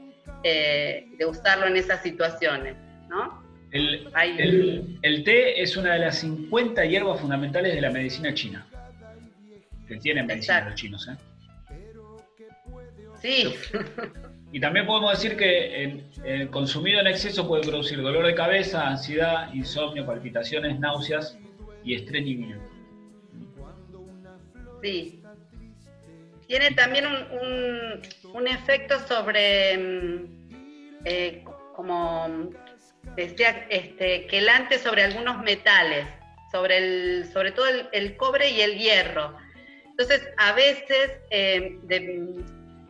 eh, 0.44 1.06
de 1.18 1.24
usarlo 1.26 1.66
en 1.66 1.76
esas 1.76 2.02
situaciones, 2.02 2.76
¿no? 3.08 3.44
El, 3.72 4.08
el- 4.38 4.98
el 5.02 5.24
té 5.24 5.60
es 5.60 5.76
una 5.76 5.94
de 5.94 5.98
las 5.98 6.18
50 6.20 6.84
hierbas 6.84 7.20
fundamentales 7.20 7.74
de 7.74 7.80
la 7.80 7.90
medicina 7.90 8.32
china, 8.32 8.64
que 9.88 9.96
tienen 9.96 10.26
medicina 10.26 10.58
Exacto. 10.58 10.70
los 10.70 10.80
chinos. 10.80 11.08
¿eh? 11.08 11.16
Sí, 13.26 13.54
Y 14.52 14.60
también 14.60 14.86
podemos 14.86 15.10
decir 15.10 15.36
que 15.36 15.82
el, 15.84 16.04
el 16.24 16.50
consumido 16.50 17.00
en 17.00 17.08
exceso 17.08 17.46
puede 17.48 17.62
producir 17.66 18.00
dolor 18.00 18.24
de 18.24 18.34
cabeza, 18.34 18.86
ansiedad, 18.86 19.52
insomnio, 19.52 20.06
palpitaciones, 20.06 20.78
náuseas 20.78 21.36
y 21.84 21.94
estreñimiento. 21.94 22.64
sí. 24.82 25.22
Tiene 26.46 26.70
también 26.70 27.06
un, 27.06 27.16
un- 27.40 28.02
un 28.34 28.46
efecto 28.48 29.00
sobre, 29.00 29.76
mm, 29.76 30.48
eh, 31.04 31.44
como 31.74 32.50
decía, 33.16 33.66
este, 33.68 34.28
quelante 34.28 34.78
sobre 34.78 35.02
algunos 35.02 35.42
metales, 35.42 36.06
sobre, 36.52 36.78
el, 36.78 37.24
sobre 37.32 37.50
todo 37.50 37.66
el, 37.66 37.88
el 37.92 38.16
cobre 38.16 38.48
y 38.50 38.60
el 38.60 38.78
hierro. 38.78 39.36
Entonces, 39.86 40.22
a 40.36 40.52
veces 40.52 41.10
eh, 41.30 41.78
de- 41.82 42.44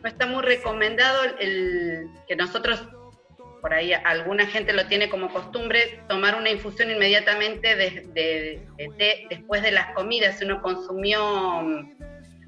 no 0.06 0.12
está 0.12 0.26
muy 0.26 0.44
recomendado 0.44 1.24
el, 1.40 2.08
que 2.28 2.36
nosotros, 2.36 2.80
por 3.60 3.74
ahí 3.74 3.92
alguna 3.92 4.46
gente 4.46 4.72
lo 4.72 4.86
tiene 4.86 5.08
como 5.08 5.32
costumbre, 5.32 6.00
tomar 6.08 6.36
una 6.36 6.48
infusión 6.48 6.92
inmediatamente 6.92 7.74
de, 7.74 8.62
té 8.96 9.26
después 9.28 9.64
de 9.64 9.72
las 9.72 9.92
comidas, 9.94 10.38
si 10.38 10.44
uno 10.44 10.62
consumió 10.62 11.60
mm, 11.60 11.96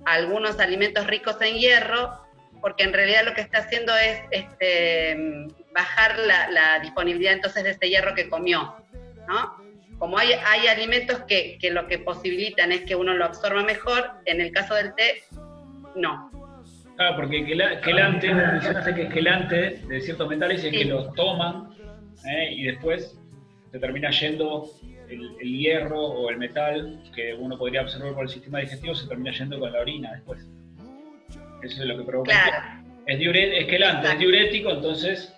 algunos 0.05 0.61
alimentos 0.61 1.09
ricos 1.09 1.37
en 1.41 1.57
hierro, 1.57 2.25
porque 2.61 2.85
en 2.85 2.93
realidad 2.93 3.25
lo 3.25 3.35
que 3.35 3.41
está 3.41 3.59
haciendo 3.59 3.93
es 3.97 4.21
este, 4.31 5.17
mm, 5.17 5.49
bajar 5.75 6.17
la, 6.17 6.79
disponibilidad 6.79 7.33
entonces 7.33 7.65
de 7.65 7.71
ese 7.71 7.89
hierro 7.89 8.15
que 8.15 8.29
comió, 8.29 8.77
¿no? 9.27 9.57
Como 9.99 10.17
hay, 10.17 10.31
hay 10.47 10.69
alimentos 10.69 11.19
que, 11.27 11.59
que 11.61 11.73
lo 11.73 11.89
que 11.89 11.99
posibilitan 11.99 12.71
es 12.71 12.83
que 12.83 12.95
uno 12.95 13.15
lo 13.15 13.25
absorba 13.25 13.65
mejor, 13.65 14.13
en 14.27 14.41
el 14.41 14.53
caso 14.53 14.77
del 14.77 14.95
té, 14.95 15.25
no. 15.97 16.38
Claro, 16.99 17.15
porque 17.17 17.47
quela- 17.47 17.81
quelante, 17.81 18.35
mencionaste 18.35 18.93
que 18.95 19.09
quelante 19.09 19.57
de 19.87 20.01
ciertos 20.01 20.29
metales 20.29 20.65
es 20.65 20.73
que 20.73 20.85
los 20.85 21.15
toman 21.15 21.71
¿eh? 22.29 22.49
y 22.53 22.65
después 22.65 23.17
se 23.71 23.79
termina 23.79 24.11
yendo 24.11 24.65
el, 25.09 25.31
el 25.41 25.59
hierro 25.59 26.01
o 26.01 26.29
el 26.29 26.39
metal 26.39 27.01
que 27.15 27.35
uno 27.35 27.57
podría 27.57 27.83
absorber 27.83 28.15
por 28.15 28.25
el 28.25 28.29
sistema 28.29 28.59
digestivo, 28.59 28.97
se 28.97 29.07
termina 29.07 29.31
yendo 29.31 29.61
con 29.61 29.73
la 29.73 29.81
orina 29.81 30.13
después. 30.13 30.45
Eso 31.63 31.83
es 31.83 31.89
lo 31.89 31.97
que 31.99 32.03
provoca. 32.03 32.33
Claro. 32.33 32.83
Es, 33.07 33.19
diure- 33.21 33.59
es 33.61 33.67
quelante, 33.67 34.09
es 34.09 34.19
diurético, 34.19 34.71
entonces 34.73 35.33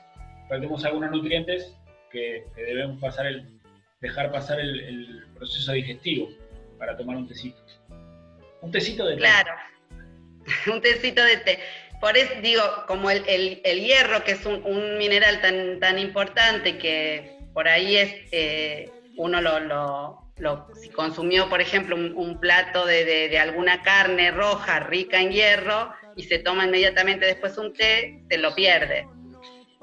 perdemos 0.49 0.83
algunos 0.87 1.11
nutrientes 1.11 1.77
que, 2.11 2.47
que 2.57 2.63
debemos 2.63 2.99
pasar 3.01 3.27
el, 3.27 3.45
dejar 4.01 4.33
pasar 4.33 4.59
el, 4.61 4.81
el 4.81 5.25
proceso 5.37 5.73
digestivo 5.73 6.31
para 6.79 6.97
tomar 6.97 7.17
un 7.17 7.29
tecito. 7.29 7.59
Un 8.63 8.71
tecito 8.71 9.07
de 9.07 9.17
té. 9.17 9.21
Un 10.73 10.81
tecito 10.81 11.23
de 11.25 11.37
té. 11.39 11.59
Por 12.01 12.17
eso 12.17 12.33
digo, 12.43 12.63
como 12.87 13.11
el, 13.11 13.23
el- 13.29 13.61
el 13.65 13.81
hierro, 13.85 14.25
que 14.25 14.33
es 14.33 14.47
un, 14.47 14.63
un 14.65 14.97
mineral 14.99 15.41
tan, 15.43 15.79
tan 15.81 15.99
importante 15.99 16.79
que 16.79 17.37
por 17.53 17.69
ahí 17.69 17.97
es, 17.97 18.15
eh, 18.33 18.91
uno 19.17 19.41
lo, 19.43 19.61
lo- 19.61 20.19
lo- 20.39 20.67
si 20.75 20.89
consumió, 20.89 21.49
por 21.51 21.61
ejemplo, 21.61 21.95
un, 21.97 22.15
un 22.17 22.41
plato 22.41 22.87
de, 22.87 23.05
de- 23.05 23.29
de 23.29 23.39
alguna 23.39 23.83
carne 23.83 24.31
roja 24.31 24.81
rica 24.81 25.21
en 25.21 25.31
hierro 25.31 25.93
y 26.17 26.23
se 26.23 26.39
toma 26.39 26.65
inmediatamente 26.65 27.27
después 27.27 27.59
un 27.59 27.75
té, 27.75 28.23
se 28.31 28.39
lo 28.39 28.55
pierde. 28.55 29.07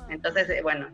Entonces, 0.10 0.50
eh, 0.50 0.62
bueno, 0.64 0.90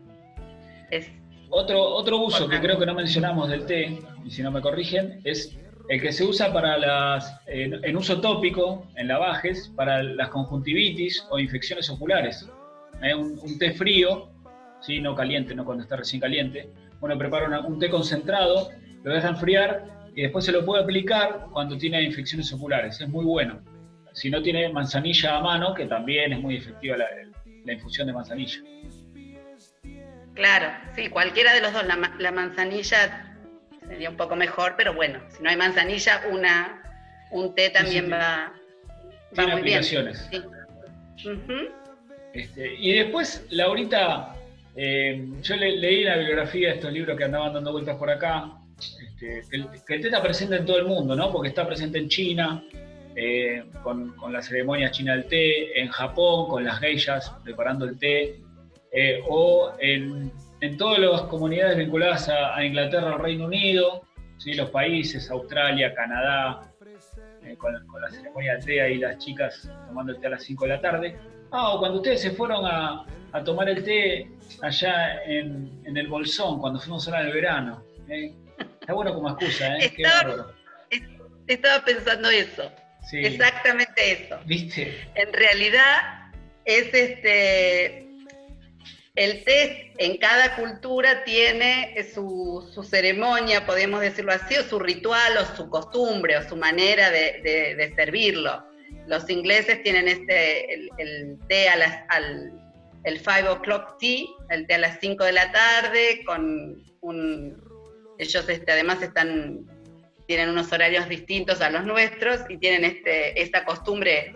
es 0.92 1.08
Otro, 1.50 1.80
otro 1.82 2.18
uso 2.18 2.50
que 2.50 2.60
creo 2.60 2.78
que 2.80 2.86
no 2.86 2.96
mencionamos 2.96 3.50
del 3.50 3.66
té, 3.66 3.98
y 4.26 4.32
si 4.32 4.42
no 4.42 4.52
me 4.52 4.60
corrigen, 4.62 5.22
es 5.24 5.56
el 5.90 6.02
que 6.02 6.12
se 6.12 6.24
usa 6.24 6.54
para 6.54 6.78
las, 6.78 7.42
en, 7.48 7.96
uso 7.98 8.22
tópico, 8.22 8.88
en 8.96 9.08
lavajes, 9.08 9.72
para 9.76 10.02
las 10.02 10.30
conjuntivitis 10.30 11.26
o 11.30 11.40
infecciones 11.40 11.90
oculares. 11.90 12.48
Eh, 13.02 13.14
un, 13.14 13.60
té 13.60 13.74
frío, 13.74 14.30
¿sí? 14.82 15.02
no 15.02 15.16
caliente, 15.16 15.54
no 15.54 15.66
cuando 15.66 15.84
está 15.84 15.98
recién 15.98 16.22
caliente. 16.22 16.70
Uno 17.02 17.18
prepara 17.18 17.60
un 17.62 17.80
té 17.80 17.90
concentrado, 17.90 18.70
lo 19.04 19.14
deja 19.14 19.30
enfriar 19.30 19.86
y 20.16 20.22
después 20.22 20.46
se 20.46 20.54
lo 20.54 20.66
puede 20.66 20.84
aplicar 20.84 21.48
cuando 21.52 21.78
tiene 21.78 22.02
infecciones 22.02 22.52
oculares. 22.54 23.02
Es 23.02 23.10
muy 23.10 23.26
bueno. 23.26 23.62
Si 24.14 24.30
no 24.30 24.42
tiene 24.42 24.70
manzanilla 24.70 25.38
a 25.38 25.42
mano, 25.42 25.74
que 25.74 25.86
también 25.86 26.32
es 26.32 26.40
muy 26.40 26.56
efectiva 26.56 26.98
la, 26.98 27.74
infusión 27.74 28.08
de 28.08 28.14
manzanilla. 28.14 28.60
Claro, 30.34 30.68
sí, 30.96 31.10
cualquiera 31.10 31.54
de 31.54 31.62
los 31.62 31.74
dos. 31.74 31.84
La 31.86 32.32
manzanilla 32.32 33.33
sería 33.88 34.10
un 34.10 34.18
poco 34.18 34.36
mejor, 34.36 34.76
pero 34.78 34.94
bueno, 34.94 35.20
si 35.30 35.42
no 35.44 35.50
hay 35.50 35.56
manzanilla, 35.58 36.22
una, 36.32 36.82
un 37.32 37.54
té 37.56 37.70
también 37.70 38.06
sí. 38.06 38.12
va, 38.12 38.54
va 39.38 39.48
muy 39.48 39.62
bien. 39.62 39.84
Sí. 39.84 40.02
Este, 42.34 42.76
y 42.80 42.94
después, 42.94 43.46
Laurita, 43.52 44.36
eh, 44.76 45.26
yo 45.42 45.56
le- 45.56 45.78
leí 45.78 46.04
la 46.04 46.18
bibliografía 46.18 46.70
de 46.70 46.76
estos 46.76 46.92
libros 46.92 47.18
que 47.18 47.24
andaban 47.26 47.54
dando 47.54 47.72
vueltas 47.72 47.96
por 47.98 48.10
acá, 48.10 48.52
este, 48.80 49.44
que, 49.50 49.56
el, 49.58 49.68
que 49.86 49.94
el 49.96 50.02
té 50.02 50.08
está 50.08 50.22
presente 50.22 50.56
en 50.56 50.66
todo 50.66 50.78
el 50.78 50.86
mundo, 50.86 51.16
¿no? 51.16 51.32
Porque 51.32 51.50
está 51.50 51.66
presente 51.68 52.00
en 52.00 52.10
China, 52.10 52.64
eh, 53.16 53.64
con, 53.84 54.16
con 54.16 54.34
la 54.34 54.42
ceremonia 54.42 54.90
china 54.90 55.14
del 55.14 55.26
té, 55.26 55.80
en 55.80 55.90
Japón, 55.90 56.48
con 56.50 56.64
las 56.64 56.80
geishas 56.80 57.30
preparando 57.44 57.86
el 57.86 58.00
té, 58.00 58.40
eh, 58.92 59.22
o 59.28 59.74
en, 59.80 60.32
en 60.66 60.78
todas 60.78 61.00
las 61.00 61.22
comunidades 61.24 61.78
vinculadas 61.78 62.30
a, 62.30 62.56
a 62.56 62.64
Inglaterra, 62.64 63.14
al 63.14 63.20
Reino 63.20 63.46
Unido, 63.46 64.04
¿sí? 64.38 64.54
los 64.54 64.70
países, 64.70 65.30
Australia, 65.30 65.94
Canadá, 65.94 66.72
eh, 67.44 67.56
con, 67.58 67.74
con 67.88 68.02
la 68.02 68.10
ceremonia 68.10 68.54
del 68.54 68.66
té 68.66 68.82
ahí 68.82 68.98
las 68.98 69.18
chicas 69.18 69.70
tomando 69.88 70.14
el 70.14 70.20
té 70.22 70.28
a 70.28 70.30
las 70.32 70.44
5 70.44 70.64
de 70.66 70.70
la 70.70 70.80
tarde. 70.82 71.16
Ah, 71.52 71.74
o 71.74 71.80
cuando 71.80 71.98
ustedes 71.98 72.22
se 72.22 72.32
fueron 72.32 72.66
a, 72.66 73.06
a 73.34 73.44
tomar 73.44 73.68
el 73.70 73.84
té 73.84 74.28
allá 74.62 75.24
en, 75.26 75.82
en 75.86 75.98
el 75.98 76.08
Bolsón, 76.08 76.60
cuando 76.60 76.80
fuimos 76.80 77.06
ahora 77.08 77.22
en 77.22 77.28
el 77.28 77.34
verano. 77.34 77.84
¿eh? 78.08 78.34
Está 78.80 78.94
bueno 78.94 79.14
como 79.14 79.30
excusa, 79.32 79.78
¿eh? 79.78 79.92
Qué 79.96 80.04
Estaba- 80.04 80.24
bárbaro. 80.36 80.54
Estaba 81.48 81.84
pensando 81.84 82.30
eso, 82.30 82.72
Sí. 83.10 83.18
exactamente 83.18 84.12
eso. 84.14 84.40
¿Viste? 84.46 84.98
En 85.16 85.34
realidad 85.34 86.32
es 86.64 86.94
este, 86.94 88.03
el 89.16 89.44
té 89.44 89.94
en 90.00 90.18
cada 90.18 90.56
cultura 90.56 91.24
tiene 91.24 91.96
su, 92.14 92.68
ceremonia, 92.84 93.66
podemos 93.66 94.02
decirlo 94.02 94.32
así, 94.32 94.56
o 94.58 94.64
su 94.64 94.80
ritual, 94.80 95.38
o 95.38 95.56
su 95.56 95.70
costumbre, 95.70 96.38
o 96.38 96.48
su 96.48 96.56
manera 96.56 97.12
de, 97.12 97.94
servirlo. 97.96 98.66
Los 99.08 99.30
ingleses 99.30 99.84
tienen 99.84 100.08
este, 100.08 100.74
el, 100.74 101.38
té 101.48 101.70
a 101.70 101.76
las, 101.76 102.04
al 102.10 102.60
el 103.04 103.20
5 103.20 103.52
o'clock 103.52 103.98
tea, 104.00 104.26
el 104.50 104.66
té 104.66 104.76
a 104.76 104.80
las 104.80 105.00
5 105.00 105.24
de 105.26 105.32
la 105.32 105.52
tarde, 105.52 106.24
con 106.26 106.82
un, 107.02 107.62
ellos 108.18 108.50
este, 108.50 108.72
además 108.72 109.02
están, 109.04 109.68
tienen 110.26 110.50
unos 110.50 110.72
horarios 110.72 111.08
distintos 111.08 111.62
a 111.62 111.70
los 111.70 111.84
nuestros 111.86 112.42
y 112.50 112.58
tienen 112.58 112.86
este, 112.86 113.40
esta 113.40 113.66
costumbre 113.66 114.36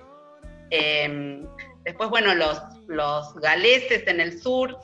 eh, 0.69 1.41
después, 1.85 2.09
bueno, 2.09 2.35
los, 2.35 2.61
los 2.87 3.33
galeses 3.35 4.07
en 4.07 4.19
el 4.19 4.39
sur 4.39 4.77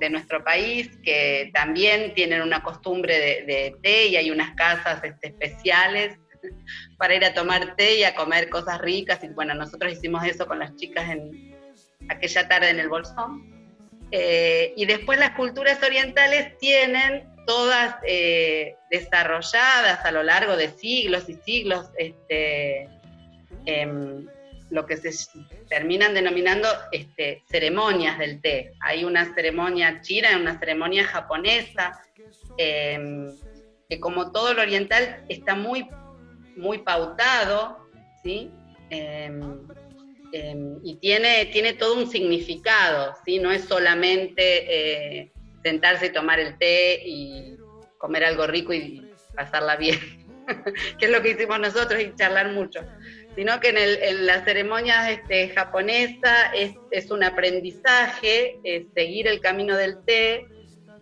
de 0.00 0.10
nuestro 0.10 0.42
país, 0.42 0.90
que 1.02 1.50
también 1.54 2.14
tienen 2.14 2.42
una 2.42 2.62
costumbre 2.62 3.44
de, 3.46 3.76
té 3.82 4.06
y 4.06 4.16
hay 4.16 4.30
unas 4.30 4.54
casas 4.54 5.02
este, 5.04 5.28
especiales 5.28 6.18
para 6.98 7.14
ir 7.14 7.24
a 7.24 7.34
tomar 7.34 7.76
té 7.76 7.96
y 7.96 8.04
a 8.04 8.14
comer 8.14 8.48
cosas 8.48 8.80
ricas. 8.80 9.22
Y 9.22 9.28
bueno, 9.28 9.54
nosotros 9.54 9.92
hicimos 9.92 10.24
eso 10.24 10.46
con 10.46 10.58
las 10.58 10.74
chicas 10.76 11.08
en 11.10 11.54
aquella 12.08 12.48
tarde 12.48 12.70
en 12.70 12.80
el 12.80 12.88
Bolsón. 12.88 13.54
Eh, 14.10 14.74
y 14.76 14.86
después 14.86 15.18
las 15.18 15.30
culturas 15.30 15.82
orientales 15.82 16.56
tienen 16.58 17.28
todas 17.46 17.96
eh, 18.06 18.76
desarrolladas 18.90 20.04
a 20.04 20.12
lo 20.12 20.22
largo 20.22 20.56
de 20.56 20.70
siglos 20.70 21.28
y 21.28 21.34
siglos 21.34 21.90
este, 21.98 22.88
em, 23.66 24.26
lo 24.74 24.86
que 24.86 24.96
se 24.96 25.10
terminan 25.68 26.14
denominando 26.14 26.68
este, 26.90 27.44
ceremonias 27.48 28.18
del 28.18 28.40
té. 28.40 28.72
Hay 28.80 29.04
una 29.04 29.32
ceremonia 29.32 30.00
china 30.00 30.36
una 30.36 30.58
ceremonia 30.58 31.04
japonesa, 31.04 32.02
em, 32.58 33.32
que 33.88 34.00
como 34.00 34.32
todo 34.32 34.52
lo 34.52 34.62
oriental 34.62 35.24
está 35.28 35.54
muy, 35.54 35.88
muy 36.56 36.78
pautado, 36.78 37.88
¿sí? 38.24 38.50
Em, 38.90 39.60
em, 40.32 40.80
y 40.82 40.96
tiene, 40.96 41.46
tiene 41.46 41.74
todo 41.74 41.94
un 41.94 42.10
significado, 42.10 43.14
¿sí? 43.24 43.38
No 43.38 43.52
es 43.52 43.64
solamente 43.66 44.42
eh, 44.42 45.32
sentarse 45.62 46.06
y 46.06 46.12
tomar 46.12 46.40
el 46.40 46.58
té 46.58 47.00
y 47.06 47.56
comer 47.96 48.24
algo 48.24 48.48
rico 48.48 48.74
y 48.74 49.08
pasarla 49.36 49.76
bien, 49.76 50.00
que 50.98 51.04
es 51.06 51.12
lo 51.12 51.22
que 51.22 51.30
hicimos 51.30 51.60
nosotros 51.60 52.02
y 52.02 52.12
charlar 52.16 52.50
mucho 52.50 52.80
sino 53.34 53.60
que 53.60 53.68
en, 53.70 53.78
el, 53.78 54.02
en 54.02 54.26
la 54.26 54.44
ceremonia 54.44 55.10
este, 55.10 55.48
japonesa 55.48 56.52
es, 56.54 56.74
es, 56.90 57.10
un 57.10 57.24
aprendizaje, 57.24 58.58
es 58.62 58.84
seguir 58.94 59.26
el 59.26 59.40
camino 59.40 59.76
del 59.76 60.04
té, 60.04 60.46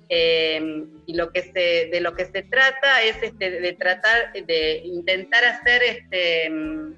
eh, 0.09 0.85
y 1.07 1.14
lo 1.14 1.33
que 1.33 1.43
se, 1.43 1.89
de 1.91 2.01
lo 2.01 2.14
que 2.14 2.26
se 2.26 2.43
trata 2.43 3.03
es 3.03 3.22
este, 3.22 3.51
de 3.51 3.72
tratar, 3.72 4.33
de 4.33 4.83
intentar 4.85 5.45
hacer 5.45 5.83
este, 5.83 6.47
en 6.47 6.97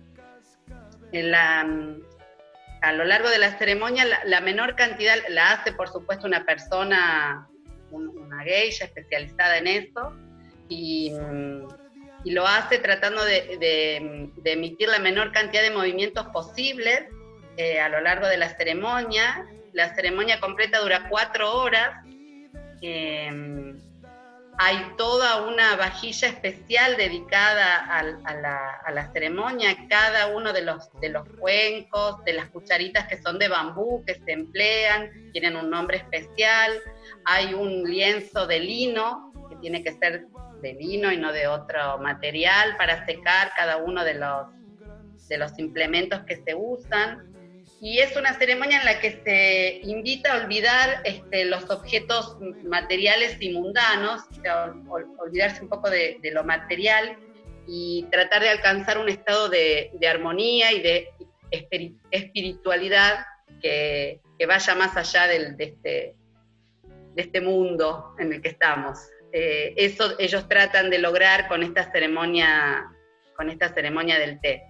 la, 1.13 1.61
a 2.83 2.93
lo 2.93 3.05
largo 3.05 3.31
de 3.31 3.39
la 3.39 3.57
ceremonia 3.57 4.05
la, 4.25 4.41
menor 4.41 4.75
cantidad, 4.75 5.17
la 5.29 5.53
hace 5.53 5.73
por 5.73 5.89
supuesto 5.89 6.27
una 6.27 6.45
persona, 6.45 7.49
un, 7.91 8.09
una 8.09 8.43
geisha 8.43 8.85
especializada 8.87 9.59
en 9.59 9.67
eso, 9.69 10.13
y 10.69 11.13
y 12.25 12.31
lo 12.33 12.47
hace 12.47 12.79
tratando 12.79 13.23
de, 13.25 14.31
emitir 14.45 14.89
la 14.89 14.99
menor 14.99 15.33
cantidad 15.33 15.63
de 15.63 15.71
movimientos 15.71 16.27
posibles 16.29 17.05
eh, 17.57 17.81
a 17.81 17.89
lo 17.89 18.01
largo 18.01 18.27
de 18.27 18.39
la 18.39 18.49
ceremonia. 18.57 19.47
La 19.73 19.95
ceremonia 19.95 20.41
completa 20.41 20.81
dura 20.81 21.09
cuatro 21.09 21.53
horas. 21.53 22.05
Eh, 22.81 23.75
hay 24.59 24.93
toda 24.97 25.43
una 25.47 25.75
vajilla 25.77 26.29
especial 26.29 26.97
dedicada 26.97 27.85
a, 27.87 28.91
la, 28.93 29.13
ceremonia, 29.13 29.77
cada 29.89 30.29
uno 30.29 30.53
de 30.53 30.63
los 30.63 30.89
cuencos, 31.39 32.25
de 32.25 32.35
las 32.35 32.51
cucharitas 32.51 33.09
que 33.09 33.21
son 33.21 33.39
de 33.39 33.49
bambú, 33.49 34.05
que 34.07 34.15
se 34.15 34.33
emplean, 34.33 35.11
tienen 35.33 35.57
un 35.57 35.71
nombre 35.71 35.99
especial, 35.99 36.73
hay 37.25 37.55
un 37.55 37.83
lienzo 37.85 38.47
de 38.47 38.61
lino, 38.61 39.33
que 39.49 39.57
tiene 39.57 39.83
que 39.83 39.93
ser 39.95 40.27
de 40.65 40.73
lino 40.75 41.13
y 41.13 41.19
no 41.19 41.31
de 41.33 41.47
otro 41.47 41.99
material, 41.99 42.77
para 42.77 43.05
secar 43.07 43.53
cada 43.57 43.77
uno 43.77 44.03
de 44.03 44.15
los, 44.15 44.49
de 45.29 45.37
los 45.39 45.59
implementos 45.59 46.21
que 46.27 46.37
se 46.45 46.55
usan. 46.55 47.33
Y 47.81 47.99
es 47.99 48.17
una 48.17 48.33
ceremonia 48.35 48.79
en 48.81 48.87
la 48.87 48.99
que 48.99 49.11
se 49.25 49.81
invita 49.87 50.33
a 50.33 50.45
olvidar 50.45 51.03
este, 51.05 51.45
los 51.45 51.69
objetos 51.69 52.39
materiales 52.65 53.37
y 53.41 53.51
mundanos, 53.53 54.23
o 54.31 54.35
sea, 54.41 54.67
ol- 54.89 55.15
olvidarse 55.19 55.63
un 55.63 55.69
poco 55.69 55.91
de, 55.91 56.19
de 56.23 56.31
lo 56.31 56.45
material 56.45 57.19
y 57.67 58.07
tratar 58.11 58.41
de 58.43 58.49
alcanzar 58.51 58.97
un 58.99 59.09
estado 59.11 59.49
de, 59.51 59.91
de 60.01 60.09
armonía 60.09 60.73
y 60.73 60.81
de 60.81 61.09
espiri- 61.51 61.99
espiritualidad 62.11 63.27
que, 63.61 64.21
que 64.39 64.47
vaya 64.47 64.75
más 64.75 64.97
allá 64.97 65.27
del- 65.27 65.57
de, 65.59 65.65
este, 65.65 66.15
de 67.15 67.23
este 67.23 67.41
mundo 67.43 68.15
en 68.19 68.33
el 68.33 68.41
que 68.41 68.49
estamos. 68.49 68.99
Eh, 69.37 69.75
eso 69.77 70.15
ellos 70.21 70.49
tratan 70.49 70.91
de 70.91 70.99
lograr 70.99 71.49
con 71.49 71.65
esta 71.65 71.91
ceremonia, 71.91 72.85
con 73.37 73.51
esta 73.51 73.75
ceremonia 73.75 74.17
del 74.21 74.41
té, 74.41 74.63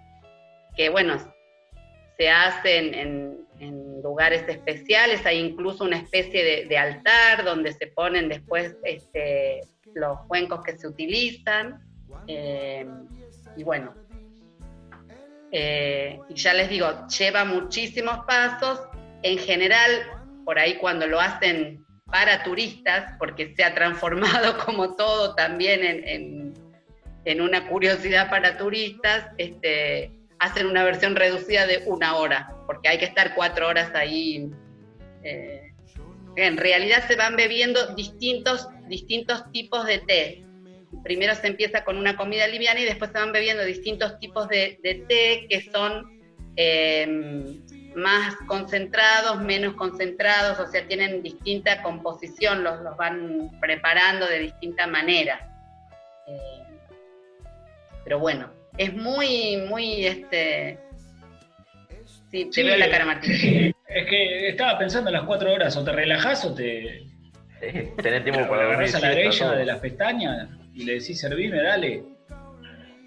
que 0.75 0.89
bueno, 0.89 1.19
se 2.17 2.31
hacen 2.31 2.95
en, 2.95 3.45
lugares 4.03 4.45
especiales, 4.49 5.25
hay 5.25 5.39
incluso 5.39 5.85
una 5.85 5.97
especie 5.97 6.45
de, 6.45 6.65
de 6.67 6.77
altar 6.77 7.45
donde 7.45 7.73
se 7.73 7.87
ponen 7.87 8.29
después 8.29 8.77
este, 8.83 9.63
los 9.95 10.21
cuencos 10.29 10.63
que 10.63 10.77
se 10.77 10.87
utilizan. 10.87 11.81
eh, 12.27 12.87
y 13.57 13.63
bueno, 13.63 13.95
eh, 15.57 16.19
y 16.29 16.35
ya 16.35 16.53
les 16.53 16.69
digo, 16.69 17.07
lleva 17.07 17.45
muchísimos 17.45 18.25
pasos. 18.27 18.81
En 19.23 19.39
general, 19.39 19.89
por 20.45 20.59
ahí 20.59 20.77
cuando 20.79 21.07
lo 21.07 21.21
hacen 21.21 21.85
para 22.15 22.45
turistas, 22.45 23.13
porque 23.19 23.53
se 23.57 23.65
ha 23.65 23.75
transformado 23.75 24.57
como 24.65 24.95
todo 24.95 25.35
también 25.35 25.83
en, 25.85 26.55
en- 27.25 27.41
una 27.41 27.67
curiosidad 27.67 28.31
para 28.31 28.57
turistas, 28.57 29.27
este, 29.37 30.13
hacen 30.39 30.67
una 30.67 30.85
versión 30.85 31.17
reducida 31.17 31.67
de 31.67 31.83
una 31.87 32.15
hora, 32.17 32.55
porque 32.67 32.89
hay 32.89 32.99
que 32.99 33.07
estar 33.07 33.35
cuatro 33.35 33.67
horas 33.67 33.93
ahí. 33.97 34.49
eh, 35.25 35.73
en 36.37 36.57
realidad 36.57 37.05
se 37.09 37.17
van 37.17 37.35
bebiendo 37.35 37.95
distintos, 37.97 38.69
distintos 38.89 39.51
tipos 39.51 39.85
de 39.85 39.99
té. 39.99 40.45
Primero 41.03 41.35
se 41.35 41.49
empieza 41.49 41.83
con 41.83 41.97
una 41.97 42.17
comida 42.17 42.47
liviana 42.47 42.79
y 42.79 42.85
después 42.85 43.11
se 43.11 43.19
van 43.19 43.33
bebiendo 43.33 43.65
distintos 43.65 44.21
tipos 44.21 44.49
de, 44.49 44.79
de 44.85 44.95
té 45.09 45.47
que 45.49 45.63
son 45.73 46.21
eh, 46.57 47.59
más 47.95 48.35
concentrados, 48.47 49.41
menos 49.41 49.75
concentrados, 49.75 50.59
o 50.59 50.67
sea, 50.71 50.87
tienen 50.87 51.23
distinta 51.23 51.83
composición, 51.83 52.65
los, 52.65 52.81
los 52.83 52.97
van 52.97 53.51
preparando 53.61 54.27
de 54.27 54.41
distinta 54.41 54.87
manera. 54.87 55.49
Eh, 56.27 56.63
pero 58.05 58.19
bueno, 58.19 58.51
es 58.77 58.93
muy, 58.95 59.57
muy, 59.69 60.07
este... 60.07 60.79
Sí, 62.31 62.47
te 62.47 62.53
Sí, 62.53 62.63
veo 62.65 62.77
la 62.77 62.91
cara, 62.91 63.05
Martín. 63.07 63.75
Es 63.89 64.07
que 64.09 64.49
estaba 64.49 64.79
pensando 64.79 65.09
en 65.11 65.15
las 65.15 65.25
cuatro 65.25 65.53
horas, 65.53 65.77
o 65.77 65.85
te 65.85 65.93
relajás 65.93 66.45
o 66.45 66.55
te, 66.55 67.07
Tenés 68.03 68.25
tiempo 68.25 68.43
te 68.43 68.49
para 68.49 68.65
dormir. 68.65 68.95
a 68.95 68.99
la 69.01 69.31
todo. 69.31 69.53
de 69.57 69.65
las 69.65 69.79
pestañas 69.79 70.49
y 70.75 70.85
le 70.85 70.95
decís, 70.95 71.21
servime, 71.21 71.63
dale. 71.63 72.03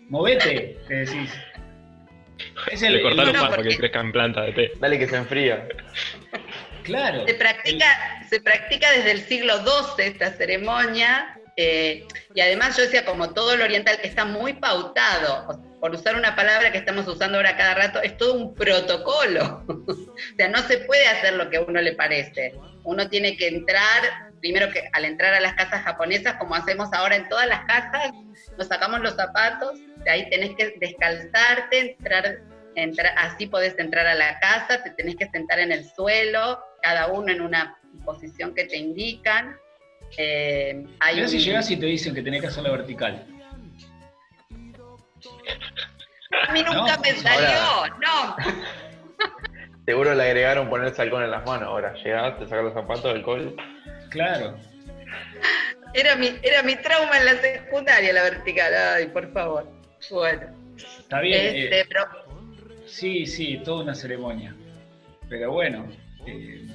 Movete, 0.09 0.77
le 0.87 0.95
decís. 0.95 1.31
Es 2.71 2.81
el, 2.83 2.93
Le 2.93 3.03
los 3.03 3.15
no, 3.15 3.33
pasos 3.33 3.55
porque- 3.55 3.69
que 3.69 3.77
crezcan 3.77 4.11
plantas 4.11 4.45
de 4.47 4.51
té. 4.53 4.71
Dale 4.79 4.99
que 4.99 5.07
se 5.07 5.15
enfría. 5.15 5.67
Claro. 6.83 7.25
Se 7.27 7.33
practica, 7.33 8.25
se 8.29 8.39
practica 8.41 8.91
desde 8.91 9.11
el 9.11 9.21
siglo 9.21 9.55
XII 9.57 10.05
esta 10.05 10.31
ceremonia 10.31 11.37
eh, 11.57 12.05
y 12.35 12.41
además 12.41 12.77
yo 12.77 12.83
decía, 12.83 13.03
como 13.03 13.33
todo 13.33 13.53
el 13.53 13.61
oriental 13.61 13.97
está 14.03 14.25
muy 14.25 14.53
pautado, 14.53 15.59
por 15.81 15.91
usar 15.91 16.15
una 16.15 16.35
palabra 16.35 16.71
que 16.71 16.77
estamos 16.77 17.07
usando 17.07 17.37
ahora 17.37 17.57
cada 17.57 17.73
rato, 17.73 18.01
es 18.01 18.15
todo 18.15 18.35
un 18.35 18.53
protocolo. 18.53 19.63
o 19.67 20.35
sea, 20.37 20.47
no 20.49 20.59
se 20.59 20.77
puede 20.79 21.07
hacer 21.07 21.33
lo 21.33 21.49
que 21.49 21.57
a 21.57 21.61
uno 21.61 21.81
le 21.81 21.93
parece. 21.93 22.53
Uno 22.83 23.09
tiene 23.09 23.35
que 23.35 23.47
entrar, 23.47 24.26
primero 24.39 24.69
que 24.71 24.89
al 24.93 25.05
entrar 25.05 25.33
a 25.33 25.39
las 25.39 25.53
casas 25.53 25.83
japonesas, 25.83 26.35
como 26.35 26.55
hacemos 26.55 26.93
ahora 26.93 27.15
en 27.15 27.27
todas 27.29 27.47
las 27.47 27.65
casas, 27.65 28.11
nos 28.57 28.67
sacamos 28.67 29.01
los 29.01 29.15
zapatos, 29.15 29.79
de 30.03 30.09
ahí 30.09 30.29
tenés 30.29 30.55
que 30.55 30.75
descalzarte, 30.79 31.97
entrar, 31.97 32.39
entrar, 32.75 33.13
así 33.17 33.47
podés 33.47 33.77
entrar 33.79 34.07
a 34.07 34.15
la 34.15 34.39
casa, 34.39 34.83
te 34.83 34.91
tenés 34.91 35.15
que 35.15 35.27
sentar 35.27 35.59
en 35.59 35.71
el 35.71 35.85
suelo, 35.85 36.59
cada 36.81 37.07
uno 37.07 37.31
en 37.31 37.41
una 37.41 37.77
posición 38.05 38.53
que 38.53 38.65
te 38.65 38.77
indican. 38.77 39.57
Eh, 40.17 40.85
hay 40.99 41.27
si 41.27 41.39
llegás 41.39 41.69
y 41.69 41.77
te 41.77 41.85
dicen 41.85 42.15
que 42.15 42.21
tenés 42.21 42.41
que 42.41 42.47
hacerlo 42.47 42.71
vertical. 42.71 43.25
A 46.47 46.53
mí 46.53 46.61
nunca 46.63 46.95
No, 46.95 47.01
me 47.01 47.13
salió, 47.13 47.97
no. 47.99 48.35
Seguro 49.85 50.13
le 50.13 50.23
agregaron 50.23 50.69
ponerse 50.69 51.01
alcohol 51.01 51.23
en 51.23 51.31
las 51.31 51.45
manos. 51.45 51.69
Ahora 51.69 51.93
llegás, 51.93 52.37
te 52.37 52.45
sacas 52.45 52.65
los 52.65 52.73
zapatos, 52.73 53.05
alcohol. 53.05 53.55
Claro. 54.17 54.57
Era 55.93 56.15
mi, 56.15 56.31
era 56.43 56.63
mi 56.63 56.75
trauma 56.75 57.17
en 57.17 57.25
la 57.25 57.35
secundaria, 57.41 58.13
la 58.13 58.23
vertical. 58.23 58.73
Ay, 58.73 59.07
por 59.07 59.31
favor. 59.31 59.67
Bueno. 60.11 60.41
Está 60.99 61.21
bien. 61.21 61.39
eh, 61.55 61.63
Este, 61.65 61.85
pero 61.85 62.05
sí, 62.85 63.25
sí, 63.25 63.61
toda 63.63 63.83
una 63.83 63.95
ceremonia. 63.95 64.53
Pero 65.29 65.51
bueno. 65.51 65.87
eh, 66.25 66.65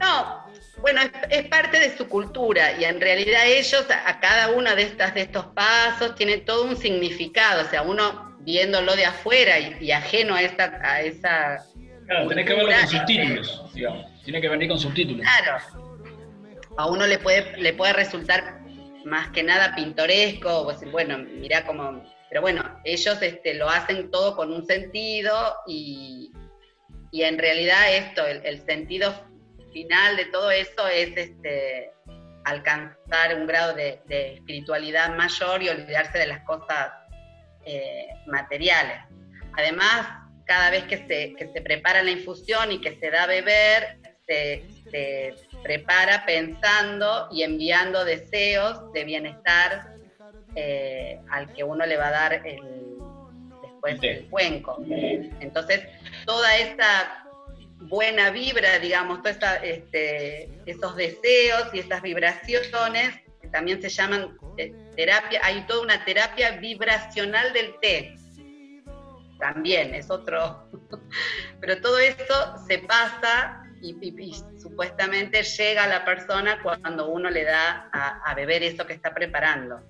No, 0.00 0.46
bueno, 0.80 1.00
es, 1.02 1.10
es 1.30 1.48
parte 1.48 1.80
de 1.80 1.96
su 1.96 2.08
cultura 2.08 2.78
y 2.78 2.84
en 2.84 3.00
realidad 3.00 3.46
ellos 3.46 3.86
a, 3.90 4.08
a 4.08 4.20
cada 4.20 4.50
uno 4.50 4.74
de, 4.76 4.82
estas, 4.82 5.14
de 5.14 5.22
estos 5.22 5.46
pasos 5.46 6.14
tiene 6.14 6.38
todo 6.38 6.64
un 6.64 6.76
significado, 6.76 7.62
o 7.62 7.70
sea, 7.70 7.82
uno 7.82 8.36
viéndolo 8.40 8.94
de 8.94 9.06
afuera 9.06 9.58
y, 9.58 9.76
y 9.80 9.90
ajeno 9.92 10.34
a 10.34 10.42
esa, 10.42 10.78
a 10.82 11.00
esa 11.02 11.64
claro, 12.06 12.28
tenés 12.28 12.46
que 12.46 12.54
verlo 12.54 12.70
con 12.72 12.88
subtítulos, 12.88 13.74
digamos. 13.74 14.06
Tiene 14.24 14.40
que 14.40 14.48
venir 14.48 14.68
con 14.68 14.78
subtítulos. 14.78 15.26
Claro, 15.26 15.62
a 16.76 16.86
uno 16.86 17.06
le 17.06 17.18
puede, 17.18 17.56
le 17.58 17.72
puede 17.72 17.92
resultar 17.92 18.60
más 19.04 19.28
que 19.30 19.42
nada 19.42 19.74
pintoresco, 19.74 20.72
bueno, 20.90 21.18
mirá 21.18 21.64
cómo, 21.64 22.02
pero 22.28 22.42
bueno, 22.42 22.80
ellos 22.84 23.22
este, 23.22 23.54
lo 23.54 23.68
hacen 23.68 24.10
todo 24.10 24.34
con 24.36 24.52
un 24.52 24.66
sentido 24.66 25.32
y, 25.66 26.32
y 27.12 27.22
en 27.22 27.38
realidad 27.38 27.94
esto, 27.94 28.26
el, 28.26 28.60
sentido 28.66 29.14
final 29.72 30.16
de 30.16 30.26
todo 30.26 30.50
eso 30.50 30.88
es 30.88 31.16
este, 31.16 31.92
alcanzar 32.44 33.36
un 33.36 33.46
grado 33.46 33.74
de, 33.74 34.00
espiritualidad 34.08 35.14
mayor 35.14 35.62
y 35.62 35.68
olvidarse 35.68 36.18
de 36.18 36.26
las 36.26 36.40
cosas 36.40 36.90
eh, 37.64 38.08
materiales. 38.26 38.98
Además, 39.56 40.08
cada 40.46 40.70
vez 40.70 40.84
que 40.84 40.98
se, 41.06 41.34
que 41.34 41.48
se 41.52 41.60
prepara 41.62 42.02
la 42.02 42.10
infusión 42.10 42.72
y 42.72 42.80
que 42.80 42.98
se 42.98 43.10
da 43.10 43.22
a 43.22 43.26
beber, 43.26 43.98
se 44.26 45.34
prepara 45.66 46.24
pensando 46.24 47.28
y 47.32 47.42
enviando 47.42 48.04
deseos 48.04 48.92
de 48.92 49.02
bienestar 49.02 49.96
eh, 50.54 51.20
al 51.28 51.52
que 51.52 51.64
uno 51.64 51.84
le 51.84 51.96
va 51.96 52.06
a 52.06 52.10
dar 52.12 52.32
el, 52.46 52.62
después 53.62 53.98
Sí. 54.00 54.06
el 54.06 54.26
cuenco. 54.28 54.78
Entonces, 55.40 55.82
toda 56.24 56.56
esa 56.56 57.24
buena 57.80 58.30
vibra, 58.30 58.78
digamos, 58.78 59.22
todos 59.22 59.36
este, 59.62 60.48
esos 60.66 60.94
deseos 60.94 61.68
y 61.72 61.80
esas 61.80 62.00
vibraciones, 62.00 63.16
que 63.40 63.48
también 63.48 63.82
se 63.82 63.88
llaman 63.88 64.38
eh, 64.58 64.72
terapia, 64.94 65.40
hay 65.42 65.66
toda 65.66 65.82
una 65.82 66.04
terapia 66.04 66.52
vibracional 66.52 67.52
del 67.52 67.74
té. 67.80 68.14
También 69.40 69.94
es 69.96 70.10
otro. 70.10 70.70
Pero 71.60 71.80
todo 71.80 71.98
eso 71.98 72.54
se 72.68 72.78
pasa 72.78 73.65
y, 73.90 74.32
supuestamente 74.58 75.42
llega 75.42 75.84
a 75.84 75.88
la 75.88 76.04
persona 76.04 76.58
cuando 76.62 77.08
uno 77.08 77.30
le 77.30 77.44
da 77.44 77.88
a, 77.92 78.30
a 78.30 78.34
beber 78.34 78.62
eso 78.62 78.86
que 78.86 78.92
está 78.92 79.14
preparando. 79.14 79.80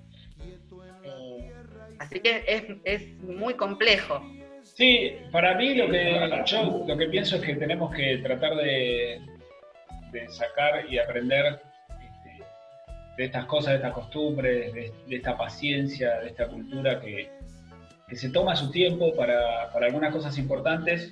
Eh, 1.03 1.51
así 1.99 2.19
que 2.19 2.43
es, 2.47 2.63
es 2.83 3.13
muy 3.23 3.55
complejo. 3.55 4.21
Sí, 4.63 5.13
para 5.31 5.55
mí 5.55 5.73
lo 5.75 5.89
que 5.89 6.43
yo 6.45 6.85
lo 6.87 6.97
que 6.97 7.07
pienso 7.07 7.37
es 7.37 7.41
que 7.41 7.55
tenemos 7.55 7.93
que 7.95 8.17
tratar 8.17 8.55
de, 8.55 9.19
de 10.11 10.29
sacar 10.29 10.85
y 10.87 10.99
aprender 10.99 11.59
este, 11.89 12.43
de 13.17 13.25
estas 13.25 13.45
cosas, 13.45 13.71
de 13.71 13.75
estas 13.77 13.93
costumbres, 13.93 14.73
de, 14.73 14.93
de 15.07 15.15
esta 15.15 15.37
paciencia, 15.37 16.19
de 16.19 16.27
esta 16.27 16.47
cultura 16.47 16.99
que, 16.99 17.29
que 18.07 18.15
se 18.15 18.29
toma 18.29 18.55
su 18.55 18.69
tiempo 18.69 19.15
para, 19.15 19.71
para 19.73 19.87
algunas 19.87 20.13
cosas 20.13 20.37
importantes 20.37 21.11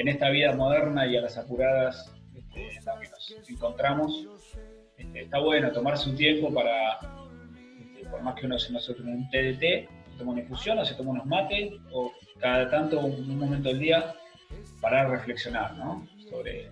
en 0.00 0.08
esta 0.08 0.30
vida 0.30 0.54
moderna 0.54 1.06
y 1.06 1.16
a 1.16 1.20
las 1.20 1.36
apuradas 1.36 2.10
este, 2.34 2.78
en 2.78 2.84
la 2.86 2.98
que 2.98 3.10
nos 3.10 3.50
encontramos. 3.50 4.26
Este, 4.96 5.22
está 5.24 5.38
bueno 5.40 5.70
tomar 5.72 5.98
su 5.98 6.14
tiempo 6.14 6.52
para, 6.54 6.98
por 8.10 8.22
más 8.22 8.34
que 8.34 8.46
uno 8.46 8.58
se 8.58 8.72
nosotros 8.72 9.06
en 9.06 9.14
un 9.14 9.30
té 9.30 9.42
de 9.42 9.54
té, 9.54 9.88
se 10.10 10.18
toma 10.18 10.32
una 10.32 10.40
infusión 10.40 10.78
o 10.78 10.84
se 10.86 10.94
toma 10.94 11.10
unos 11.10 11.26
mates, 11.26 11.74
o 11.92 12.12
cada 12.38 12.70
tanto, 12.70 12.98
un, 13.00 13.30
un 13.30 13.38
momento 13.38 13.68
del 13.68 13.78
día, 13.78 14.14
para 14.80 15.06
reflexionar, 15.06 15.74
¿no? 15.74 16.06
Sobre, 16.30 16.70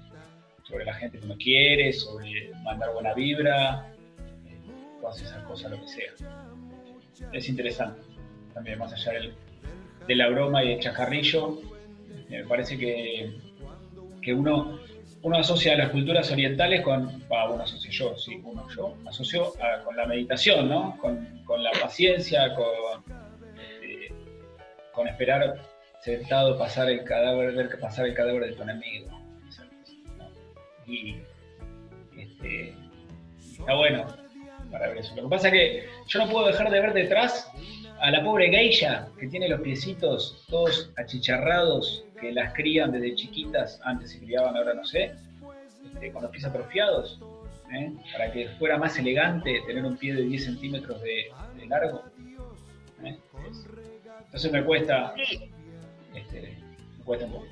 sobre 0.63 0.87
la 0.87 0.95
gente 0.95 1.19
que 1.19 1.27
uno 1.27 1.37
quiere, 1.37 1.93
sobre 1.93 2.51
mandar 2.65 2.95
buena 2.95 3.13
vibra, 3.13 3.93
eh, 4.47 4.59
todas 5.03 5.21
esas 5.21 5.43
cosas, 5.43 5.71
lo 5.71 5.81
que 5.83 5.89
sea. 5.89 6.13
Es 7.33 7.47
interesante, 7.51 8.01
también 8.55 8.79
más 8.79 8.95
allá 8.95 9.13
del, 9.13 9.35
de 10.07 10.15
la 10.15 10.31
broma 10.31 10.65
y 10.65 10.69
del 10.69 10.81
chacarrillo, 10.81 11.61
me 12.29 12.45
parece 12.45 12.79
que, 12.79 13.33
que 14.23 14.33
uno, 14.35 14.79
uno 15.23 15.37
asocia 15.39 15.77
las 15.77 15.91
culturas 15.91 16.31
orientales 16.31 16.83
con, 16.83 17.23
ah, 17.31 17.49
uno 17.51 17.63
asocia 17.63 17.91
yo, 17.91 18.17
sí, 18.17 18.41
uno 18.45 18.67
yo, 18.75 18.95
asocio 19.07 19.53
a- 19.63 19.83
con 19.85 19.97
la 19.97 20.07
meditación, 20.07 20.69
¿no? 20.69 20.97
Con, 20.99 21.43
con 21.45 21.63
la 21.63 21.71
paciencia, 21.73 22.55
con, 22.55 23.03
este, 23.59 24.13
con 24.93 25.09
esperar 25.09 25.61
sentado 26.01 26.57
pasar 26.59 26.89
el 26.91 27.05
cadáver, 27.05 27.53
ver 27.55 27.79
pasar 27.81 28.07
el 28.07 28.15
cadáver 28.15 28.45
de 28.45 28.53
tu 28.53 28.63
enemigo. 28.63 29.09
Y 30.87 31.17
este, 32.17 32.75
está 33.41 33.75
bueno 33.75 34.07
para 34.71 34.89
ver 34.89 34.99
eso. 34.99 35.15
Lo 35.17 35.23
que 35.25 35.29
pasa 35.29 35.49
es 35.49 35.53
que 35.55 35.87
yo 36.07 36.19
no 36.25 36.31
puedo 36.31 36.47
dejar 36.47 36.71
de 36.71 36.81
ver 36.81 36.93
detrás 36.93 37.51
a 38.01 38.11
la 38.11 38.23
pobre 38.23 38.49
geisha 38.51 39.09
que 39.19 39.27
tiene 39.29 39.49
los 39.49 39.61
piecitos 39.61 40.45
todos 40.49 40.91
achicharrados, 40.97 42.05
que 42.21 42.33
las 42.33 42.53
crían 42.55 42.93
desde 42.93 43.15
chiquitas, 43.15 43.81
antes 43.85 44.13
se 44.13 44.19
criaban, 44.21 44.57
ahora 44.57 44.75
no 44.75 44.85
sé, 44.85 45.13
este, 45.93 46.13
con 46.13 46.23
los 46.23 46.31
pies 46.31 46.45
atrofiados, 46.45 47.21
¿eh? 47.73 47.93
para 48.13 48.33
que 48.33 48.49
fuera 48.59 48.77
más 48.79 48.99
elegante 48.99 49.61
tener 49.67 49.85
un 49.85 49.97
pie 49.97 50.15
de 50.15 50.23
10 50.23 50.45
centímetros 50.45 51.01
de, 51.03 51.27
de 51.57 51.67
largo. 51.67 52.03
¿eh? 53.05 53.17
Es- 53.51 53.67
Entonces 54.27 54.53
me 54.53 54.65
cuesta, 54.65 55.15
este, 56.15 56.59
me 56.99 57.05
cuesta 57.05 57.27
un 57.27 57.33
poco. 57.33 57.47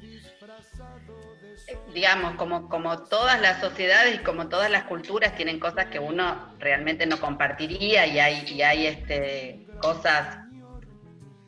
Digamos, 1.93 2.35
como, 2.35 2.69
como 2.69 3.05
todas 3.05 3.41
las 3.41 3.61
sociedades 3.61 4.17
y 4.17 4.19
como 4.19 4.49
todas 4.49 4.71
las 4.71 4.85
culturas 4.85 5.35
tienen 5.35 5.59
cosas 5.59 5.87
que 5.87 5.99
uno 5.99 6.55
realmente 6.59 7.07
no 7.07 7.19
compartiría 7.19 8.07
y 8.07 8.19
hay, 8.19 8.45
y 8.49 8.63
hay 8.63 8.87
este, 8.87 9.67
cosas, 9.81 10.39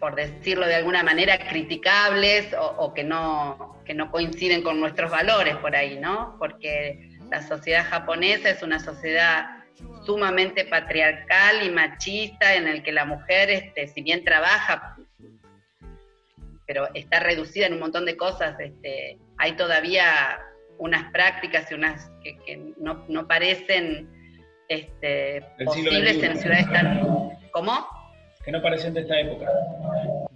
por 0.01 0.15
decirlo 0.15 0.67
de 0.67 0.77
alguna 0.77 1.03
manera, 1.03 1.39
criticables 1.49 2.55
o, 2.59 2.93
que, 2.95 3.05
no, 3.05 3.81
que 3.85 3.95
no 3.95 4.11
coinciden 4.11 4.63
con 4.63 4.81
nuestros 4.81 5.11
valores 5.11 5.57
por 5.57 5.77
ahí, 5.77 5.99
¿no? 5.99 6.37
Porque 6.39 7.19
la 7.31 7.47
sociedad 7.47 7.87
japonesa 7.89 8.51
es 8.51 8.63
una 8.63 8.81
sociedad 8.81 9.47
sumamente 10.05 10.65
patriarcal 10.65 11.63
y 11.63 11.71
machista 11.71 12.55
en 12.55 12.67
el 12.67 12.83
que 12.83 12.93
la 12.93 13.05
mujer, 13.05 13.51
este, 13.51 13.87
si 13.89 14.03
bien 14.03 14.25
trabaja, 14.25 14.97
pero 16.69 16.87
está 16.95 17.19
reducida 17.19 17.67
en 17.67 17.73
un 17.73 17.81
montón 17.81 18.05
de 18.05 18.17
cosas. 18.17 18.55
Este, 18.61 19.19
hay 19.39 19.53
todavía 19.57 20.39
unas 20.77 21.11
prácticas 21.11 21.73
y 21.73 21.75
unas 21.75 22.11
que, 22.23 22.39
que 22.45 22.75
no, 22.77 23.07
no 23.09 23.27
parecen 23.27 24.09
este, 24.69 25.43
posibles 25.65 26.17
XXI. 26.17 26.27
en 26.27 26.39
ciudades 26.39 26.71
tan... 26.71 27.01
¿Cómo? 27.53 27.89
Que 28.45 28.53
no 28.53 28.61
parecen 28.61 28.93
de 28.93 29.01
esta 29.01 29.19
época. 29.19 29.47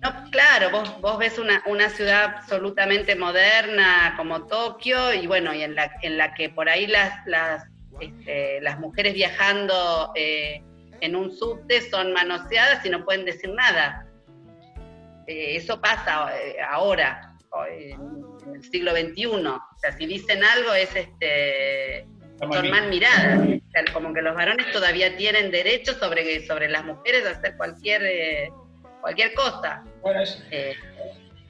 No, 0.00 0.30
claro, 0.30 0.70
vos, 0.70 1.00
vos 1.02 1.18
ves 1.18 1.38
una, 1.38 1.62
una 1.66 1.90
ciudad 1.90 2.24
absolutamente 2.36 3.14
moderna 3.14 4.14
como 4.16 4.46
Tokio 4.46 5.12
y 5.12 5.26
bueno, 5.26 5.54
y 5.54 5.62
en 5.62 5.74
la, 5.74 5.92
en 6.00 6.16
la 6.16 6.32
que 6.32 6.48
por 6.48 6.70
ahí 6.70 6.86
las, 6.86 7.14
las, 7.26 7.64
este, 8.00 8.60
las 8.62 8.80
mujeres 8.80 9.12
viajando 9.12 10.12
eh, 10.16 10.62
en 11.02 11.14
un 11.14 11.30
subte 11.30 11.82
son 11.82 12.14
manoseadas 12.14 12.84
y 12.86 12.90
no 12.90 13.04
pueden 13.04 13.26
decir 13.26 13.50
nada. 13.50 14.06
Eh, 15.32 15.56
eso 15.56 15.80
pasa 15.80 16.30
eh, 16.38 16.56
ahora, 16.60 17.36
o 17.50 17.64
en, 17.66 18.54
el 18.54 18.62
siglo 18.64 18.92
XXI. 18.92 19.26
O 19.26 19.60
sea, 19.80 19.92
si 19.96 20.06
dicen 20.06 20.42
algo 20.44 20.72
es 20.74 20.94
este 20.94 22.06
son 22.38 22.70
mal 22.70 22.88
miradas. 22.88 23.38
O 23.40 23.70
sea, 23.70 23.84
como 23.92 24.12
que 24.12 24.20
los 24.20 24.34
varones 24.34 24.70
todavía 24.72 25.16
tienen 25.16 25.50
derecho 25.50 25.94
sobre, 25.94 26.44
sobre 26.46 26.68
las 26.68 26.84
mujeres 26.84 27.24
a 27.24 27.30
hacer 27.30 27.56
cualquier, 27.56 28.02
eh, 28.04 28.50
cualquier 29.00 29.32
cosa. 29.34 29.84
Bueno, 30.02 30.20
es, 30.22 30.44
Eh, 30.50 30.74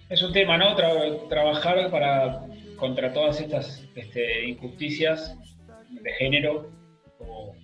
es 0.08 0.22
un 0.22 0.32
tema, 0.32 0.58
¿no? 0.58 0.76
Tra- 0.76 1.28
trabajar 1.28 1.90
para 1.90 2.40
contra 2.76 3.12
todas 3.12 3.40
estas 3.40 3.82
este, 3.94 4.44
injusticias 4.44 5.34
de 5.90 6.12
género 6.14 6.70
o 7.18 7.54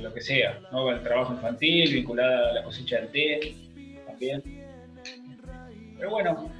lo 0.00 0.14
que 0.14 0.20
sea, 0.20 0.58
¿no? 0.72 0.90
El 0.90 1.02
trabajo 1.02 1.34
infantil, 1.34 1.92
vinculada 1.92 2.50
a 2.50 2.52
la 2.54 2.62
cosecha 2.62 2.96
del 3.00 3.08
té, 3.08 3.54
también. 4.06 4.63
Pero 5.98 6.10
bueno, 6.10 6.52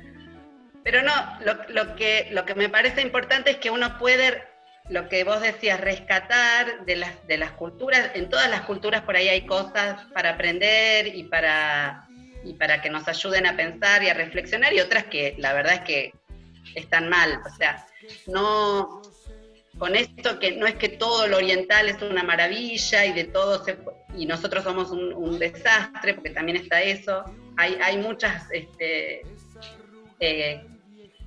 Pero 0.83 1.03
no, 1.03 1.13
lo, 1.45 1.57
lo 1.69 1.97
que, 1.97 2.29
lo 2.31 2.45
que 2.45 2.55
me 2.55 2.69
parece 2.69 3.01
importante 3.01 3.51
es 3.51 3.57
que 3.57 3.71
uno 3.71 3.99
puede, 3.99 4.45
lo 4.89 5.09
que 5.09 5.25
vos 5.25 5.41
decías, 5.41 5.81
rescatar 5.81 6.85
de 6.85 6.97
las, 6.97 7.27
de 7.27 7.39
las 7.39 7.53
culturas, 7.53 8.11
en 8.15 8.29
todas 8.29 8.51
las 8.51 8.63
culturas 8.63 9.03
por 9.03 9.17
ahí 9.17 9.29
hay 9.29 9.47
cosas 9.47 10.05
para 10.13 10.31
aprender 10.31 11.07
y 11.09 11.25
para, 11.25 12.07
y 12.45 12.55
para 12.55 12.83
que 12.83 12.91
nos 12.91 13.09
ayuden 13.09 13.47
a 13.47 13.57
pensar 13.57 14.03
y 14.03 14.09
a 14.09 14.15
reflexionar 14.15 14.73
y 14.73 14.81
otras 14.81 15.05
que 15.05 15.35
la 15.39 15.53
verdad 15.53 15.75
es 15.75 15.81
que 15.81 16.13
están 16.75 17.09
mal. 17.09 17.41
O 17.47 17.57
sea, 17.57 17.87
no, 18.27 19.03
con 19.79 19.97
esto 19.97 20.39
que 20.39 20.53
no 20.53 20.67
es 20.67 20.75
que 20.75 20.91
todo 20.91 21.27
lo 21.27 21.39
oriental 21.39 21.89
es 21.89 22.01
una 22.03 22.23
maravilla 22.23 23.07
y 23.07 23.13
de 23.13 23.25
todo 23.25 23.65
se, 23.65 23.79
y 24.17 24.27
nosotros 24.27 24.65
somos 24.65 24.91
un, 24.91 25.13
un 25.13 25.39
desastre, 25.39 26.15
porque 26.15 26.31
también 26.31 26.57
está 26.59 26.83
eso. 26.83 27.25
Hay, 27.57 27.97
muchas 27.99 28.51
este, 28.51 29.23
eh, 30.21 30.67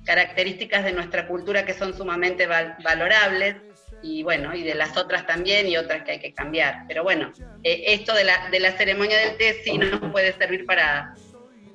características 0.04 0.84
de 0.84 0.92
nuestra 0.92 1.26
cultura 1.26 1.64
que 1.64 1.74
son 1.74 1.96
sumamente 1.96 2.46
val- 2.46 2.76
valorables 2.84 3.56
y 4.02 4.22
bueno, 4.22 4.54
y 4.54 4.62
de 4.62 4.74
las 4.74 4.96
otras 4.96 5.26
también 5.26 5.66
y 5.66 5.76
otras 5.76 6.04
que 6.04 6.12
hay 6.12 6.20
que 6.20 6.34
cambiar. 6.34 6.84
Pero 6.86 7.02
bueno, 7.02 7.32
eh, 7.62 7.84
esto 7.88 8.14
de 8.14 8.24
la, 8.24 8.48
de 8.50 8.60
la 8.60 8.72
ceremonia 8.72 9.16
del 9.18 9.36
té 9.36 9.54
sí 9.64 9.78
nos 9.78 10.12
puede 10.12 10.32
servir 10.34 10.66
para, 10.66 11.10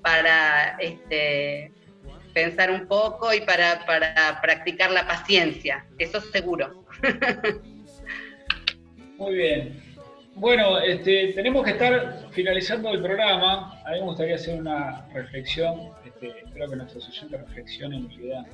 para 0.01 0.77
este, 0.79 1.73
pensar 2.33 2.71
un 2.71 2.87
poco 2.87 3.33
y 3.33 3.41
para, 3.41 3.85
para 3.85 4.39
practicar 4.41 4.91
la 4.91 5.07
paciencia, 5.07 5.85
eso 5.97 6.21
seguro. 6.21 6.85
muy 9.17 9.35
bien. 9.35 9.82
Bueno, 10.35 10.79
este, 10.79 11.33
tenemos 11.33 11.63
que 11.63 11.71
estar 11.71 12.27
finalizando 12.31 12.89
el 12.89 13.01
programa. 13.01 13.79
A 13.85 13.91
mí 13.91 13.99
me 13.99 14.05
gustaría 14.05 14.35
hacer 14.35 14.59
una 14.59 15.05
reflexión. 15.13 15.91
Este, 16.05 16.39
espero 16.39 16.69
que 16.69 16.75
nuestros 16.75 17.07
oyentes 17.07 17.39
reflexionen 17.39 18.11
y 18.11 18.17
vean 18.17 18.47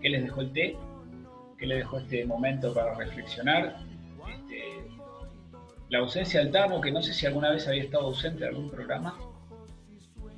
qué 0.00 0.08
les 0.08 0.22
dejó 0.22 0.42
el 0.42 0.52
té, 0.52 0.76
qué 1.58 1.66
les 1.66 1.78
dejó 1.78 1.98
este 1.98 2.24
momento 2.24 2.72
para 2.72 2.94
reflexionar. 2.94 3.76
Este, 4.32 4.84
la 5.88 5.98
ausencia 5.98 6.40
del 6.40 6.52
Tamo, 6.52 6.80
que 6.80 6.92
no 6.92 7.02
sé 7.02 7.12
si 7.12 7.26
alguna 7.26 7.50
vez 7.50 7.66
había 7.66 7.82
estado 7.82 8.06
ausente 8.06 8.40
de 8.40 8.48
algún 8.48 8.70
programa. 8.70 9.18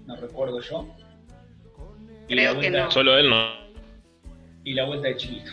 No 0.06 0.16
recuerdo 0.16 0.60
yo. 0.60 0.88
Y 2.28 2.34
Creo 2.34 2.58
que 2.58 2.70
no. 2.70 2.90
Solo 2.90 3.18
él 3.18 3.28
no. 3.28 3.62
Y 4.64 4.72
la 4.72 4.86
vuelta 4.86 5.08
de 5.08 5.16
Chiquito. 5.16 5.52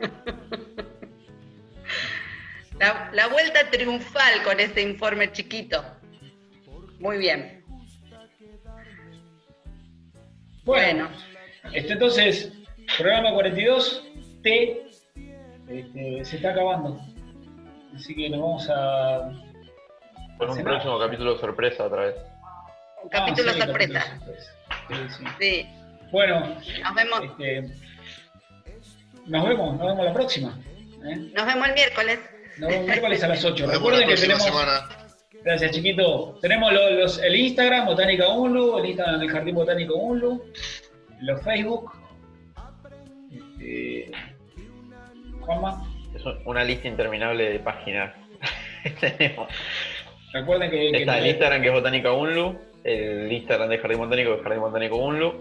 La, 2.84 3.10
la 3.14 3.26
vuelta 3.28 3.70
triunfal 3.70 4.42
con 4.42 4.60
ese 4.60 4.82
informe 4.82 5.32
chiquito. 5.32 5.82
Muy 6.98 7.16
bien. 7.16 7.64
Bueno, 10.64 11.08
este, 11.72 11.94
entonces, 11.94 12.52
programa 12.98 13.32
42, 13.32 14.04
T, 14.42 14.86
este, 15.68 16.24
se 16.26 16.36
está 16.36 16.50
acabando. 16.50 17.00
Así 17.94 18.14
que 18.14 18.28
nos 18.28 18.40
vamos 18.40 18.68
a. 18.70 19.30
Con 20.36 20.50
un 20.50 20.56
cenar. 20.56 20.72
próximo 20.74 20.98
capítulo 20.98 21.38
sorpresa 21.38 21.84
otra 21.84 22.02
vez. 22.06 22.14
Un 23.02 23.08
capítulo 23.08 23.50
Ah, 23.50 23.54
sí, 23.54 23.60
sorpresa. 23.60 24.00
capítulo 24.00 24.36
sorpresa. 24.36 24.54
Sí, 24.88 24.94
sí. 25.18 25.24
Sí, 25.40 25.68
Bueno, 26.12 26.40
nos 26.82 26.94
vemos, 26.94 27.20
este, 27.24 27.62
nos 29.26 29.48
vemos, 29.48 29.78
nos 29.78 29.86
vemos 29.86 30.04
la 30.04 30.12
próxima. 30.12 30.58
¿eh? 31.06 31.16
nos 31.34 31.46
vemos 31.46 31.68
el 31.68 31.74
miércoles. 31.74 32.18
Nos 32.58 32.70
vemos 32.70 32.86
miércoles 32.86 33.22
a 33.24 33.28
las 33.28 33.44
8. 33.44 33.48
Nos 33.50 33.58
vemos 33.58 33.70
la 33.70 33.74
Recuerden 33.98 34.08
que 34.08 34.14
tenemos. 34.20 34.42
semana. 34.44 34.88
Gracias, 35.42 35.72
chiquito. 35.72 36.38
Tenemos 36.40 36.72
lo- 36.72 36.90
los, 36.90 37.18
el 37.22 37.36
Instagram, 37.36 37.86
Botánica 37.86 38.28
Unlu, 38.28 38.78
el 38.78 38.86
Instagram 38.86 39.20
del 39.20 39.30
Jardín 39.30 39.54
Botánico 39.54 39.94
Unlu, 39.96 40.42
los 41.20 41.42
Facebook. 41.42 41.92
Este, 43.30 44.10
Juanma, 45.40 45.84
Es 46.14 46.24
un- 46.24 46.38
una 46.46 46.64
lista 46.64 46.88
interminable 46.88 47.50
de 47.50 47.58
páginas. 47.58 48.14
Tenemos. 49.00 49.48
recuerden 50.32 50.70
que. 50.70 50.90
que 50.92 50.98
Está 51.00 51.18
el 51.18 51.26
Instagram 51.26 51.60
que 51.62 51.68
es 51.68 51.74
Botánica 51.74 52.12
Unlu, 52.12 52.58
el 52.84 53.30
Instagram 53.32 53.68
de 53.68 53.78
Jardín 53.78 53.98
Botánico 53.98 54.30
que 54.30 54.36
es 54.36 54.42
Jardín 54.42 54.60
Botánico 54.60 54.96
Unlu, 54.96 55.32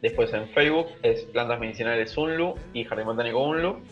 después 0.00 0.32
en 0.32 0.48
Facebook 0.50 0.86
es 1.02 1.22
Plantas 1.24 1.58
Medicinales 1.60 2.16
Unlu 2.16 2.54
y 2.72 2.84
Jardín 2.84 3.06
Botánico 3.06 3.42
Unlu, 3.42 3.82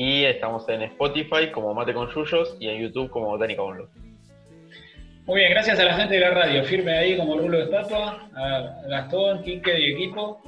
y 0.00 0.24
estamos 0.26 0.68
en 0.68 0.82
Spotify 0.82 1.50
como 1.52 1.74
Mate 1.74 1.92
con 1.92 2.08
Yuyos 2.08 2.56
y 2.60 2.68
en 2.68 2.80
YouTube 2.82 3.10
como 3.10 3.26
Botánica 3.30 3.62
Unlu. 3.62 3.88
Muy 5.26 5.40
bien, 5.40 5.50
gracias 5.50 5.76
a 5.80 5.84
la 5.84 5.96
gente 5.96 6.14
de 6.14 6.20
la 6.20 6.30
radio, 6.30 6.62
firme 6.62 6.96
ahí 6.96 7.16
como 7.16 7.36
rulo 7.36 7.58
de 7.58 7.64
estatua, 7.64 8.30
a 8.32 8.80
Gastón, 8.86 9.42
Quique 9.42 9.76
y 9.76 9.94
equipo. 9.94 10.40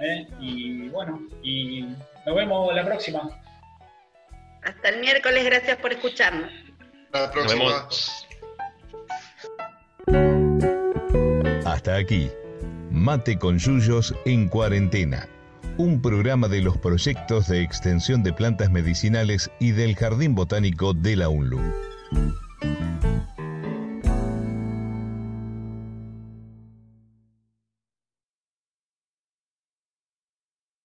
¿eh? 0.00 0.26
Y 0.40 0.88
bueno, 0.88 1.20
y 1.42 1.88
nos 2.24 2.34
vemos 2.34 2.74
la 2.74 2.82
próxima. 2.86 3.28
Hasta 4.62 4.88
el 4.88 5.00
miércoles, 5.00 5.44
gracias 5.44 5.76
por 5.76 5.92
escucharnos. 5.92 6.50
La 7.12 7.30
próxima. 7.30 7.86
Hasta 11.66 11.96
aquí, 11.96 12.30
Mate 12.90 13.38
con 13.38 13.58
Yuyos 13.58 14.14
en 14.24 14.48
cuarentena, 14.48 15.28
un 15.80 16.02
programa 16.02 16.46
de 16.48 16.60
los 16.60 16.76
proyectos 16.76 17.48
de 17.48 17.62
extensión 17.62 18.22
de 18.22 18.34
plantas 18.34 18.70
medicinales 18.70 19.50
y 19.58 19.70
del 19.70 19.96
Jardín 19.96 20.34
Botánico 20.34 20.92
de 20.92 21.16
la 21.16 21.30
UNLU. 21.30 21.58